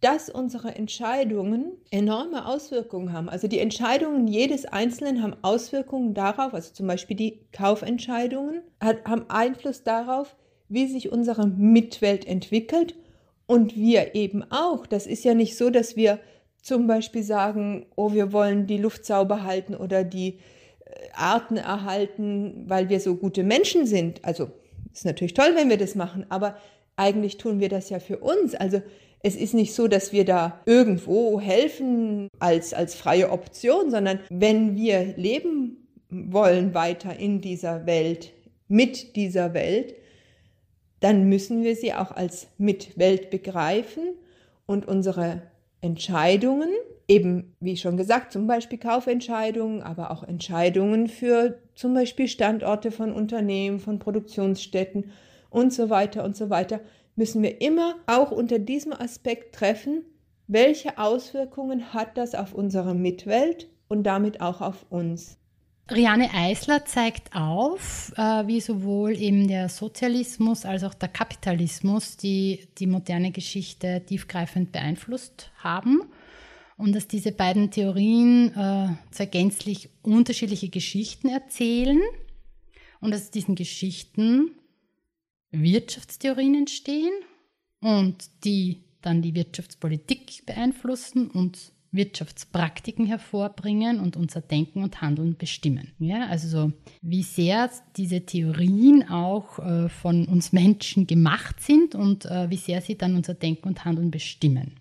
dass 0.00 0.30
unsere 0.30 0.76
Entscheidungen 0.76 1.72
enorme 1.90 2.46
Auswirkungen 2.46 3.12
haben. 3.12 3.28
Also 3.28 3.48
die 3.48 3.58
Entscheidungen 3.58 4.28
jedes 4.28 4.64
Einzelnen 4.64 5.20
haben 5.20 5.34
Auswirkungen 5.42 6.14
darauf, 6.14 6.54
also 6.54 6.72
zum 6.72 6.86
Beispiel 6.86 7.16
die 7.16 7.40
Kaufentscheidungen 7.50 8.62
haben 8.80 9.28
Einfluss 9.28 9.82
darauf, 9.82 10.36
wie 10.68 10.86
sich 10.86 11.10
unsere 11.10 11.48
Mitwelt 11.48 12.24
entwickelt 12.24 12.94
und 13.46 13.76
wir 13.76 14.14
eben 14.14 14.44
auch. 14.50 14.86
Das 14.86 15.08
ist 15.08 15.24
ja 15.24 15.34
nicht 15.34 15.56
so, 15.56 15.68
dass 15.68 15.96
wir 15.96 16.20
zum 16.62 16.86
Beispiel 16.86 17.24
sagen, 17.24 17.86
oh, 17.96 18.12
wir 18.12 18.32
wollen 18.32 18.68
die 18.68 18.78
Luft 18.78 19.04
sauber 19.04 19.42
halten 19.42 19.74
oder 19.74 20.04
die 20.04 20.38
äh, 20.84 20.92
Arten 21.14 21.56
erhalten, 21.56 22.62
weil 22.68 22.88
wir 22.88 23.00
so 23.00 23.16
gute 23.16 23.42
Menschen 23.42 23.86
sind. 23.86 24.24
Also 24.24 24.52
ist 24.92 25.04
natürlich 25.04 25.34
toll, 25.34 25.52
wenn 25.56 25.68
wir 25.68 25.78
das 25.78 25.96
machen, 25.96 26.26
aber 26.28 26.56
eigentlich 26.96 27.38
tun 27.38 27.60
wir 27.60 27.68
das 27.68 27.90
ja 27.90 27.98
für 27.98 28.18
uns. 28.18 28.54
Also 28.54 28.82
es 29.22 29.36
ist 29.36 29.54
nicht 29.54 29.74
so, 29.74 29.88
dass 29.88 30.12
wir 30.12 30.24
da 30.24 30.60
irgendwo 30.66 31.40
helfen 31.40 32.28
als, 32.38 32.74
als 32.74 32.94
freie 32.94 33.30
Option, 33.30 33.90
sondern 33.90 34.20
wenn 34.30 34.76
wir 34.76 35.14
leben 35.16 35.88
wollen 36.10 36.74
weiter 36.74 37.18
in 37.18 37.40
dieser 37.40 37.86
Welt, 37.86 38.32
mit 38.68 39.16
dieser 39.16 39.54
Welt, 39.54 39.94
dann 41.00 41.28
müssen 41.28 41.62
wir 41.64 41.76
sie 41.76 41.94
auch 41.94 42.12
als 42.12 42.48
Mitwelt 42.58 43.30
begreifen 43.30 44.14
und 44.66 44.86
unsere 44.86 45.42
Entscheidungen, 45.80 46.70
eben 47.08 47.56
wie 47.60 47.76
schon 47.76 47.96
gesagt, 47.96 48.32
zum 48.32 48.46
Beispiel 48.46 48.78
Kaufentscheidungen, 48.78 49.82
aber 49.82 50.10
auch 50.10 50.22
Entscheidungen 50.22 51.08
für 51.08 51.58
zum 51.74 51.94
Beispiel 51.94 52.28
Standorte 52.28 52.90
von 52.90 53.12
Unternehmen, 53.12 53.80
von 53.80 53.98
Produktionsstätten 53.98 55.10
und 55.52 55.72
so 55.72 55.90
weiter 55.90 56.24
und 56.24 56.36
so 56.36 56.50
weiter, 56.50 56.80
müssen 57.14 57.42
wir 57.42 57.60
immer 57.60 57.96
auch 58.06 58.30
unter 58.30 58.58
diesem 58.58 58.92
Aspekt 58.92 59.54
treffen, 59.54 60.04
welche 60.46 60.98
Auswirkungen 60.98 61.92
hat 61.92 62.16
das 62.16 62.34
auf 62.34 62.54
unsere 62.54 62.94
Mitwelt 62.94 63.68
und 63.88 64.04
damit 64.04 64.40
auch 64.40 64.60
auf 64.60 64.86
uns. 64.90 65.38
Riane 65.90 66.30
Eisler 66.32 66.84
zeigt 66.84 67.34
auf, 67.34 68.12
äh, 68.16 68.46
wie 68.46 68.60
sowohl 68.60 69.16
eben 69.16 69.48
der 69.48 69.68
Sozialismus 69.68 70.64
als 70.64 70.84
auch 70.84 70.94
der 70.94 71.08
Kapitalismus 71.08 72.16
die, 72.16 72.66
die 72.78 72.86
moderne 72.86 73.30
Geschichte 73.30 74.02
tiefgreifend 74.06 74.72
beeinflusst 74.72 75.50
haben 75.58 76.02
und 76.76 76.94
dass 76.94 77.08
diese 77.08 77.32
beiden 77.32 77.70
Theorien 77.70 78.54
äh, 78.56 78.88
zwei 79.10 79.26
gänzlich 79.26 79.90
unterschiedliche 80.02 80.68
Geschichten 80.68 81.28
erzählen 81.28 82.00
und 83.00 83.12
dass 83.12 83.30
diesen 83.30 83.54
Geschichten 83.54 84.52
Wirtschaftstheorien 85.52 86.54
entstehen 86.54 87.12
und 87.80 88.30
die 88.44 88.84
dann 89.02 89.22
die 89.22 89.34
Wirtschaftspolitik 89.34 90.46
beeinflussen 90.46 91.30
und 91.30 91.72
Wirtschaftspraktiken 91.92 93.04
hervorbringen 93.04 94.00
und 94.00 94.16
unser 94.16 94.40
Denken 94.40 94.82
und 94.82 95.02
Handeln 95.02 95.36
bestimmen. 95.36 95.88
Ja, 95.98 96.26
also 96.26 96.48
so, 96.48 96.72
wie 97.02 97.22
sehr 97.22 97.70
diese 97.96 98.22
Theorien 98.22 99.08
auch 99.10 99.58
äh, 99.58 99.88
von 99.90 100.26
uns 100.26 100.54
Menschen 100.54 101.06
gemacht 101.06 101.60
sind 101.60 101.94
und 101.94 102.24
äh, 102.24 102.48
wie 102.48 102.56
sehr 102.56 102.80
sie 102.80 102.96
dann 102.96 103.14
unser 103.14 103.34
Denken 103.34 103.68
und 103.68 103.84
Handeln 103.84 104.10
bestimmen. 104.10 104.72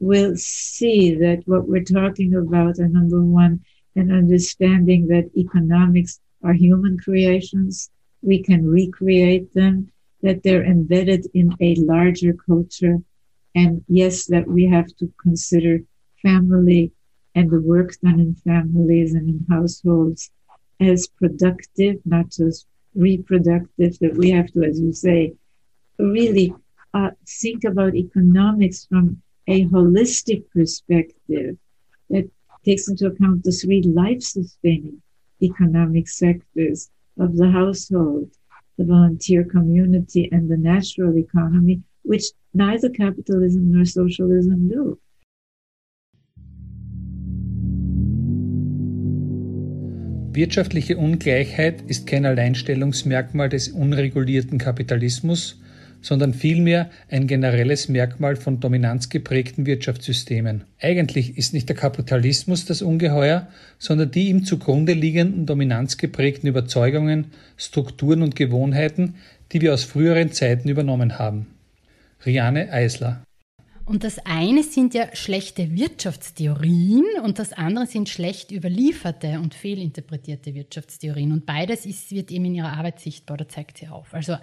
We'll 0.00 0.36
see 0.36 1.18
that 1.18 1.44
what 1.48 1.66
we're 1.66 1.84
talking 1.84 2.36
about 2.36 2.80
are 2.80 2.88
number 2.88 3.18
one, 3.18 3.58
an 3.96 4.12
understanding 4.12 5.08
that 5.08 5.24
economics 5.34 6.20
are 6.42 6.54
human 6.54 6.96
creations 6.98 7.90
we 8.22 8.42
can 8.42 8.66
recreate 8.66 9.52
them, 9.54 9.90
that 10.22 10.42
they're 10.42 10.64
embedded 10.64 11.26
in 11.34 11.54
a 11.60 11.74
larger 11.76 12.32
culture. 12.32 12.98
And 13.54 13.84
yes, 13.88 14.26
that 14.26 14.46
we 14.46 14.66
have 14.66 14.88
to 14.96 15.12
consider 15.22 15.80
family 16.22 16.92
and 17.34 17.50
the 17.50 17.60
work 17.60 17.92
done 18.00 18.20
in 18.20 18.34
families 18.34 19.14
and 19.14 19.28
in 19.28 19.46
households 19.48 20.30
as 20.80 21.08
productive, 21.08 22.00
not 22.04 22.30
just 22.30 22.66
reproductive, 22.94 23.98
that 23.98 24.14
we 24.16 24.30
have 24.30 24.50
to, 24.52 24.62
as 24.64 24.80
you 24.80 24.92
say, 24.92 25.34
really 25.98 26.54
uh, 26.94 27.10
think 27.26 27.64
about 27.64 27.94
economics 27.94 28.86
from 28.86 29.20
a 29.46 29.66
holistic 29.66 30.44
perspective 30.50 31.56
that 32.10 32.28
takes 32.64 32.88
into 32.88 33.06
account 33.06 33.44
the 33.44 33.52
three 33.52 33.82
life 33.82 34.22
sustaining 34.22 35.00
economic 35.42 36.08
sectors 36.08 36.90
of 37.18 37.36
the 37.36 37.50
household, 37.50 38.30
the 38.76 38.84
volunteer 38.84 39.44
community, 39.44 40.28
and 40.32 40.48
the 40.48 40.56
natural 40.56 41.16
economy, 41.16 41.82
which 42.02 42.26
neither 42.54 42.90
capitalism 42.90 43.70
nor 43.72 43.84
socialism 43.84 44.68
do. 44.68 44.98
Wirtschaftliche 50.32 50.96
Ungleichheit 50.96 51.82
ist 51.88 52.06
kein 52.06 52.24
Alleinstellungsmerkmal 52.24 53.48
des 53.48 53.68
unregulierten 53.68 54.58
Kapitalismus, 54.58 55.60
sondern 56.00 56.34
vielmehr 56.34 56.90
ein 57.10 57.26
generelles 57.26 57.88
Merkmal 57.88 58.36
von 58.36 58.60
dominanzgeprägten 58.60 59.66
Wirtschaftssystemen. 59.66 60.64
Eigentlich 60.80 61.36
ist 61.36 61.52
nicht 61.52 61.68
der 61.68 61.76
Kapitalismus 61.76 62.64
das 62.64 62.82
Ungeheuer, 62.82 63.48
sondern 63.78 64.10
die 64.10 64.28
ihm 64.28 64.44
zugrunde 64.44 64.92
liegenden 64.92 65.46
dominanzgeprägten 65.46 66.48
Überzeugungen, 66.48 67.28
Strukturen 67.56 68.22
und 68.22 68.36
Gewohnheiten, 68.36 69.14
die 69.52 69.60
wir 69.60 69.74
aus 69.74 69.84
früheren 69.84 70.32
Zeiten 70.32 70.68
übernommen 70.68 71.18
haben. 71.18 71.46
Riane 72.24 72.72
Eisler 72.72 73.22
und 73.88 74.04
das 74.04 74.18
eine 74.26 74.64
sind 74.64 74.92
ja 74.92 75.08
schlechte 75.16 75.74
Wirtschaftstheorien 75.74 77.06
und 77.24 77.38
das 77.38 77.54
andere 77.54 77.86
sind 77.86 78.10
schlecht 78.10 78.52
überlieferte 78.52 79.40
und 79.40 79.54
fehlinterpretierte 79.54 80.54
Wirtschaftstheorien. 80.54 81.32
Und 81.32 81.46
beides 81.46 81.86
ist, 81.86 82.10
wird 82.12 82.30
eben 82.30 82.44
in 82.44 82.56
ihrer 82.56 82.74
Arbeit 82.74 83.00
sichtbar 83.00 83.36
oder 83.36 83.48
zeigt 83.48 83.78
sie 83.78 83.88
auf. 83.88 84.12
Also 84.12 84.36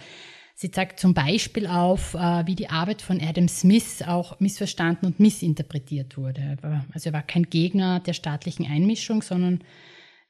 Sie 0.58 0.72
zeigt 0.72 1.02
zum 1.02 1.14
Beispiel 1.14 1.68
auf, 1.68 2.14
äh, 2.14 2.48
wie 2.48 2.56
die 2.56 2.70
Arbeit 2.70 3.02
von 3.02 3.22
Adam 3.22 3.50
Smith 3.50 4.02
auch 4.02 4.40
missverstanden 4.40 5.06
und 5.06 5.20
missinterpretiert 5.20 6.18
wurde. 6.18 6.58
Also 6.94 7.10
er 7.10 7.14
war 7.14 7.24
kein 7.24 7.44
Gegner 7.44 8.00
der 8.00 8.14
staatlichen 8.14 8.66
Einmischung, 8.66 9.22
sondern 9.22 9.60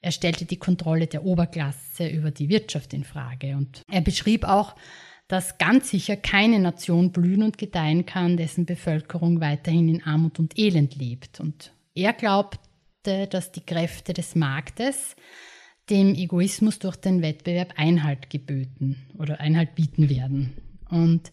er 0.02 0.12
stellte 0.12 0.46
die 0.46 0.58
Kontrolle 0.58 1.06
der 1.06 1.26
Oberklasse 1.26 2.08
über 2.08 2.32
die 2.32 2.50
Wirtschaft 2.50 2.94
in 2.94 3.04
Frage. 3.04 3.56
Und 3.56 3.84
er 3.92 4.02
beschrieb 4.02 4.46
auch, 4.46 4.76
dass 5.28 5.60
ganz 5.60 5.92
sicher 5.92 6.16
keine 6.16 6.60
Nation 6.60 7.12
blühen 7.12 7.44
und 7.44 7.60
gedeihen 7.60 8.08
kann, 8.08 8.36
dessen 8.36 8.66
Bevölkerung 8.66 9.42
weiterhin 9.42 9.90
in 9.90 10.04
Armut 10.04 10.40
und 10.40 10.58
Elend 10.58 10.96
lebt. 10.96 11.40
Und 11.40 11.72
er 11.94 12.14
glaubte, 12.14 13.28
dass 13.30 13.52
die 13.52 13.66
Kräfte 13.66 14.14
des 14.14 14.34
Marktes 14.36 15.16
dem 15.90 16.16
Egoismus 16.16 16.80
durch 16.80 16.96
den 16.96 17.22
Wettbewerb 17.22 17.74
Einhalt 17.78 18.30
geböten 18.30 18.98
oder 19.18 19.40
Einhalt 19.40 19.76
bieten 19.76 20.10
werden. 20.10 20.54
Und 20.90 21.32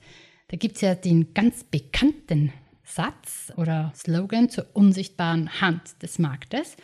da 0.49 0.57
gibt 0.57 0.77
es 0.77 0.83
ja 0.83 0.95
den 0.95 1.33
ganz 1.35 1.65
bekannten 1.65 2.53
Satz 2.85 3.53
oder 3.57 3.93
Slogan 3.95 4.51
zur 4.51 4.67
unsichtbaren 4.75 5.61
Hand 5.61 6.03
des 6.03 6.19
Marktes. 6.19 6.77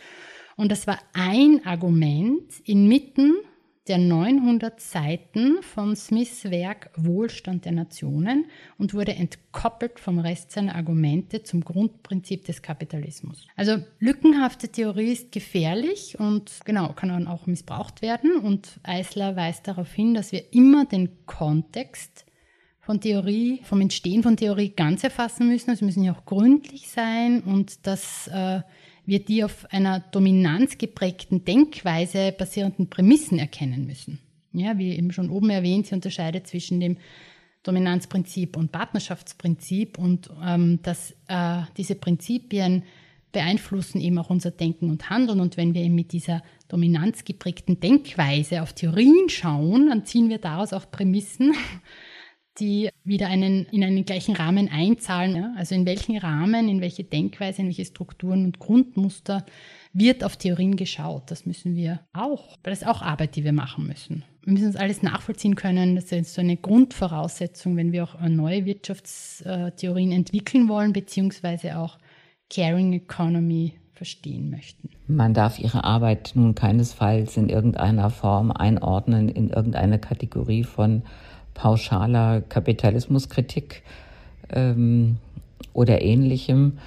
Und 0.55 0.71
das 0.71 0.87
war 0.87 0.99
ein 1.13 1.65
Argument 1.65 2.51
inmitten 2.65 3.35
der 3.89 3.97
900 3.97 4.79
Seiten 4.79 5.63
von 5.63 5.95
Smiths 5.95 6.45
Werk 6.45 6.91
Wohlstand 6.95 7.65
der 7.65 7.71
Nationen 7.71 8.45
und 8.77 8.93
wurde 8.93 9.15
entkoppelt 9.15 9.99
vom 9.99 10.19
Rest 10.19 10.51
seiner 10.51 10.75
Argumente 10.75 11.41
zum 11.41 11.61
Grundprinzip 11.61 12.45
des 12.45 12.61
Kapitalismus. 12.61 13.47
Also 13.55 13.77
lückenhafte 13.99 14.69
Theorie 14.69 15.11
ist 15.11 15.31
gefährlich 15.31 16.19
und 16.19 16.59
genau 16.65 16.93
kann 16.93 17.09
dann 17.09 17.27
auch 17.27 17.47
missbraucht 17.47 18.03
werden 18.03 18.37
und 18.37 18.79
Eisler 18.83 19.35
weist 19.35 19.67
darauf 19.67 19.91
hin, 19.91 20.13
dass 20.13 20.31
wir 20.31 20.53
immer 20.53 20.85
den 20.85 21.25
Kontext 21.25 22.25
von 22.89 23.01
Theorie, 23.01 23.61
vom 23.63 23.81
Entstehen 23.81 24.23
von 24.23 24.37
Theorie 24.37 24.69
ganz 24.69 25.03
erfassen 25.03 25.47
müssen. 25.47 25.69
Also 25.69 25.85
müssen 25.85 26.03
ja 26.03 26.13
auch 26.13 26.25
gründlich 26.25 26.89
sein 26.89 27.41
und 27.41 27.85
dass 27.85 28.27
äh, 28.27 28.61
wir 29.09 29.19
die 29.19 29.43
auf 29.43 29.65
einer 29.71 29.99
dominanzgeprägten 29.99 31.43
Denkweise 31.43 32.31
basierenden 32.31 32.89
Prämissen 32.89 33.39
erkennen 33.39 33.85
müssen. 33.85 34.19
Ja, 34.53 34.77
wie 34.77 34.95
eben 34.95 35.11
schon 35.11 35.29
oben 35.29 35.49
erwähnt, 35.49 35.87
sie 35.87 35.95
unterscheidet 35.95 36.47
zwischen 36.47 36.79
dem 36.79 36.97
Dominanzprinzip 37.63 38.55
und 38.55 38.71
Partnerschaftsprinzip 38.71 39.97
und 39.97 40.29
ähm, 40.43 40.79
dass 40.81 41.11
äh, 41.27 41.61
diese 41.77 41.95
Prinzipien 41.95 42.83
beeinflussen 43.31 44.01
eben 44.01 44.17
auch 44.17 44.29
unser 44.29 44.51
Denken 44.51 44.89
und 44.89 45.09
Handeln. 45.09 45.39
Und 45.39 45.57
wenn 45.57 45.73
wir 45.73 45.81
eben 45.81 45.95
mit 45.95 46.13
dieser 46.13 46.41
dominanzgeprägten 46.67 47.79
Denkweise 47.79 48.61
auf 48.61 48.73
Theorien 48.73 49.29
schauen, 49.29 49.87
dann 49.89 50.05
ziehen 50.05 50.29
wir 50.29 50.39
daraus 50.39 50.73
auch 50.73 50.89
Prämissen, 50.89 51.53
die 52.57 52.89
wieder 53.03 53.27
einen, 53.27 53.65
in 53.67 53.83
einen 53.83 54.05
gleichen 54.05 54.35
Rahmen 54.35 54.69
einzahlen. 54.69 55.35
Ja? 55.35 55.53
Also 55.57 55.75
in 55.75 55.85
welchen 55.85 56.17
Rahmen, 56.17 56.67
in 56.67 56.81
welche 56.81 57.03
Denkweise, 57.03 57.61
in 57.61 57.67
welche 57.67 57.85
Strukturen 57.85 58.45
und 58.45 58.59
Grundmuster 58.59 59.45
wird 59.93 60.23
auf 60.23 60.37
Theorien 60.37 60.75
geschaut. 60.75 61.31
Das 61.31 61.45
müssen 61.45 61.75
wir 61.75 62.01
auch, 62.13 62.57
das 62.63 62.81
ist 62.81 62.87
auch 62.87 63.01
Arbeit, 63.01 63.35
die 63.35 63.43
wir 63.43 63.53
machen 63.53 63.87
müssen. 63.87 64.23
Wir 64.43 64.53
müssen 64.53 64.67
uns 64.67 64.75
alles 64.75 65.03
nachvollziehen 65.03 65.55
können. 65.55 65.95
Das 65.95 66.11
ist 66.11 66.33
so 66.33 66.41
eine 66.41 66.57
Grundvoraussetzung, 66.57 67.77
wenn 67.77 67.91
wir 67.91 68.03
auch 68.03 68.19
neue 68.21 68.65
Wirtschaftstheorien 68.65 70.11
entwickeln 70.11 70.67
wollen, 70.67 70.93
beziehungsweise 70.93 71.77
auch 71.77 71.97
Caring 72.49 72.93
Economy 72.93 73.73
verstehen 73.93 74.49
möchten. 74.49 74.89
Man 75.07 75.33
darf 75.33 75.59
ihre 75.59 75.83
Arbeit 75.83 76.31
nun 76.35 76.55
keinesfalls 76.55 77.35
in 77.35 77.49
irgendeiner 77.49 78.09
Form 78.09 78.51
einordnen 78.51 79.27
in 79.27 79.49
irgendeine 79.49 79.99
Kategorie 79.99 80.63
von 80.63 81.03
pauschaler 81.53 82.41
Kapitalismuskritik 82.41 83.83
ähm, 84.51 85.17
oder 85.73 86.01
ähnlichem. 86.01 86.79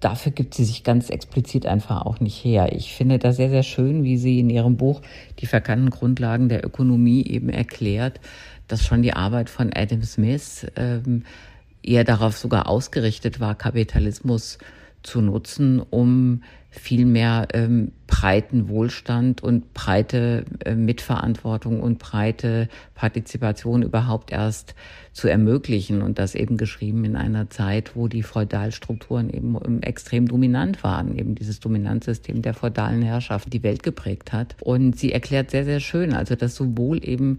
Dafür 0.00 0.32
gibt 0.32 0.54
sie 0.54 0.64
sich 0.64 0.84
ganz 0.84 1.10
explizit 1.10 1.66
einfach 1.66 2.04
auch 2.04 2.20
nicht 2.20 2.44
her. 2.44 2.72
Ich 2.72 2.94
finde 2.94 3.18
das 3.18 3.36
sehr, 3.36 3.50
sehr 3.50 3.62
schön, 3.62 4.04
wie 4.04 4.18
sie 4.18 4.40
in 4.40 4.50
ihrem 4.50 4.76
Buch 4.76 5.00
Die 5.38 5.46
verkannten 5.46 5.90
Grundlagen 5.90 6.48
der 6.48 6.64
Ökonomie 6.64 7.24
eben 7.26 7.48
erklärt, 7.48 8.20
dass 8.68 8.84
schon 8.84 9.02
die 9.02 9.14
Arbeit 9.14 9.48
von 9.48 9.70
Adam 9.74 10.02
Smith 10.02 10.66
ähm, 10.76 11.24
eher 11.82 12.04
darauf 12.04 12.36
sogar 12.36 12.68
ausgerichtet 12.68 13.40
war, 13.40 13.54
Kapitalismus 13.54 14.58
zu 15.02 15.20
nutzen, 15.20 15.80
um 15.80 16.42
viel 16.78 17.06
mehr 17.06 17.48
ähm, 17.52 17.92
breiten 18.06 18.68
Wohlstand 18.68 19.42
und 19.42 19.74
breite 19.74 20.44
äh, 20.64 20.74
Mitverantwortung 20.74 21.80
und 21.80 21.98
breite 21.98 22.68
Partizipation 22.94 23.82
überhaupt 23.82 24.30
erst 24.30 24.74
zu 25.12 25.28
ermöglichen 25.28 26.02
und 26.02 26.18
das 26.18 26.34
eben 26.34 26.56
geschrieben 26.56 27.04
in 27.04 27.16
einer 27.16 27.50
Zeit, 27.50 27.96
wo 27.96 28.08
die 28.08 28.22
Feudalstrukturen 28.22 29.30
eben 29.30 29.56
ähm, 29.64 29.82
extrem 29.82 30.28
dominant 30.28 30.84
waren, 30.84 31.16
eben 31.18 31.34
dieses 31.34 31.60
Dominanzsystem 31.60 32.42
der 32.42 32.54
feudalen 32.54 33.02
Herrschaft 33.02 33.52
die 33.52 33.62
Welt 33.62 33.82
geprägt 33.82 34.32
hat. 34.32 34.56
Und 34.60 34.98
sie 34.98 35.12
erklärt 35.12 35.50
sehr, 35.50 35.64
sehr 35.64 35.80
schön, 35.80 36.12
also 36.12 36.34
dass 36.36 36.54
sowohl 36.54 37.04
eben 37.06 37.38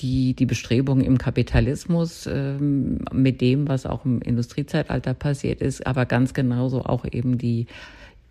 die, 0.00 0.34
die 0.34 0.46
Bestrebungen 0.46 1.04
im 1.04 1.18
Kapitalismus 1.18 2.26
ähm, 2.26 2.98
mit 3.12 3.40
dem, 3.40 3.68
was 3.68 3.86
auch 3.86 4.04
im 4.04 4.20
Industriezeitalter 4.20 5.14
passiert 5.14 5.60
ist, 5.60 5.86
aber 5.86 6.04
ganz 6.06 6.34
genauso 6.34 6.84
auch 6.84 7.04
eben 7.10 7.38
die, 7.38 7.66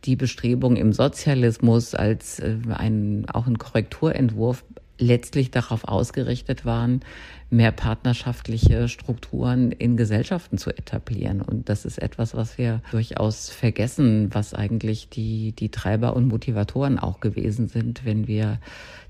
die 0.06 0.16
Bestrebungen 0.16 0.78
im 0.78 0.94
Sozialismus 0.94 1.96
als 1.96 2.39
äh, 2.39 2.58
ein, 2.70 3.26
auch 3.32 3.48
ein 3.48 3.58
Korrekturentwurf 3.58 4.63
letztlich 5.00 5.52
darauf 5.52 5.86
ausgerichtet 5.86 6.66
waren, 6.66 7.02
mehr 7.50 7.72
partnerschaftliche 7.72 8.88
Strukturen 8.88 9.72
in 9.72 9.98
Gesellschaften 9.98 10.58
zu 10.58 10.70
etablieren. 10.70 11.42
Und 11.42 11.68
das 11.70 11.86
ist 11.86 11.98
etwas, 12.00 12.36
was 12.36 12.58
wir 12.58 12.82
durchaus 12.92 13.50
vergessen, 13.50 14.30
was 14.34 14.54
eigentlich 14.54 15.10
die, 15.10 15.52
die 15.54 15.70
Treiber 15.70 16.16
und 16.16 16.28
Motivatoren 16.28 17.00
auch 17.00 17.20
gewesen 17.20 17.68
sind, 17.68 18.06
wenn 18.06 18.28
wir 18.28 18.60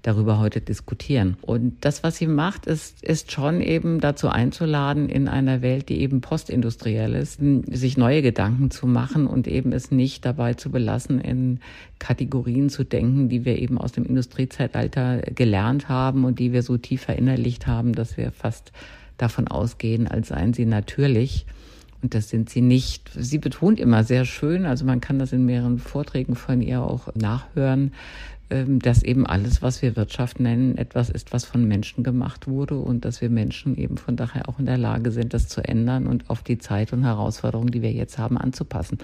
darüber 0.04 0.38
heute 0.38 0.62
diskutieren. 0.62 1.38
Und 1.42 1.78
das, 1.86 2.04
was 2.04 2.18
sie 2.18 2.28
macht, 2.28 2.66
ist, 2.66 3.02
ist 3.04 3.32
schon 3.32 3.62
eben 3.62 4.02
dazu 4.02 4.28
einzuladen, 4.28 5.08
in 5.10 5.30
einer 5.30 5.62
Welt, 5.62 5.88
die 5.90 6.02
eben 6.02 6.20
postindustriell 6.20 7.16
ist, 7.16 7.40
sich 7.72 7.98
neue 7.98 8.22
Gedanken 8.22 8.70
zu 8.70 8.86
machen 8.86 9.26
und 9.26 9.48
eben 9.48 9.72
es 9.72 9.92
nicht 9.92 10.26
dabei 10.26 10.54
zu 10.54 10.70
belassen, 10.70 11.22
in 11.22 11.60
Kategorien 12.00 12.70
zu 12.70 12.84
denken, 12.84 13.30
die 13.30 13.46
wir 13.46 13.58
eben 13.58 13.78
aus 13.78 13.94
dem 13.94 14.06
Industriezeitalter 14.06 15.22
gelernt 15.34 15.88
haben 15.88 16.26
und 16.26 16.38
die 16.38 16.52
wir 16.52 16.64
so 16.64 16.78
tief 16.78 17.04
verinnerlicht 17.04 17.66
haben, 17.66 17.94
dass 17.94 18.18
wir 18.18 18.32
fast 18.32 18.74
davon 19.18 19.48
ausgehen, 19.48 20.08
als 20.08 20.28
seien 20.28 20.54
sie 20.54 20.66
natürlich. 20.66 21.46
Und 22.02 22.14
das 22.14 22.28
sind 22.28 22.50
sie 22.50 22.60
nicht. 22.60 23.10
Sie 23.18 23.38
betont 23.38 23.80
immer 23.80 24.04
sehr 24.04 24.26
schön, 24.26 24.66
also 24.66 24.84
man 24.84 25.00
kann 25.00 25.20
das 25.20 25.32
in 25.32 25.46
mehreren 25.46 25.80
Vorträgen 25.80 26.36
von 26.36 26.62
ihr 26.62 26.82
auch 26.82 27.16
nachhören, 27.16 27.94
dass 28.68 29.04
eben 29.04 29.26
alles, 29.26 29.62
was 29.62 29.82
wir 29.82 29.96
Wirtschaft 29.96 30.40
nennen, 30.40 30.78
etwas 30.78 31.10
ist, 31.10 31.34
was 31.34 31.46
von 31.46 31.68
Menschen 31.68 32.04
gemacht 32.04 32.48
wurde 32.48 32.78
und 32.78 33.06
dass 33.06 33.22
wir 33.22 33.30
Menschen 33.30 33.76
eben 33.78 33.98
von 33.98 34.16
daher 34.16 34.50
auch 34.50 34.60
in 34.60 34.66
der 34.66 34.78
Lage 34.78 35.12
sind, 35.12 35.34
das 35.34 35.48
zu 35.48 35.62
ändern 35.62 36.08
und 36.08 36.30
auf 36.30 36.44
die 36.44 36.58
Zeit 36.58 36.94
und 36.94 37.04
Herausforderungen, 37.04 37.72
die 37.72 37.82
wir 37.82 37.92
jetzt 37.92 38.18
haben, 38.18 38.38
anzupassen. 38.38 38.98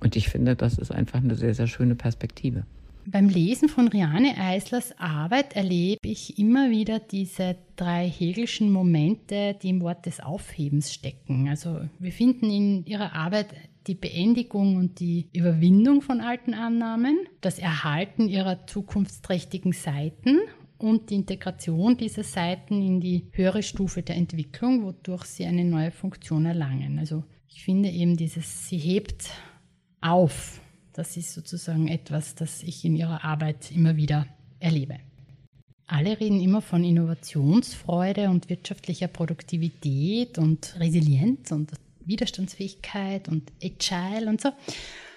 Und 0.00 0.16
ich 0.16 0.28
finde, 0.28 0.56
das 0.56 0.78
ist 0.78 0.92
einfach 0.92 1.20
eine 1.20 1.34
sehr, 1.34 1.54
sehr 1.54 1.66
schöne 1.66 1.94
Perspektive. 1.94 2.64
Beim 3.04 3.28
Lesen 3.28 3.68
von 3.68 3.88
Riane 3.88 4.36
Eislers 4.38 4.96
Arbeit 4.96 5.56
erlebe 5.56 5.98
ich 6.06 6.38
immer 6.38 6.70
wieder 6.70 7.00
diese 7.00 7.56
drei 7.74 8.08
Hegelschen 8.08 8.70
Momente, 8.70 9.56
die 9.60 9.70
im 9.70 9.80
Wort 9.80 10.06
des 10.06 10.20
Aufhebens 10.20 10.92
stecken. 10.92 11.48
Also 11.48 11.80
wir 11.98 12.12
finden 12.12 12.48
in 12.48 12.86
ihrer 12.86 13.12
Arbeit 13.12 13.48
die 13.86 13.94
Beendigung 13.94 14.76
und 14.76 15.00
die 15.00 15.28
Überwindung 15.32 16.02
von 16.02 16.20
alten 16.20 16.54
Annahmen, 16.54 17.18
das 17.40 17.58
Erhalten 17.58 18.28
ihrer 18.28 18.66
zukunftsträchtigen 18.66 19.72
Seiten 19.72 20.38
und 20.78 21.10
die 21.10 21.14
Integration 21.14 21.96
dieser 21.96 22.24
Seiten 22.24 22.82
in 22.82 23.00
die 23.00 23.26
höhere 23.32 23.62
Stufe 23.62 24.02
der 24.02 24.16
Entwicklung, 24.16 24.84
wodurch 24.84 25.24
sie 25.24 25.46
eine 25.46 25.64
neue 25.64 25.90
Funktion 25.90 26.46
erlangen. 26.46 26.98
Also 26.98 27.24
ich 27.48 27.64
finde 27.64 27.90
eben 27.90 28.16
dieses, 28.16 28.68
sie 28.68 28.78
hebt 28.78 29.30
auf. 30.00 30.60
Das 30.92 31.16
ist 31.16 31.32
sozusagen 31.34 31.88
etwas, 31.88 32.34
das 32.34 32.62
ich 32.62 32.84
in 32.84 32.96
ihrer 32.96 33.24
Arbeit 33.24 33.70
immer 33.70 33.96
wieder 33.96 34.26
erlebe. 34.58 34.98
Alle 35.86 36.18
reden 36.18 36.40
immer 36.40 36.62
von 36.62 36.84
Innovationsfreude 36.84 38.30
und 38.30 38.48
wirtschaftlicher 38.48 39.08
Produktivität 39.08 40.38
und 40.38 40.74
Resilienz 40.78 41.52
und 41.52 41.72
Widerstandsfähigkeit 42.06 43.28
und 43.28 43.52
Agile 43.62 44.28
und 44.28 44.40
so. 44.40 44.50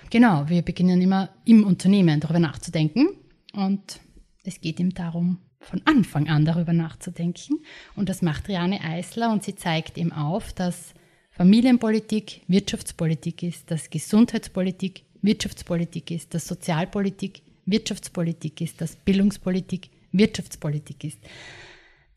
Genau, 0.09 0.47
wir 0.47 0.61
beginnen 0.61 1.01
immer 1.01 1.29
im 1.45 1.65
Unternehmen 1.65 2.19
darüber 2.19 2.39
nachzudenken 2.39 3.09
und 3.53 3.99
es 4.43 4.61
geht 4.61 4.79
ihm 4.79 4.93
darum, 4.93 5.39
von 5.59 5.81
Anfang 5.85 6.29
an 6.29 6.45
darüber 6.45 6.73
nachzudenken. 6.73 7.59
Und 7.95 8.09
das 8.09 8.21
macht 8.21 8.47
Riane 8.47 8.81
Eisler 8.81 9.31
und 9.31 9.43
sie 9.43 9.55
zeigt 9.55 9.97
ihm 9.97 10.11
auf, 10.11 10.53
dass 10.53 10.93
Familienpolitik 11.31 12.41
Wirtschaftspolitik 12.47 13.43
ist, 13.43 13.71
dass 13.71 13.89
Gesundheitspolitik 13.89 15.03
Wirtschaftspolitik 15.21 16.11
ist, 16.11 16.33
dass 16.33 16.47
Sozialpolitik 16.47 17.41
Wirtschaftspolitik 17.65 18.61
ist, 18.61 18.79
dass 18.79 18.95
Bildungspolitik 18.95 19.89
Wirtschaftspolitik 20.11 21.03
ist 21.03 21.17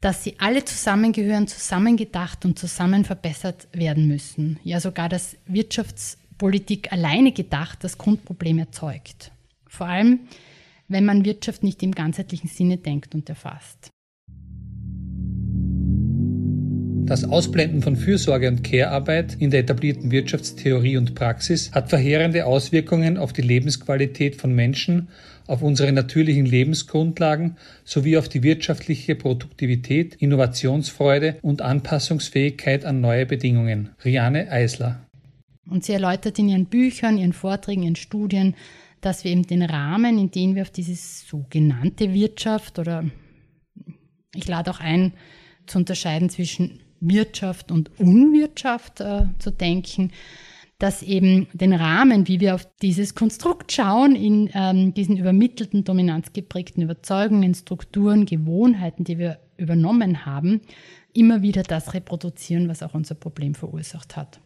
dass 0.00 0.22
sie 0.22 0.38
alle 0.38 0.64
zusammengehören, 0.64 1.48
zusammengedacht 1.48 2.44
und 2.44 2.58
zusammen 2.58 3.04
verbessert 3.04 3.68
werden 3.72 4.06
müssen. 4.06 4.60
Ja, 4.62 4.80
sogar 4.80 5.08
dass 5.08 5.36
Wirtschaftspolitik 5.46 6.92
alleine 6.92 7.32
gedacht 7.32 7.82
das 7.82 7.98
Grundproblem 7.98 8.58
erzeugt. 8.60 9.32
Vor 9.66 9.86
allem, 9.86 10.20
wenn 10.86 11.04
man 11.04 11.24
Wirtschaft 11.24 11.62
nicht 11.62 11.82
im 11.82 11.92
ganzheitlichen 11.92 12.48
Sinne 12.48 12.78
denkt 12.78 13.14
und 13.14 13.28
erfasst. 13.28 13.90
Das 17.08 17.24
Ausblenden 17.24 17.80
von 17.80 17.96
Fürsorge- 17.96 18.48
und 18.48 18.62
Care-Arbeit 18.62 19.36
in 19.38 19.48
der 19.48 19.60
etablierten 19.60 20.10
Wirtschaftstheorie 20.10 20.98
und 20.98 21.14
Praxis 21.14 21.72
hat 21.72 21.88
verheerende 21.88 22.44
Auswirkungen 22.44 23.16
auf 23.16 23.32
die 23.32 23.40
Lebensqualität 23.40 24.36
von 24.36 24.54
Menschen 24.54 25.08
auf 25.46 25.62
unsere 25.62 25.90
natürlichen 25.90 26.44
Lebensgrundlagen 26.44 27.56
sowie 27.82 28.18
auf 28.18 28.28
die 28.28 28.42
wirtschaftliche 28.42 29.14
Produktivität, 29.14 30.16
Innovationsfreude 30.16 31.38
und 31.40 31.62
Anpassungsfähigkeit 31.62 32.84
an 32.84 33.00
neue 33.00 33.24
Bedingungen. 33.24 33.88
Riane 34.04 34.52
Eisler. 34.52 35.06
Und 35.66 35.84
sie 35.84 35.94
erläutert 35.94 36.38
in 36.38 36.50
ihren 36.50 36.66
Büchern, 36.66 37.16
ihren 37.16 37.32
Vorträgen, 37.32 37.84
ihren 37.84 37.96
Studien, 37.96 38.54
dass 39.00 39.24
wir 39.24 39.30
eben 39.30 39.46
den 39.46 39.62
Rahmen, 39.62 40.18
in 40.18 40.30
dem 40.30 40.56
wir 40.56 40.60
auf 40.60 40.70
diese 40.70 40.94
sogenannte 40.94 42.12
Wirtschaft 42.12 42.78
oder 42.78 43.06
ich 44.34 44.46
lade 44.46 44.70
auch 44.70 44.80
ein, 44.80 45.14
zu 45.66 45.78
unterscheiden 45.78 46.28
zwischen 46.28 46.80
Wirtschaft 47.00 47.70
und 47.70 47.90
Unwirtschaft 47.98 49.00
äh, 49.00 49.26
zu 49.38 49.50
denken, 49.50 50.12
dass 50.78 51.02
eben 51.02 51.48
den 51.52 51.72
Rahmen, 51.72 52.28
wie 52.28 52.38
wir 52.38 52.54
auf 52.54 52.68
dieses 52.80 53.14
Konstrukt 53.16 53.72
schauen, 53.72 54.14
in 54.14 54.48
ähm, 54.54 54.94
diesen 54.94 55.16
übermittelten, 55.16 55.82
dominanzgeprägten 55.82 56.82
Überzeugungen, 56.84 57.54
Strukturen, 57.54 58.26
Gewohnheiten, 58.26 59.02
die 59.02 59.18
wir 59.18 59.40
übernommen 59.56 60.24
haben, 60.24 60.60
immer 61.12 61.42
wieder 61.42 61.64
das 61.64 61.94
reproduzieren, 61.94 62.68
was 62.68 62.84
auch 62.84 62.94
unser 62.94 63.16
Problem 63.16 63.56
verursacht 63.56 64.16
hat. 64.16 64.40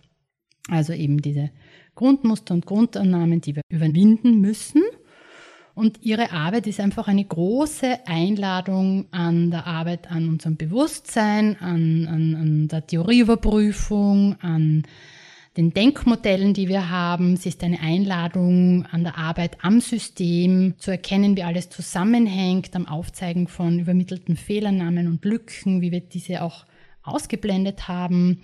Also 0.69 0.95
eben 0.95 1.21
diese 1.21 1.51
Grundmuster 1.95 2.55
und 2.55 2.65
Grundannahmen, 2.65 3.43
die 3.43 3.57
wir 3.57 3.63
überwinden 3.69 4.41
müssen. 4.41 4.83
Und 5.75 6.01
ihre 6.03 6.33
Arbeit 6.33 6.67
ist 6.67 6.81
einfach 6.81 7.09
eine 7.09 7.25
große 7.25 8.07
Einladung 8.07 9.07
an 9.11 9.51
der 9.51 9.67
Arbeit 9.67 10.11
an 10.11 10.29
unserem 10.29 10.57
Bewusstsein, 10.57 11.57
an, 11.61 12.07
an, 12.07 12.35
an 12.35 12.69
der 12.69 12.87
Theorieüberprüfung, 12.87 14.37
an 14.41 14.83
den 15.57 15.73
Denkmodellen, 15.73 16.53
die 16.53 16.69
wir 16.69 16.91
haben. 16.91 17.37
Sie 17.37 17.49
ist 17.49 17.63
eine 17.65 17.81
Einladung 17.81 18.87
an 18.91 19.03
der 19.03 19.17
Arbeit 19.17 19.59
am 19.63 19.81
System, 19.81 20.75
zu 20.79 20.91
erkennen, 20.91 21.37
wie 21.37 21.43
alles 21.43 21.71
zusammenhängt, 21.71 22.77
am 22.77 22.87
Aufzeigen 22.87 23.49
von 23.49 23.79
übermittelten 23.79 24.37
Fehlernamen 24.37 25.09
und 25.09 25.25
Lücken, 25.25 25.81
wie 25.81 25.91
wir 25.91 26.01
diese 26.01 26.43
auch 26.43 26.67
ausgeblendet 27.03 27.89
haben 27.89 28.43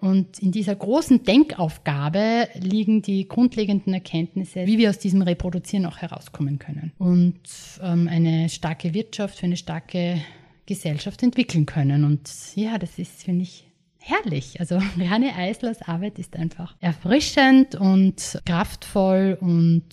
und 0.00 0.38
in 0.38 0.52
dieser 0.52 0.74
großen 0.74 1.24
Denkaufgabe 1.24 2.48
liegen 2.54 3.02
die 3.02 3.28
grundlegenden 3.28 3.92
Erkenntnisse, 3.92 4.66
wie 4.66 4.78
wir 4.78 4.90
aus 4.90 4.98
diesem 4.98 5.22
Reproduzieren 5.22 5.86
auch 5.86 5.98
herauskommen 5.98 6.58
können 6.58 6.92
und 6.98 7.38
ähm, 7.82 8.08
eine 8.08 8.48
starke 8.48 8.94
Wirtschaft 8.94 9.38
für 9.38 9.46
eine 9.46 9.56
starke 9.56 10.22
Gesellschaft 10.66 11.22
entwickeln 11.22 11.66
können. 11.66 12.04
Und 12.04 12.30
ja, 12.54 12.78
das 12.78 12.98
ist, 12.98 13.24
finde 13.24 13.42
ich, 13.42 13.66
herrlich. 13.98 14.58
Also 14.60 14.80
Rihanne 14.98 15.34
Eislers 15.36 15.82
Arbeit 15.82 16.18
ist 16.18 16.36
einfach 16.36 16.76
erfrischend 16.80 17.74
und 17.74 18.40
kraftvoll 18.46 19.36
und 19.40 19.88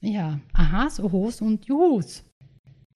ja, 0.00 0.40
Ahas, 0.52 1.00
Ohos 1.00 1.40
und 1.40 1.66
Juhus. 1.66 2.24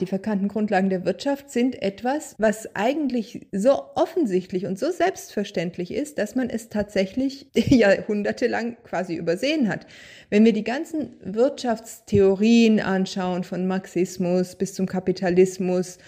Die 0.02 0.06
verkannten 0.06 0.48
Grundlagen 0.48 0.90
der 0.90 1.04
Wirtschaft 1.04 1.48
sind 1.48 1.80
etwas, 1.80 2.34
was 2.36 2.74
eigentlich 2.74 3.46
so 3.52 3.84
offensichtlich 3.94 4.66
und 4.66 4.76
so 4.76 4.90
selbstverständlich 4.90 5.94
ist, 5.94 6.18
dass 6.18 6.34
man 6.34 6.50
es 6.50 6.68
tatsächlich 6.68 7.46
jahrhundertelang 7.54 8.76
quasi 8.82 9.14
übersehen 9.14 9.68
hat. 9.68 9.86
Wenn 10.28 10.44
wir 10.44 10.52
die 10.52 10.64
ganzen 10.64 11.14
Wirtschaftstheorien 11.22 12.80
anschauen, 12.80 13.44
von 13.44 13.68
Marxismus 13.68 14.56
bis 14.56 14.74
zum 14.74 14.86
Kapitalismus, 14.86 15.98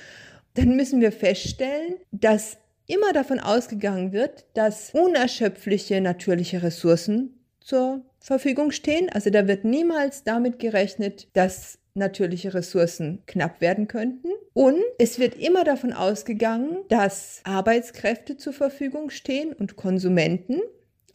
dann 0.54 0.74
müssen 0.74 1.00
wir 1.00 1.12
feststellen, 1.12 1.94
dass 2.10 2.56
immer 2.88 3.12
davon 3.12 3.38
ausgegangen 3.38 4.12
wird, 4.12 4.44
dass 4.54 4.90
unerschöpfliche 4.90 6.00
natürliche 6.00 6.64
Ressourcen 6.64 7.38
zur 7.60 8.02
Verfügung 8.18 8.72
stehen. 8.72 9.08
Also 9.08 9.30
da 9.30 9.46
wird 9.46 9.64
niemals 9.64 10.24
damit 10.24 10.58
gerechnet, 10.58 11.28
dass 11.34 11.78
natürliche 11.94 12.54
Ressourcen 12.54 13.22
knapp 13.26 13.60
werden 13.60 13.88
könnten. 13.88 14.28
Und 14.52 14.82
es 14.98 15.18
wird 15.18 15.36
immer 15.36 15.64
davon 15.64 15.92
ausgegangen, 15.92 16.78
dass 16.88 17.40
Arbeitskräfte 17.44 18.36
zur 18.36 18.52
Verfügung 18.52 19.10
stehen 19.10 19.52
und 19.52 19.76
Konsumenten, 19.76 20.60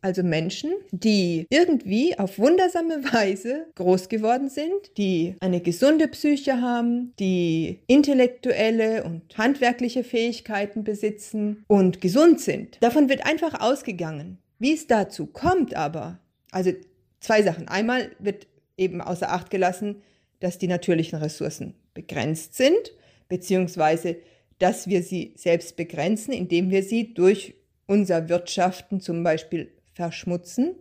also 0.02 0.24
Menschen, 0.24 0.72
die 0.92 1.46
irgendwie 1.50 2.18
auf 2.18 2.40
wundersame 2.40 3.04
Weise 3.14 3.68
groß 3.76 4.08
geworden 4.08 4.50
sind, 4.50 4.98
die 4.98 5.36
eine 5.42 5.60
gesunde 5.60 6.08
Psyche 6.08 6.62
haben, 6.62 7.14
die 7.20 7.80
intellektuelle 7.88 9.04
und 9.04 9.38
handwerkliche 9.38 10.06
Fähigkeiten 10.06 10.86
besitzen 10.86 11.66
und 11.68 12.00
gesund 12.00 12.40
sind. 12.40 12.78
Davon 12.82 13.10
wird 13.10 13.26
einfach 13.26 13.60
ausgegangen. 13.60 14.38
Wie 14.58 14.74
es 14.74 14.88
dazu 14.88 15.26
kommt 15.26 15.76
aber, 15.76 16.20
also 16.52 16.72
zwei 17.20 17.44
Sachen. 17.44 17.68
Einmal 17.68 18.12
wird 18.20 18.48
eben 18.78 19.02
außer 19.02 19.32
Acht 19.32 19.50
gelassen, 19.50 20.02
dass 20.40 20.58
die 20.58 20.68
natürlichen 20.68 21.20
Ressourcen 21.20 21.76
begrenzt 21.94 22.56
sind, 22.56 22.94
beziehungsweise 23.28 24.18
dass 24.58 24.88
wir 24.88 25.04
sie 25.04 25.34
selbst 25.36 25.76
begrenzen, 25.78 26.34
indem 26.34 26.70
wir 26.70 26.84
sie 26.84 27.14
durch 27.14 27.56
unser 27.88 28.30
Wirtschaften 28.30 29.00
zum 29.02 29.24
Beispiel 29.24 29.72
verschmutzen 29.94 30.76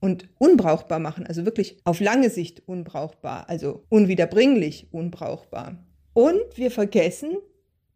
und 0.00 0.28
unbrauchbar 0.38 0.98
machen, 0.98 1.26
also 1.26 1.44
wirklich 1.44 1.76
auf 1.84 2.00
lange 2.00 2.30
Sicht 2.30 2.62
unbrauchbar, 2.66 3.48
also 3.48 3.84
unwiederbringlich 3.88 4.88
unbrauchbar. 4.92 5.84
Und 6.12 6.56
wir 6.56 6.70
vergessen, 6.70 7.36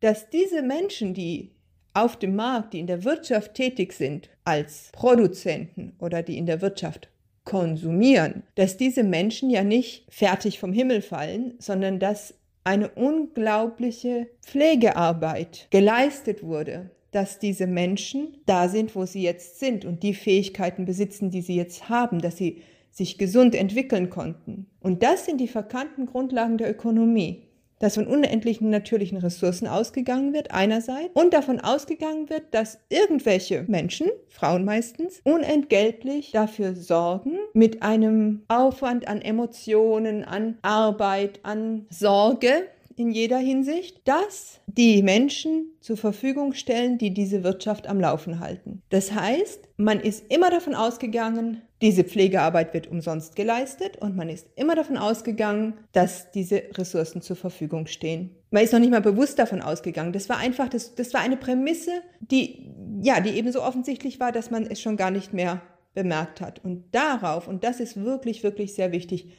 dass 0.00 0.28
diese 0.30 0.62
Menschen, 0.62 1.14
die 1.14 1.52
auf 1.92 2.18
dem 2.18 2.36
Markt, 2.36 2.74
die 2.74 2.80
in 2.80 2.86
der 2.86 3.04
Wirtschaft 3.04 3.54
tätig 3.54 3.92
sind, 3.92 4.30
als 4.44 4.90
Produzenten 4.92 5.94
oder 5.98 6.22
die 6.22 6.38
in 6.38 6.46
der 6.46 6.60
Wirtschaft 6.60 7.08
konsumieren, 7.50 8.44
dass 8.54 8.76
diese 8.76 9.02
Menschen 9.02 9.50
ja 9.50 9.64
nicht 9.64 10.06
fertig 10.08 10.60
vom 10.60 10.72
Himmel 10.72 11.02
fallen, 11.02 11.54
sondern 11.58 11.98
dass 11.98 12.34
eine 12.62 12.90
unglaubliche 12.90 14.28
Pflegearbeit 14.40 15.66
geleistet 15.70 16.44
wurde, 16.44 16.90
dass 17.10 17.40
diese 17.40 17.66
Menschen 17.66 18.36
da 18.46 18.68
sind, 18.68 18.94
wo 18.94 19.04
sie 19.04 19.22
jetzt 19.22 19.58
sind 19.58 19.84
und 19.84 20.04
die 20.04 20.14
Fähigkeiten 20.14 20.84
besitzen, 20.84 21.30
die 21.30 21.42
sie 21.42 21.56
jetzt 21.56 21.88
haben, 21.88 22.20
dass 22.20 22.36
sie 22.36 22.62
sich 22.92 23.18
gesund 23.18 23.56
entwickeln 23.56 24.10
konnten. 24.10 24.66
Und 24.78 25.02
das 25.02 25.24
sind 25.24 25.40
die 25.40 25.48
verkannten 25.48 26.06
Grundlagen 26.06 26.56
der 26.56 26.70
Ökonomie 26.70 27.49
dass 27.80 27.94
von 27.94 28.06
unendlichen 28.06 28.70
natürlichen 28.70 29.18
Ressourcen 29.18 29.66
ausgegangen 29.66 30.32
wird, 30.32 30.52
einerseits, 30.52 31.10
und 31.14 31.34
davon 31.34 31.60
ausgegangen 31.60 32.30
wird, 32.30 32.44
dass 32.52 32.78
irgendwelche 32.88 33.64
Menschen, 33.66 34.08
Frauen 34.28 34.64
meistens, 34.64 35.20
unentgeltlich 35.24 36.30
dafür 36.30 36.76
sorgen, 36.76 37.38
mit 37.52 37.82
einem 37.82 38.42
Aufwand 38.46 39.08
an 39.08 39.20
Emotionen, 39.20 40.24
an 40.24 40.58
Arbeit, 40.62 41.40
an 41.42 41.86
Sorge, 41.90 42.68
in 42.96 43.10
jeder 43.10 43.38
Hinsicht, 43.38 44.00
dass 44.04 44.59
die 44.76 45.02
Menschen 45.02 45.72
zur 45.80 45.96
Verfügung 45.96 46.52
stellen, 46.52 46.98
die 46.98 47.12
diese 47.12 47.42
Wirtschaft 47.42 47.88
am 47.88 48.00
Laufen 48.00 48.40
halten. 48.40 48.82
Das 48.90 49.12
heißt, 49.12 49.68
man 49.76 50.00
ist 50.00 50.30
immer 50.32 50.50
davon 50.50 50.74
ausgegangen, 50.74 51.62
diese 51.82 52.04
Pflegearbeit 52.04 52.74
wird 52.74 52.88
umsonst 52.88 53.36
geleistet 53.36 53.96
und 53.96 54.16
man 54.16 54.28
ist 54.28 54.46
immer 54.54 54.74
davon 54.74 54.98
ausgegangen, 54.98 55.74
dass 55.92 56.30
diese 56.30 56.62
Ressourcen 56.74 57.22
zur 57.22 57.36
Verfügung 57.36 57.86
stehen. 57.86 58.36
Man 58.50 58.62
ist 58.62 58.72
noch 58.72 58.80
nicht 58.80 58.90
mal 58.90 59.00
bewusst 59.00 59.38
davon 59.38 59.62
ausgegangen. 59.62 60.12
Das 60.12 60.28
war 60.28 60.36
einfach, 60.36 60.68
das, 60.68 60.94
das 60.94 61.14
war 61.14 61.22
eine 61.22 61.38
Prämisse, 61.38 61.92
die, 62.20 62.70
ja, 63.00 63.20
die 63.20 63.30
ebenso 63.30 63.62
offensichtlich 63.62 64.20
war, 64.20 64.30
dass 64.30 64.50
man 64.50 64.66
es 64.66 64.80
schon 64.80 64.96
gar 64.96 65.10
nicht 65.10 65.32
mehr 65.32 65.62
bemerkt 65.94 66.40
hat. 66.40 66.62
Und 66.62 66.84
darauf, 66.94 67.48
und 67.48 67.64
das 67.64 67.80
ist 67.80 67.96
wirklich, 67.96 68.42
wirklich 68.42 68.74
sehr 68.74 68.92
wichtig, 68.92 69.32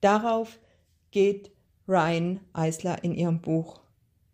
darauf 0.00 0.60
geht 1.10 1.50
Ryan 1.88 2.40
Eisler 2.52 3.02
in 3.02 3.14
ihrem 3.14 3.40
Buch 3.40 3.80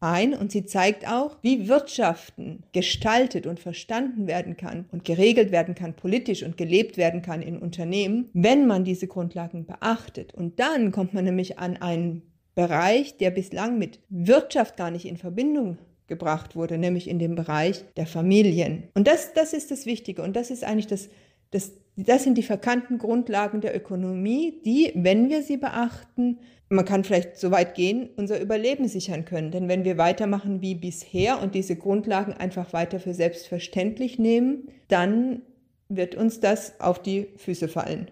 ein 0.05 0.35
und 0.35 0.53
sie 0.53 0.65
zeigt 0.65 1.09
auch, 1.09 1.39
wie 1.43 1.69
Wirtschaften 1.69 2.63
gestaltet 2.73 3.47
und 3.47 3.59
verstanden 3.59 4.27
werden 4.27 4.57
kann 4.57 4.85
und 4.93 5.05
geregelt 5.05 5.51
werden 5.51 5.75
kann 5.75 5.95
politisch 5.95 6.43
und 6.43 6.57
gelebt 6.57 6.97
werden 6.97 7.23
kann 7.23 7.43
in 7.43 7.59
Unternehmen, 7.59 8.29
wenn 8.33 8.67
man 8.67 8.85
diese 8.85 9.07
Grundlagen 9.07 9.67
beachtet. 9.67 10.35
Und 10.35 10.61
dann 10.61 10.93
kommt 10.93 11.15
man 11.15 11.25
nämlich 11.25 11.59
an 11.59 11.77
einen 11.77 12.23
Bereich, 12.55 13.17
der 13.17 13.31
bislang 13.31 13.79
mit 13.79 13.99
Wirtschaft 14.09 14.77
gar 14.77 14.91
nicht 14.91 15.07
in 15.07 15.17
Verbindung 15.17 15.79
gebracht 16.07 16.55
wurde, 16.55 16.79
nämlich 16.79 17.09
in 17.09 17.19
dem 17.19 17.35
Bereich 17.35 17.85
der 17.97 18.07
Familien. 18.07 18.85
Und 18.95 19.09
das, 19.09 19.33
das 19.33 19.53
ist 19.53 19.71
das 19.71 19.87
Wichtige 19.87 20.23
und 20.23 20.37
das 20.37 20.51
ist 20.51 20.63
eigentlich 20.63 20.87
das, 20.87 21.09
das, 21.51 21.73
das 21.97 22.25
sind 22.25 22.39
die 22.39 22.43
verkannten 22.43 22.99
Grundlagen 22.99 23.61
der 23.61 23.77
Ökonomie, 23.77 24.61
die, 24.65 24.93
wenn 24.95 25.29
wir 25.29 25.43
sie 25.43 25.57
beachten, 25.57 26.39
man 26.69 26.85
kann 26.85 27.05
vielleicht 27.05 27.37
so 27.37 27.51
weit 27.51 27.75
gehen, 27.75 28.09
unser 28.17 28.41
Überleben 28.41 28.89
sichern 28.89 29.25
können. 29.25 29.51
Denn 29.51 29.69
wenn 29.69 29.85
wir 29.85 29.99
weitermachen 29.99 30.61
wie 30.61 30.75
bisher 30.75 31.41
und 31.41 31.55
diese 31.55 31.77
Grundlagen 31.77 32.33
einfach 32.33 32.73
weiter 32.73 32.99
für 32.99 33.15
selbstverständlich 33.15 34.19
nehmen, 34.19 34.69
dann 34.89 35.43
wird 35.89 36.15
uns 36.15 36.41
das 36.41 36.81
auf 36.81 37.01
die 37.01 37.29
Füße 37.37 37.69
fallen. 37.69 38.11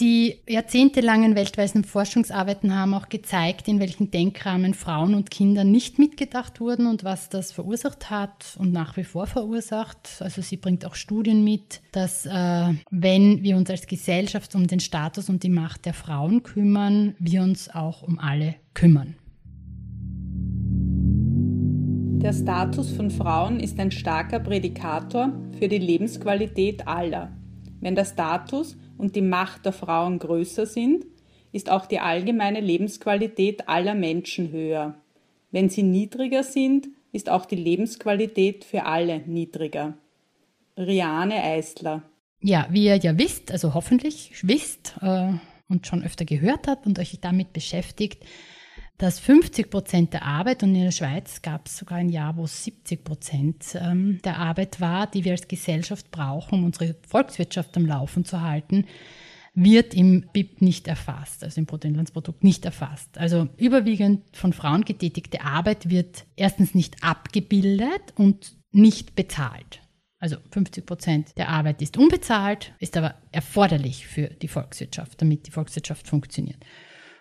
Die 0.00 0.36
jahrzehntelangen 0.48 1.34
weltweiten 1.34 1.82
Forschungsarbeiten 1.82 2.72
haben 2.72 2.94
auch 2.94 3.08
gezeigt, 3.08 3.66
in 3.66 3.80
welchen 3.80 4.12
Denkrahmen 4.12 4.74
Frauen 4.74 5.12
und 5.12 5.32
Kinder 5.32 5.64
nicht 5.64 5.98
mitgedacht 5.98 6.60
wurden 6.60 6.86
und 6.86 7.02
was 7.02 7.30
das 7.30 7.50
verursacht 7.50 8.08
hat 8.08 8.56
und 8.60 8.72
nach 8.72 8.96
wie 8.96 9.02
vor 9.02 9.26
verursacht. 9.26 10.20
Also 10.20 10.40
sie 10.40 10.56
bringt 10.56 10.86
auch 10.86 10.94
Studien 10.94 11.42
mit, 11.42 11.80
dass 11.90 12.26
äh, 12.26 12.74
wenn 12.92 13.42
wir 13.42 13.56
uns 13.56 13.70
als 13.70 13.88
Gesellschaft 13.88 14.54
um 14.54 14.68
den 14.68 14.78
Status 14.78 15.28
und 15.28 15.42
die 15.42 15.48
Macht 15.48 15.84
der 15.84 15.94
Frauen 15.94 16.44
kümmern, 16.44 17.16
wir 17.18 17.42
uns 17.42 17.68
auch 17.68 18.02
um 18.02 18.20
alle 18.20 18.54
kümmern. 18.74 19.16
Der 22.22 22.32
Status 22.32 22.92
von 22.92 23.10
Frauen 23.10 23.58
ist 23.58 23.80
ein 23.80 23.90
starker 23.90 24.38
Prädikator 24.38 25.32
für 25.58 25.66
die 25.66 25.78
Lebensqualität 25.78 26.86
aller. 26.86 27.32
Wenn 27.80 27.96
der 27.96 28.04
Status 28.04 28.76
und 28.98 29.16
die 29.16 29.22
Macht 29.22 29.64
der 29.64 29.72
Frauen 29.72 30.18
größer 30.18 30.66
sind, 30.66 31.06
ist 31.52 31.70
auch 31.70 31.86
die 31.86 32.00
allgemeine 32.00 32.60
Lebensqualität 32.60 33.68
aller 33.68 33.94
Menschen 33.94 34.50
höher. 34.52 34.94
Wenn 35.50 35.70
sie 35.70 35.82
niedriger 35.82 36.42
sind, 36.42 36.88
ist 37.12 37.30
auch 37.30 37.46
die 37.46 37.56
Lebensqualität 37.56 38.64
für 38.64 38.84
alle 38.84 39.20
niedriger. 39.20 39.96
Riane 40.76 41.42
Eisler 41.42 42.02
Ja, 42.40 42.68
wie 42.70 42.84
ihr 42.84 42.96
ja 42.96 43.18
wisst, 43.18 43.50
also 43.50 43.74
hoffentlich 43.74 44.32
wisst 44.42 44.94
äh, 45.00 45.32
und 45.68 45.86
schon 45.86 46.04
öfter 46.04 46.24
gehört 46.24 46.68
habt 46.68 46.86
und 46.86 46.98
euch 46.98 47.18
damit 47.20 47.52
beschäftigt, 47.52 48.24
dass 48.98 49.20
50 49.20 49.70
Prozent 49.70 50.12
der 50.12 50.24
Arbeit, 50.24 50.64
und 50.64 50.74
in 50.74 50.82
der 50.82 50.90
Schweiz 50.90 51.40
gab 51.40 51.66
es 51.66 51.78
sogar 51.78 51.98
ein 51.98 52.08
Jahr, 52.08 52.36
wo 52.36 52.46
70 52.46 53.04
Prozent 53.04 53.64
ähm, 53.80 54.20
der 54.24 54.38
Arbeit 54.38 54.80
war, 54.80 55.06
die 55.06 55.24
wir 55.24 55.32
als 55.32 55.46
Gesellschaft 55.46 56.10
brauchen, 56.10 56.58
um 56.58 56.64
unsere 56.64 56.96
Volkswirtschaft 57.06 57.76
am 57.76 57.86
Laufen 57.86 58.24
zu 58.24 58.42
halten, 58.42 58.86
wird 59.54 59.94
im 59.94 60.24
BIP 60.32 60.62
nicht 60.62 60.88
erfasst, 60.88 61.44
also 61.44 61.60
im 61.60 61.66
Bruttoinlandsprodukt 61.66 62.42
nicht 62.42 62.64
erfasst. 62.64 63.16
Also 63.18 63.48
überwiegend 63.56 64.36
von 64.36 64.52
Frauen 64.52 64.84
getätigte 64.84 65.42
Arbeit 65.42 65.88
wird 65.88 66.26
erstens 66.36 66.74
nicht 66.74 67.02
abgebildet 67.02 68.14
und 68.16 68.56
nicht 68.72 69.14
bezahlt. 69.14 69.80
Also 70.20 70.36
50 70.50 70.86
Prozent 70.86 71.28
der 71.36 71.48
Arbeit 71.48 71.80
ist 71.82 71.96
unbezahlt, 71.96 72.72
ist 72.80 72.96
aber 72.96 73.14
erforderlich 73.30 74.08
für 74.08 74.26
die 74.26 74.48
Volkswirtschaft, 74.48 75.20
damit 75.22 75.46
die 75.46 75.52
Volkswirtschaft 75.52 76.08
funktioniert 76.08 76.58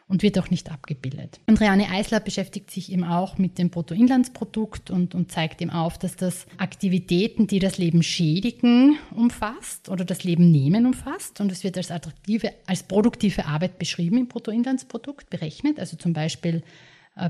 und 0.07 0.23
wird 0.23 0.39
auch 0.39 0.49
nicht 0.49 0.71
abgebildet. 0.71 1.39
Andreane 1.47 1.89
Eisler 1.89 2.19
beschäftigt 2.19 2.71
sich 2.71 2.91
eben 2.91 3.03
auch 3.03 3.37
mit 3.37 3.57
dem 3.57 3.69
Bruttoinlandsprodukt 3.69 4.89
und, 4.89 5.13
und 5.15 5.31
zeigt 5.31 5.59
ihm 5.61 5.69
auf, 5.69 5.97
dass 5.97 6.15
das 6.15 6.45
Aktivitäten, 6.57 7.47
die 7.47 7.59
das 7.59 7.77
Leben 7.77 8.03
schädigen, 8.03 8.97
umfasst 9.13 9.89
oder 9.89 10.05
das 10.05 10.23
Leben 10.23 10.49
nehmen 10.49 10.85
umfasst. 10.85 11.41
Und 11.41 11.51
es 11.51 11.63
wird 11.63 11.77
als 11.77 11.91
attraktive, 11.91 12.53
als 12.65 12.83
produktive 12.83 13.45
Arbeit 13.45 13.79
beschrieben 13.79 14.17
im 14.17 14.27
Bruttoinlandsprodukt, 14.27 15.29
berechnet. 15.29 15.79
Also 15.79 15.97
zum 15.97 16.13
Beispiel 16.13 16.63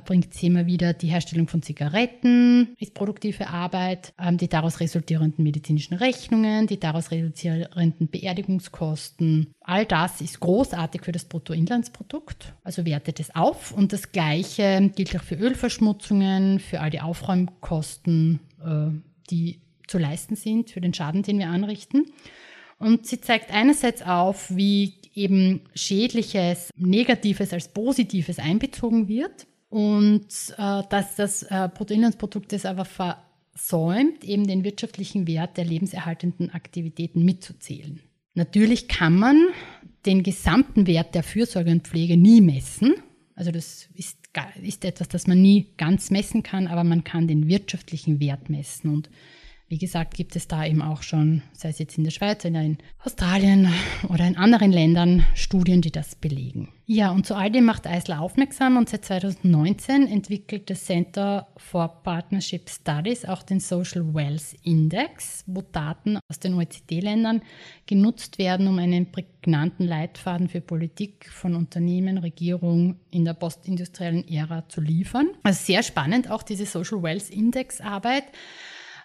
bringt 0.03 0.33
sie 0.33 0.47
immer 0.47 0.65
wieder 0.65 0.93
die 0.93 1.07
Herstellung 1.07 1.47
von 1.47 1.61
Zigaretten, 1.61 2.75
ist 2.77 2.93
produktive 2.93 3.47
Arbeit, 3.47 4.13
ähm, 4.19 4.37
die 4.37 4.49
daraus 4.49 4.79
resultierenden 4.79 5.43
medizinischen 5.43 5.95
Rechnungen, 5.95 6.67
die 6.67 6.79
daraus 6.79 7.11
resultierenden 7.11 8.09
Beerdigungskosten. 8.09 9.53
All 9.61 9.85
das 9.85 10.19
ist 10.21 10.39
großartig 10.39 11.03
für 11.03 11.13
das 11.13 11.25
Bruttoinlandsprodukt, 11.25 12.53
also 12.63 12.85
wertet 12.85 13.19
es 13.19 13.33
auf. 13.33 13.71
Und 13.71 13.93
das 13.93 14.11
Gleiche 14.11 14.91
gilt 14.95 15.15
auch 15.15 15.23
für 15.23 15.35
Ölverschmutzungen, 15.35 16.59
für 16.59 16.81
all 16.81 16.89
die 16.89 17.01
Aufräumkosten, 17.01 18.39
äh, 18.63 18.89
die 19.29 19.61
zu 19.87 19.97
leisten 19.97 20.35
sind, 20.35 20.69
für 20.69 20.81
den 20.81 20.93
Schaden, 20.93 21.23
den 21.23 21.39
wir 21.39 21.47
anrichten. 21.47 22.07
Und 22.77 23.07
sie 23.07 23.21
zeigt 23.21 23.51
einerseits 23.51 24.01
auf, 24.01 24.55
wie 24.55 24.95
eben 25.15 25.61
Schädliches, 25.73 26.69
Negatives 26.75 27.53
als 27.53 27.69
Positives 27.69 28.37
einbezogen 28.37 29.07
wird 29.07 29.47
und 29.69 30.27
äh, 30.57 30.83
dass 30.89 31.15
das 31.15 31.43
äh, 31.43 31.69
Bruttoinlandsprodukt 31.73 32.53
es 32.53 32.65
aber 32.65 32.85
versäumt, 32.85 34.23
eben 34.23 34.47
den 34.47 34.63
wirtschaftlichen 34.63 35.27
Wert 35.27 35.57
der 35.57 35.65
lebenserhaltenden 35.65 36.51
Aktivitäten 36.51 37.25
mitzuzählen. 37.25 38.01
Natürlich 38.33 38.87
kann 38.87 39.17
man 39.17 39.47
den 40.05 40.23
gesamten 40.23 40.87
Wert 40.87 41.15
der 41.15 41.23
Fürsorge 41.23 41.71
und 41.71 41.87
Pflege 41.87 42.17
nie 42.17 42.39
messen. 42.39 42.95
Also 43.35 43.51
das 43.51 43.89
ist, 43.93 44.19
ist 44.61 44.85
etwas, 44.85 45.09
das 45.09 45.27
man 45.27 45.41
nie 45.41 45.67
ganz 45.77 46.11
messen 46.11 46.43
kann, 46.43 46.67
aber 46.67 46.83
man 46.83 47.03
kann 47.03 47.27
den 47.27 47.47
wirtschaftlichen 47.47 48.19
Wert 48.19 48.49
messen. 48.49 48.91
Und 48.91 49.09
wie 49.69 49.77
gesagt, 49.77 50.13
gibt 50.13 50.35
es 50.35 50.47
da 50.47 50.65
eben 50.65 50.81
auch 50.81 51.03
schon, 51.03 51.41
sei 51.51 51.69
es 51.69 51.79
jetzt 51.79 51.97
in 51.97 52.05
der 52.05 52.11
Schweiz 52.11 52.45
in 52.45 52.77
Australien 53.03 53.71
oder 54.07 54.25
in 54.25 54.37
anderen 54.37 54.71
Ländern, 54.71 55.25
Studien, 55.35 55.81
die 55.81 55.91
das 55.91 56.15
belegen. 56.15 56.69
Ja, 56.89 57.11
und 57.11 57.25
zu 57.25 57.35
all 57.35 57.51
dem 57.51 57.65
macht 57.65 57.85
Eisler 57.85 58.21
aufmerksam 58.21 58.77
und 58.77 58.87
seit 58.87 59.03
2019 59.03 60.07
entwickelt 60.07 60.69
das 60.69 60.85
Center 60.85 61.47
for 61.57 62.01
Partnership 62.01 62.69
Studies 62.69 63.25
auch 63.25 63.43
den 63.43 63.59
Social 63.59 64.13
Wealth 64.13 64.55
Index, 64.63 65.43
wo 65.47 65.61
Daten 65.61 66.17
aus 66.29 66.39
den 66.39 66.53
OECD-Ländern 66.53 67.41
genutzt 67.87 68.37
werden, 68.37 68.69
um 68.69 68.79
einen 68.79 69.11
prägnanten 69.11 69.85
Leitfaden 69.85 70.47
für 70.47 70.61
Politik 70.61 71.29
von 71.29 71.55
Unternehmen, 71.55 72.19
Regierung 72.19 72.95
in 73.11 73.25
der 73.25 73.33
postindustriellen 73.33 74.25
Ära 74.29 74.69
zu 74.69 74.79
liefern. 74.79 75.27
Also 75.43 75.65
sehr 75.65 75.83
spannend 75.83 76.31
auch 76.31 76.41
diese 76.41 76.65
Social 76.65 77.03
Wealth 77.03 77.29
Index 77.29 77.81
Arbeit. 77.81 78.23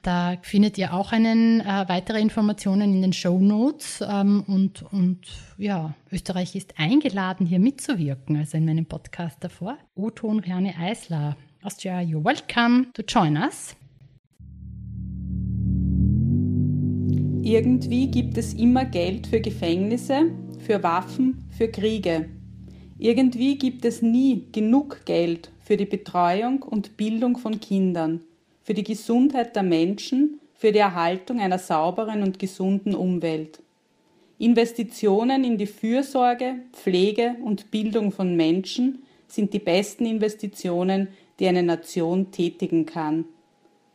Da 0.02 0.36
findet 0.42 0.78
ihr 0.78 0.94
auch 0.94 1.12
einen, 1.12 1.60
äh, 1.60 1.84
weitere 1.86 2.20
Informationen 2.20 2.92
in 2.92 3.02
den 3.02 3.12
Show 3.12 3.38
Notes. 3.38 4.02
Ähm, 4.04 4.42
und, 4.48 4.82
und 4.92 5.20
ja, 5.58 5.94
Österreich 6.10 6.56
ist 6.56 6.74
eingeladen, 6.76 7.46
hier 7.46 7.60
mitzuwirken, 7.60 8.36
also 8.36 8.56
in 8.56 8.64
meinem 8.64 8.84
Podcast 8.84 9.36
davor. 9.40 9.78
O-Ton 9.94 10.40
Riane 10.40 10.74
Eisler. 10.76 11.36
Austria, 11.62 12.00
you're 12.00 12.24
welcome 12.24 12.86
to 12.94 13.02
join 13.06 13.36
us. 13.36 13.76
Irgendwie 17.44 18.10
gibt 18.10 18.36
es 18.38 18.54
immer 18.54 18.84
Geld 18.84 19.28
für 19.28 19.40
Gefängnisse, 19.40 20.32
für 20.58 20.82
Waffen, 20.82 21.44
für 21.56 21.68
Kriege. 21.68 22.28
Irgendwie 22.98 23.56
gibt 23.56 23.84
es 23.84 24.02
nie 24.02 24.48
genug 24.50 25.04
Geld 25.04 25.52
für 25.60 25.76
die 25.76 25.86
Betreuung 25.86 26.62
und 26.62 26.96
Bildung 26.96 27.36
von 27.36 27.60
Kindern 27.60 28.22
für 28.62 28.74
die 28.74 28.84
Gesundheit 28.84 29.56
der 29.56 29.62
Menschen, 29.62 30.40
für 30.54 30.72
die 30.72 30.78
Erhaltung 30.78 31.40
einer 31.40 31.58
sauberen 31.58 32.22
und 32.22 32.38
gesunden 32.38 32.94
Umwelt. 32.94 33.60
Investitionen 34.38 35.44
in 35.44 35.56
die 35.56 35.66
Fürsorge, 35.66 36.56
Pflege 36.72 37.36
und 37.44 37.70
Bildung 37.70 38.12
von 38.12 38.36
Menschen 38.36 39.02
sind 39.28 39.52
die 39.54 39.58
besten 39.58 40.04
Investitionen, 40.04 41.08
die 41.38 41.46
eine 41.46 41.62
Nation 41.62 42.30
tätigen 42.30 42.86
kann. 42.86 43.24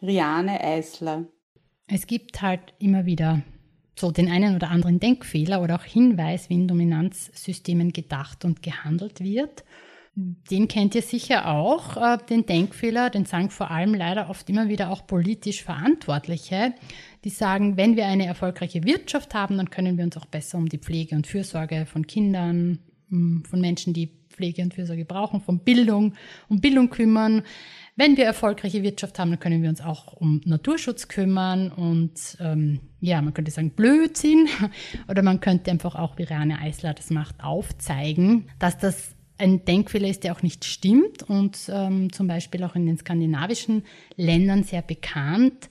Riane 0.02 0.62
Eisler. 0.62 1.26
Es 1.88 2.08
gibt 2.08 2.42
halt 2.42 2.74
immer 2.80 3.06
wieder 3.06 3.44
so 4.00 4.12
den 4.12 4.30
einen 4.30 4.56
oder 4.56 4.70
anderen 4.70 5.00
Denkfehler 5.00 5.62
oder 5.62 5.76
auch 5.76 5.84
Hinweis, 5.84 6.50
wie 6.50 6.56
in 6.56 6.68
Dominanzsystemen 6.68 7.94
gedacht 7.94 8.46
und 8.46 8.62
gehandelt 8.62 9.22
wird. 9.24 9.64
Den 10.20 10.68
kennt 10.68 10.96
ihr 10.96 11.04
sicher 11.04 11.48
auch, 11.48 11.96
äh, 11.96 12.18
den 12.28 12.48
Denkfehler, 12.48 13.12
den 13.12 13.26
sagen 13.26 13.52
vor 13.52 13.70
allem 13.70 13.94
leider 13.94 14.32
oft 14.32 14.50
immer 14.50 14.68
wieder 14.68 14.90
auch 14.90 15.06
politisch 15.06 15.62
Verantwortliche, 15.62 16.74
die 17.24 17.30
sagen, 17.30 17.78
wenn 17.78 17.96
wir 17.96 18.08
eine 18.08 18.26
erfolgreiche 18.26 18.84
Wirtschaft 18.84 19.36
haben, 19.36 19.58
dann 19.58 19.70
können 19.70 19.96
wir 19.96 20.04
uns 20.04 20.18
auch 20.18 20.26
besser 20.26 20.58
um 20.58 20.70
die 20.70 20.80
Pflege 20.80 21.16
und 21.16 21.28
Fürsorge 21.28 21.86
von 21.86 22.08
Kindern, 22.08 22.80
hm, 23.10 23.44
von 23.48 23.62
Menschen, 23.62 23.94
die 23.94 24.10
Pflege 24.30 24.64
und 24.64 24.74
Fürsorge 24.74 25.06
brauchen, 25.06 25.40
von 25.40 25.60
Bildung, 25.60 26.16
um 26.50 26.62
Bildung 26.62 26.90
kümmern. 26.90 27.44
Wenn 27.96 28.18
wir 28.18 28.26
erfolgreiche 28.26 28.82
Wirtschaft 28.82 29.20
haben, 29.20 29.30
dann 29.30 29.40
können 29.40 29.62
wir 29.62 29.70
uns 29.70 29.82
auch 29.82 30.14
um 30.14 30.42
Naturschutz 30.46 31.10
kümmern 31.10 31.72
und 31.72 32.38
ähm, 32.40 32.80
ja, 33.02 33.22
man 33.22 33.36
könnte 33.36 33.52
sagen 33.52 33.70
Blödsinn 33.70 34.48
oder 35.08 35.22
man 35.22 35.42
könnte 35.42 35.70
einfach 35.70 35.94
auch, 35.94 36.18
wie 36.18 36.24
Rane 36.24 36.60
Eisler 36.60 36.96
das 36.96 37.12
macht, 37.12 37.44
aufzeigen, 37.44 38.50
dass 38.58 38.80
das 38.80 39.17
ein 39.38 39.66
Denkfehler 39.66 40.08
ist, 40.08 40.24
der 40.24 40.34
auch 40.36 40.42
nicht 40.42 40.66
stimmt 40.66 41.24
und 41.24 41.58
ähm, 41.70 42.12
zum 42.12 42.28
Beispiel 42.28 42.64
auch 42.64 42.76
in 42.76 42.86
den 42.86 42.98
skandinavischen 42.98 43.84
Ländern 44.16 44.64
sehr 44.64 44.82
bekannt, 44.82 45.70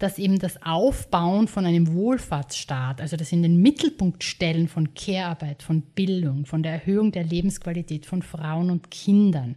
dass 0.00 0.18
eben 0.18 0.38
das 0.38 0.62
Aufbauen 0.62 1.46
von 1.46 1.66
einem 1.66 1.92
Wohlfahrtsstaat, 1.92 3.00
also 3.00 3.16
das 3.16 3.32
in 3.32 3.42
den 3.42 3.60
Mittelpunkt 3.60 4.24
stellen 4.24 4.66
von 4.66 4.94
Care-Arbeit, 4.94 5.62
von 5.62 5.82
Bildung, 5.82 6.46
von 6.46 6.62
der 6.62 6.72
Erhöhung 6.72 7.12
der 7.12 7.22
Lebensqualität 7.22 8.06
von 8.06 8.22
Frauen 8.22 8.70
und 8.70 8.90
Kindern, 8.90 9.56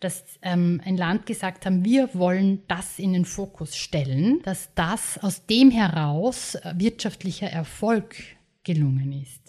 dass 0.00 0.24
ähm, 0.42 0.80
ein 0.84 0.96
Land 0.96 1.26
gesagt 1.26 1.64
haben, 1.64 1.84
wir 1.84 2.10
wollen 2.12 2.62
das 2.66 2.98
in 2.98 3.12
den 3.12 3.24
Fokus 3.24 3.76
stellen, 3.76 4.40
dass 4.42 4.70
das 4.74 5.16
aus 5.22 5.46
dem 5.46 5.70
heraus 5.70 6.58
wirtschaftlicher 6.74 7.46
Erfolg 7.46 8.16
gelungen 8.64 9.12
ist. 9.12 9.43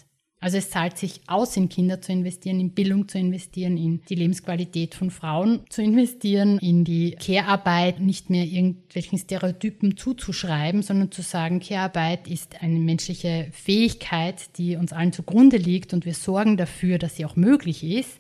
Also 0.46 0.60
es 0.60 0.70
zahlt 0.70 0.96
sich 0.96 1.22
aus, 1.26 1.58
in 1.58 1.70
Kinder 1.70 2.02
zu 2.02 2.12
investieren, 2.12 2.60
in 2.60 2.70
Bildung 2.70 3.08
zu 3.08 3.18
investieren, 3.18 3.78
in 3.78 4.04
die 4.08 4.14
Lebensqualität 4.14 4.94
von 4.94 5.10
Frauen 5.10 5.62
zu 5.70 5.82
investieren, 5.82 6.60
in 6.60 6.84
die 6.84 7.16
Care-Arbeit 7.20 8.00
nicht 8.00 8.30
mehr 8.30 8.44
irgendwelchen 8.46 9.18
Stereotypen 9.18 9.98
zuzuschreiben, 9.98 10.84
sondern 10.84 11.12
zu 11.12 11.24
sagen, 11.24 11.62
Care-Arbeit 11.62 12.28
ist 12.28 12.62
eine 12.62 12.78
menschliche 12.78 13.48
Fähigkeit, 13.54 14.56
die 14.60 14.76
uns 14.76 14.94
allen 14.94 15.14
zugrunde 15.14 15.58
liegt 15.58 15.96
und 15.96 16.06
wir 16.06 16.14
sorgen 16.14 16.58
dafür, 16.58 17.00
dass 17.00 17.16
sie 17.16 17.26
auch 17.26 17.36
möglich 17.36 17.84
ist. 17.84 18.20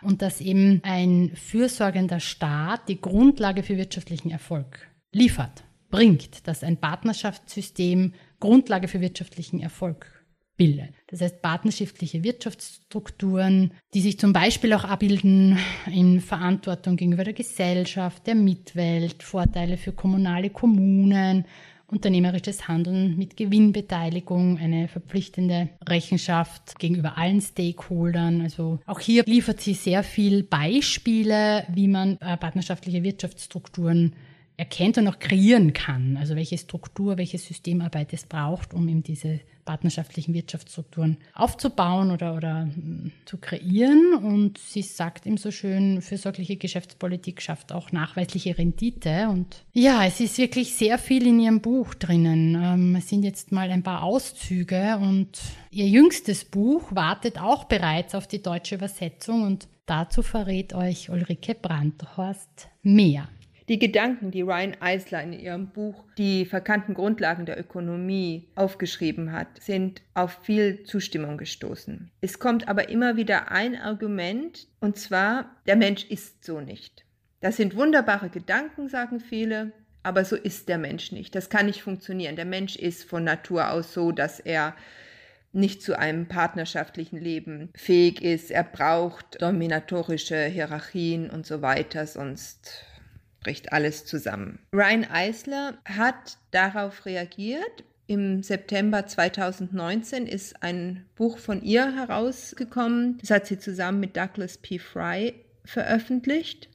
Und 0.00 0.22
dass 0.22 0.40
eben 0.40 0.80
ein 0.84 1.32
fürsorgender 1.34 2.20
Staat 2.20 2.88
die 2.88 2.98
Grundlage 2.98 3.62
für 3.62 3.76
wirtschaftlichen 3.76 4.30
Erfolg 4.30 4.88
liefert, 5.12 5.64
bringt, 5.90 6.48
dass 6.48 6.64
ein 6.64 6.78
Partnerschaftssystem 6.78 8.14
Grundlage 8.40 8.88
für 8.88 9.02
wirtschaftlichen 9.02 9.60
Erfolg 9.60 10.17
bildet. 10.58 10.90
Das 11.06 11.22
heißt, 11.22 11.40
partnerschaftliche 11.40 12.22
Wirtschaftsstrukturen, 12.22 13.72
die 13.94 14.02
sich 14.02 14.18
zum 14.18 14.34
Beispiel 14.34 14.74
auch 14.74 14.84
abbilden 14.84 15.58
in 15.90 16.20
Verantwortung 16.20 16.96
gegenüber 16.96 17.24
der 17.24 17.32
Gesellschaft, 17.32 18.26
der 18.26 18.34
Mitwelt, 18.34 19.22
Vorteile 19.22 19.78
für 19.78 19.92
kommunale 19.92 20.50
Kommunen, 20.50 21.46
unternehmerisches 21.90 22.68
Handeln 22.68 23.16
mit 23.16 23.36
Gewinnbeteiligung, 23.36 24.58
eine 24.58 24.88
verpflichtende 24.88 25.70
Rechenschaft 25.88 26.78
gegenüber 26.78 27.16
allen 27.16 27.40
Stakeholdern. 27.40 28.42
Also 28.42 28.78
auch 28.84 29.00
hier 29.00 29.24
liefert 29.24 29.60
sie 29.62 29.72
sehr 29.72 30.02
viel 30.02 30.42
Beispiele, 30.42 31.64
wie 31.72 31.88
man 31.88 32.18
äh, 32.20 32.36
partnerschaftliche 32.36 33.02
Wirtschaftsstrukturen 33.02 34.14
erkennt 34.58 34.98
und 34.98 35.08
auch 35.08 35.18
kreieren 35.18 35.72
kann. 35.72 36.18
Also 36.18 36.36
welche 36.36 36.58
Struktur, 36.58 37.16
welche 37.16 37.38
Systemarbeit 37.38 38.12
es 38.12 38.26
braucht, 38.26 38.74
um 38.74 38.88
eben 38.88 39.02
diese 39.02 39.40
partnerschaftlichen 39.68 40.32
Wirtschaftsstrukturen 40.32 41.18
aufzubauen 41.34 42.10
oder, 42.10 42.34
oder 42.34 42.62
hm, 42.62 43.12
zu 43.26 43.36
kreieren. 43.36 44.14
Und 44.14 44.56
sie 44.56 44.80
sagt 44.80 45.26
ihm 45.26 45.36
so 45.36 45.50
schön, 45.50 46.00
fürsorgliche 46.00 46.56
Geschäftspolitik 46.56 47.42
schafft 47.42 47.72
auch 47.72 47.92
nachweisliche 47.92 48.56
Rendite. 48.56 49.28
Und 49.28 49.64
ja, 49.74 50.06
es 50.06 50.20
ist 50.20 50.38
wirklich 50.38 50.74
sehr 50.74 50.96
viel 50.96 51.26
in 51.26 51.38
ihrem 51.38 51.60
Buch 51.60 51.92
drinnen. 51.94 52.54
Ähm, 52.54 52.96
es 52.96 53.10
sind 53.10 53.24
jetzt 53.24 53.52
mal 53.52 53.70
ein 53.70 53.82
paar 53.82 54.04
Auszüge 54.04 54.96
und 54.96 55.38
ihr 55.70 55.86
jüngstes 55.86 56.46
Buch 56.46 56.84
wartet 56.94 57.38
auch 57.38 57.64
bereits 57.64 58.14
auf 58.14 58.26
die 58.26 58.42
deutsche 58.42 58.76
Übersetzung 58.76 59.42
und 59.42 59.68
dazu 59.84 60.22
verrät 60.22 60.72
euch 60.72 61.10
Ulrike 61.10 61.54
Brandhorst 61.54 62.68
mehr. 62.82 63.28
Die 63.68 63.78
Gedanken, 63.78 64.30
die 64.30 64.40
Ryan 64.40 64.76
Eisler 64.80 65.22
in 65.22 65.34
ihrem 65.34 65.68
Buch 65.68 66.04
Die 66.16 66.46
verkannten 66.46 66.94
Grundlagen 66.94 67.44
der 67.44 67.60
Ökonomie 67.60 68.48
aufgeschrieben 68.54 69.32
hat, 69.32 69.48
sind 69.60 70.00
auf 70.14 70.38
viel 70.42 70.84
Zustimmung 70.84 71.36
gestoßen. 71.36 72.10
Es 72.22 72.38
kommt 72.38 72.66
aber 72.66 72.88
immer 72.88 73.16
wieder 73.16 73.50
ein 73.50 73.76
Argument, 73.76 74.66
und 74.80 74.96
zwar, 74.96 75.54
der 75.66 75.76
Mensch 75.76 76.04
ist 76.06 76.44
so 76.44 76.60
nicht. 76.60 77.04
Das 77.40 77.58
sind 77.58 77.76
wunderbare 77.76 78.30
Gedanken, 78.30 78.88
sagen 78.88 79.20
viele, 79.20 79.72
aber 80.02 80.24
so 80.24 80.34
ist 80.34 80.70
der 80.70 80.78
Mensch 80.78 81.12
nicht. 81.12 81.34
Das 81.34 81.50
kann 81.50 81.66
nicht 81.66 81.82
funktionieren. 81.82 82.36
Der 82.36 82.46
Mensch 82.46 82.74
ist 82.74 83.04
von 83.04 83.22
Natur 83.22 83.70
aus 83.70 83.92
so, 83.92 84.12
dass 84.12 84.40
er 84.40 84.74
nicht 85.52 85.82
zu 85.82 85.98
einem 85.98 86.26
partnerschaftlichen 86.26 87.18
Leben 87.18 87.68
fähig 87.74 88.22
ist. 88.22 88.50
Er 88.50 88.64
braucht 88.64 89.42
dominatorische 89.42 90.46
Hierarchien 90.46 91.28
und 91.28 91.46
so 91.46 91.60
weiter, 91.60 92.06
sonst 92.06 92.84
bricht 93.40 93.72
alles 93.72 94.04
zusammen. 94.04 94.58
Ryan 94.72 95.04
Eisler 95.04 95.78
hat 95.84 96.38
darauf 96.50 97.06
reagiert. 97.06 97.84
Im 98.06 98.42
September 98.42 99.06
2019 99.06 100.26
ist 100.26 100.62
ein 100.62 101.04
Buch 101.14 101.38
von 101.38 101.62
ihr 101.62 101.94
herausgekommen. 101.94 103.18
Das 103.18 103.30
hat 103.30 103.46
sie 103.46 103.58
zusammen 103.58 104.00
mit 104.00 104.16
Douglas 104.16 104.56
P. 104.58 104.78
Fry 104.78 105.34
veröffentlicht. 105.64 106.70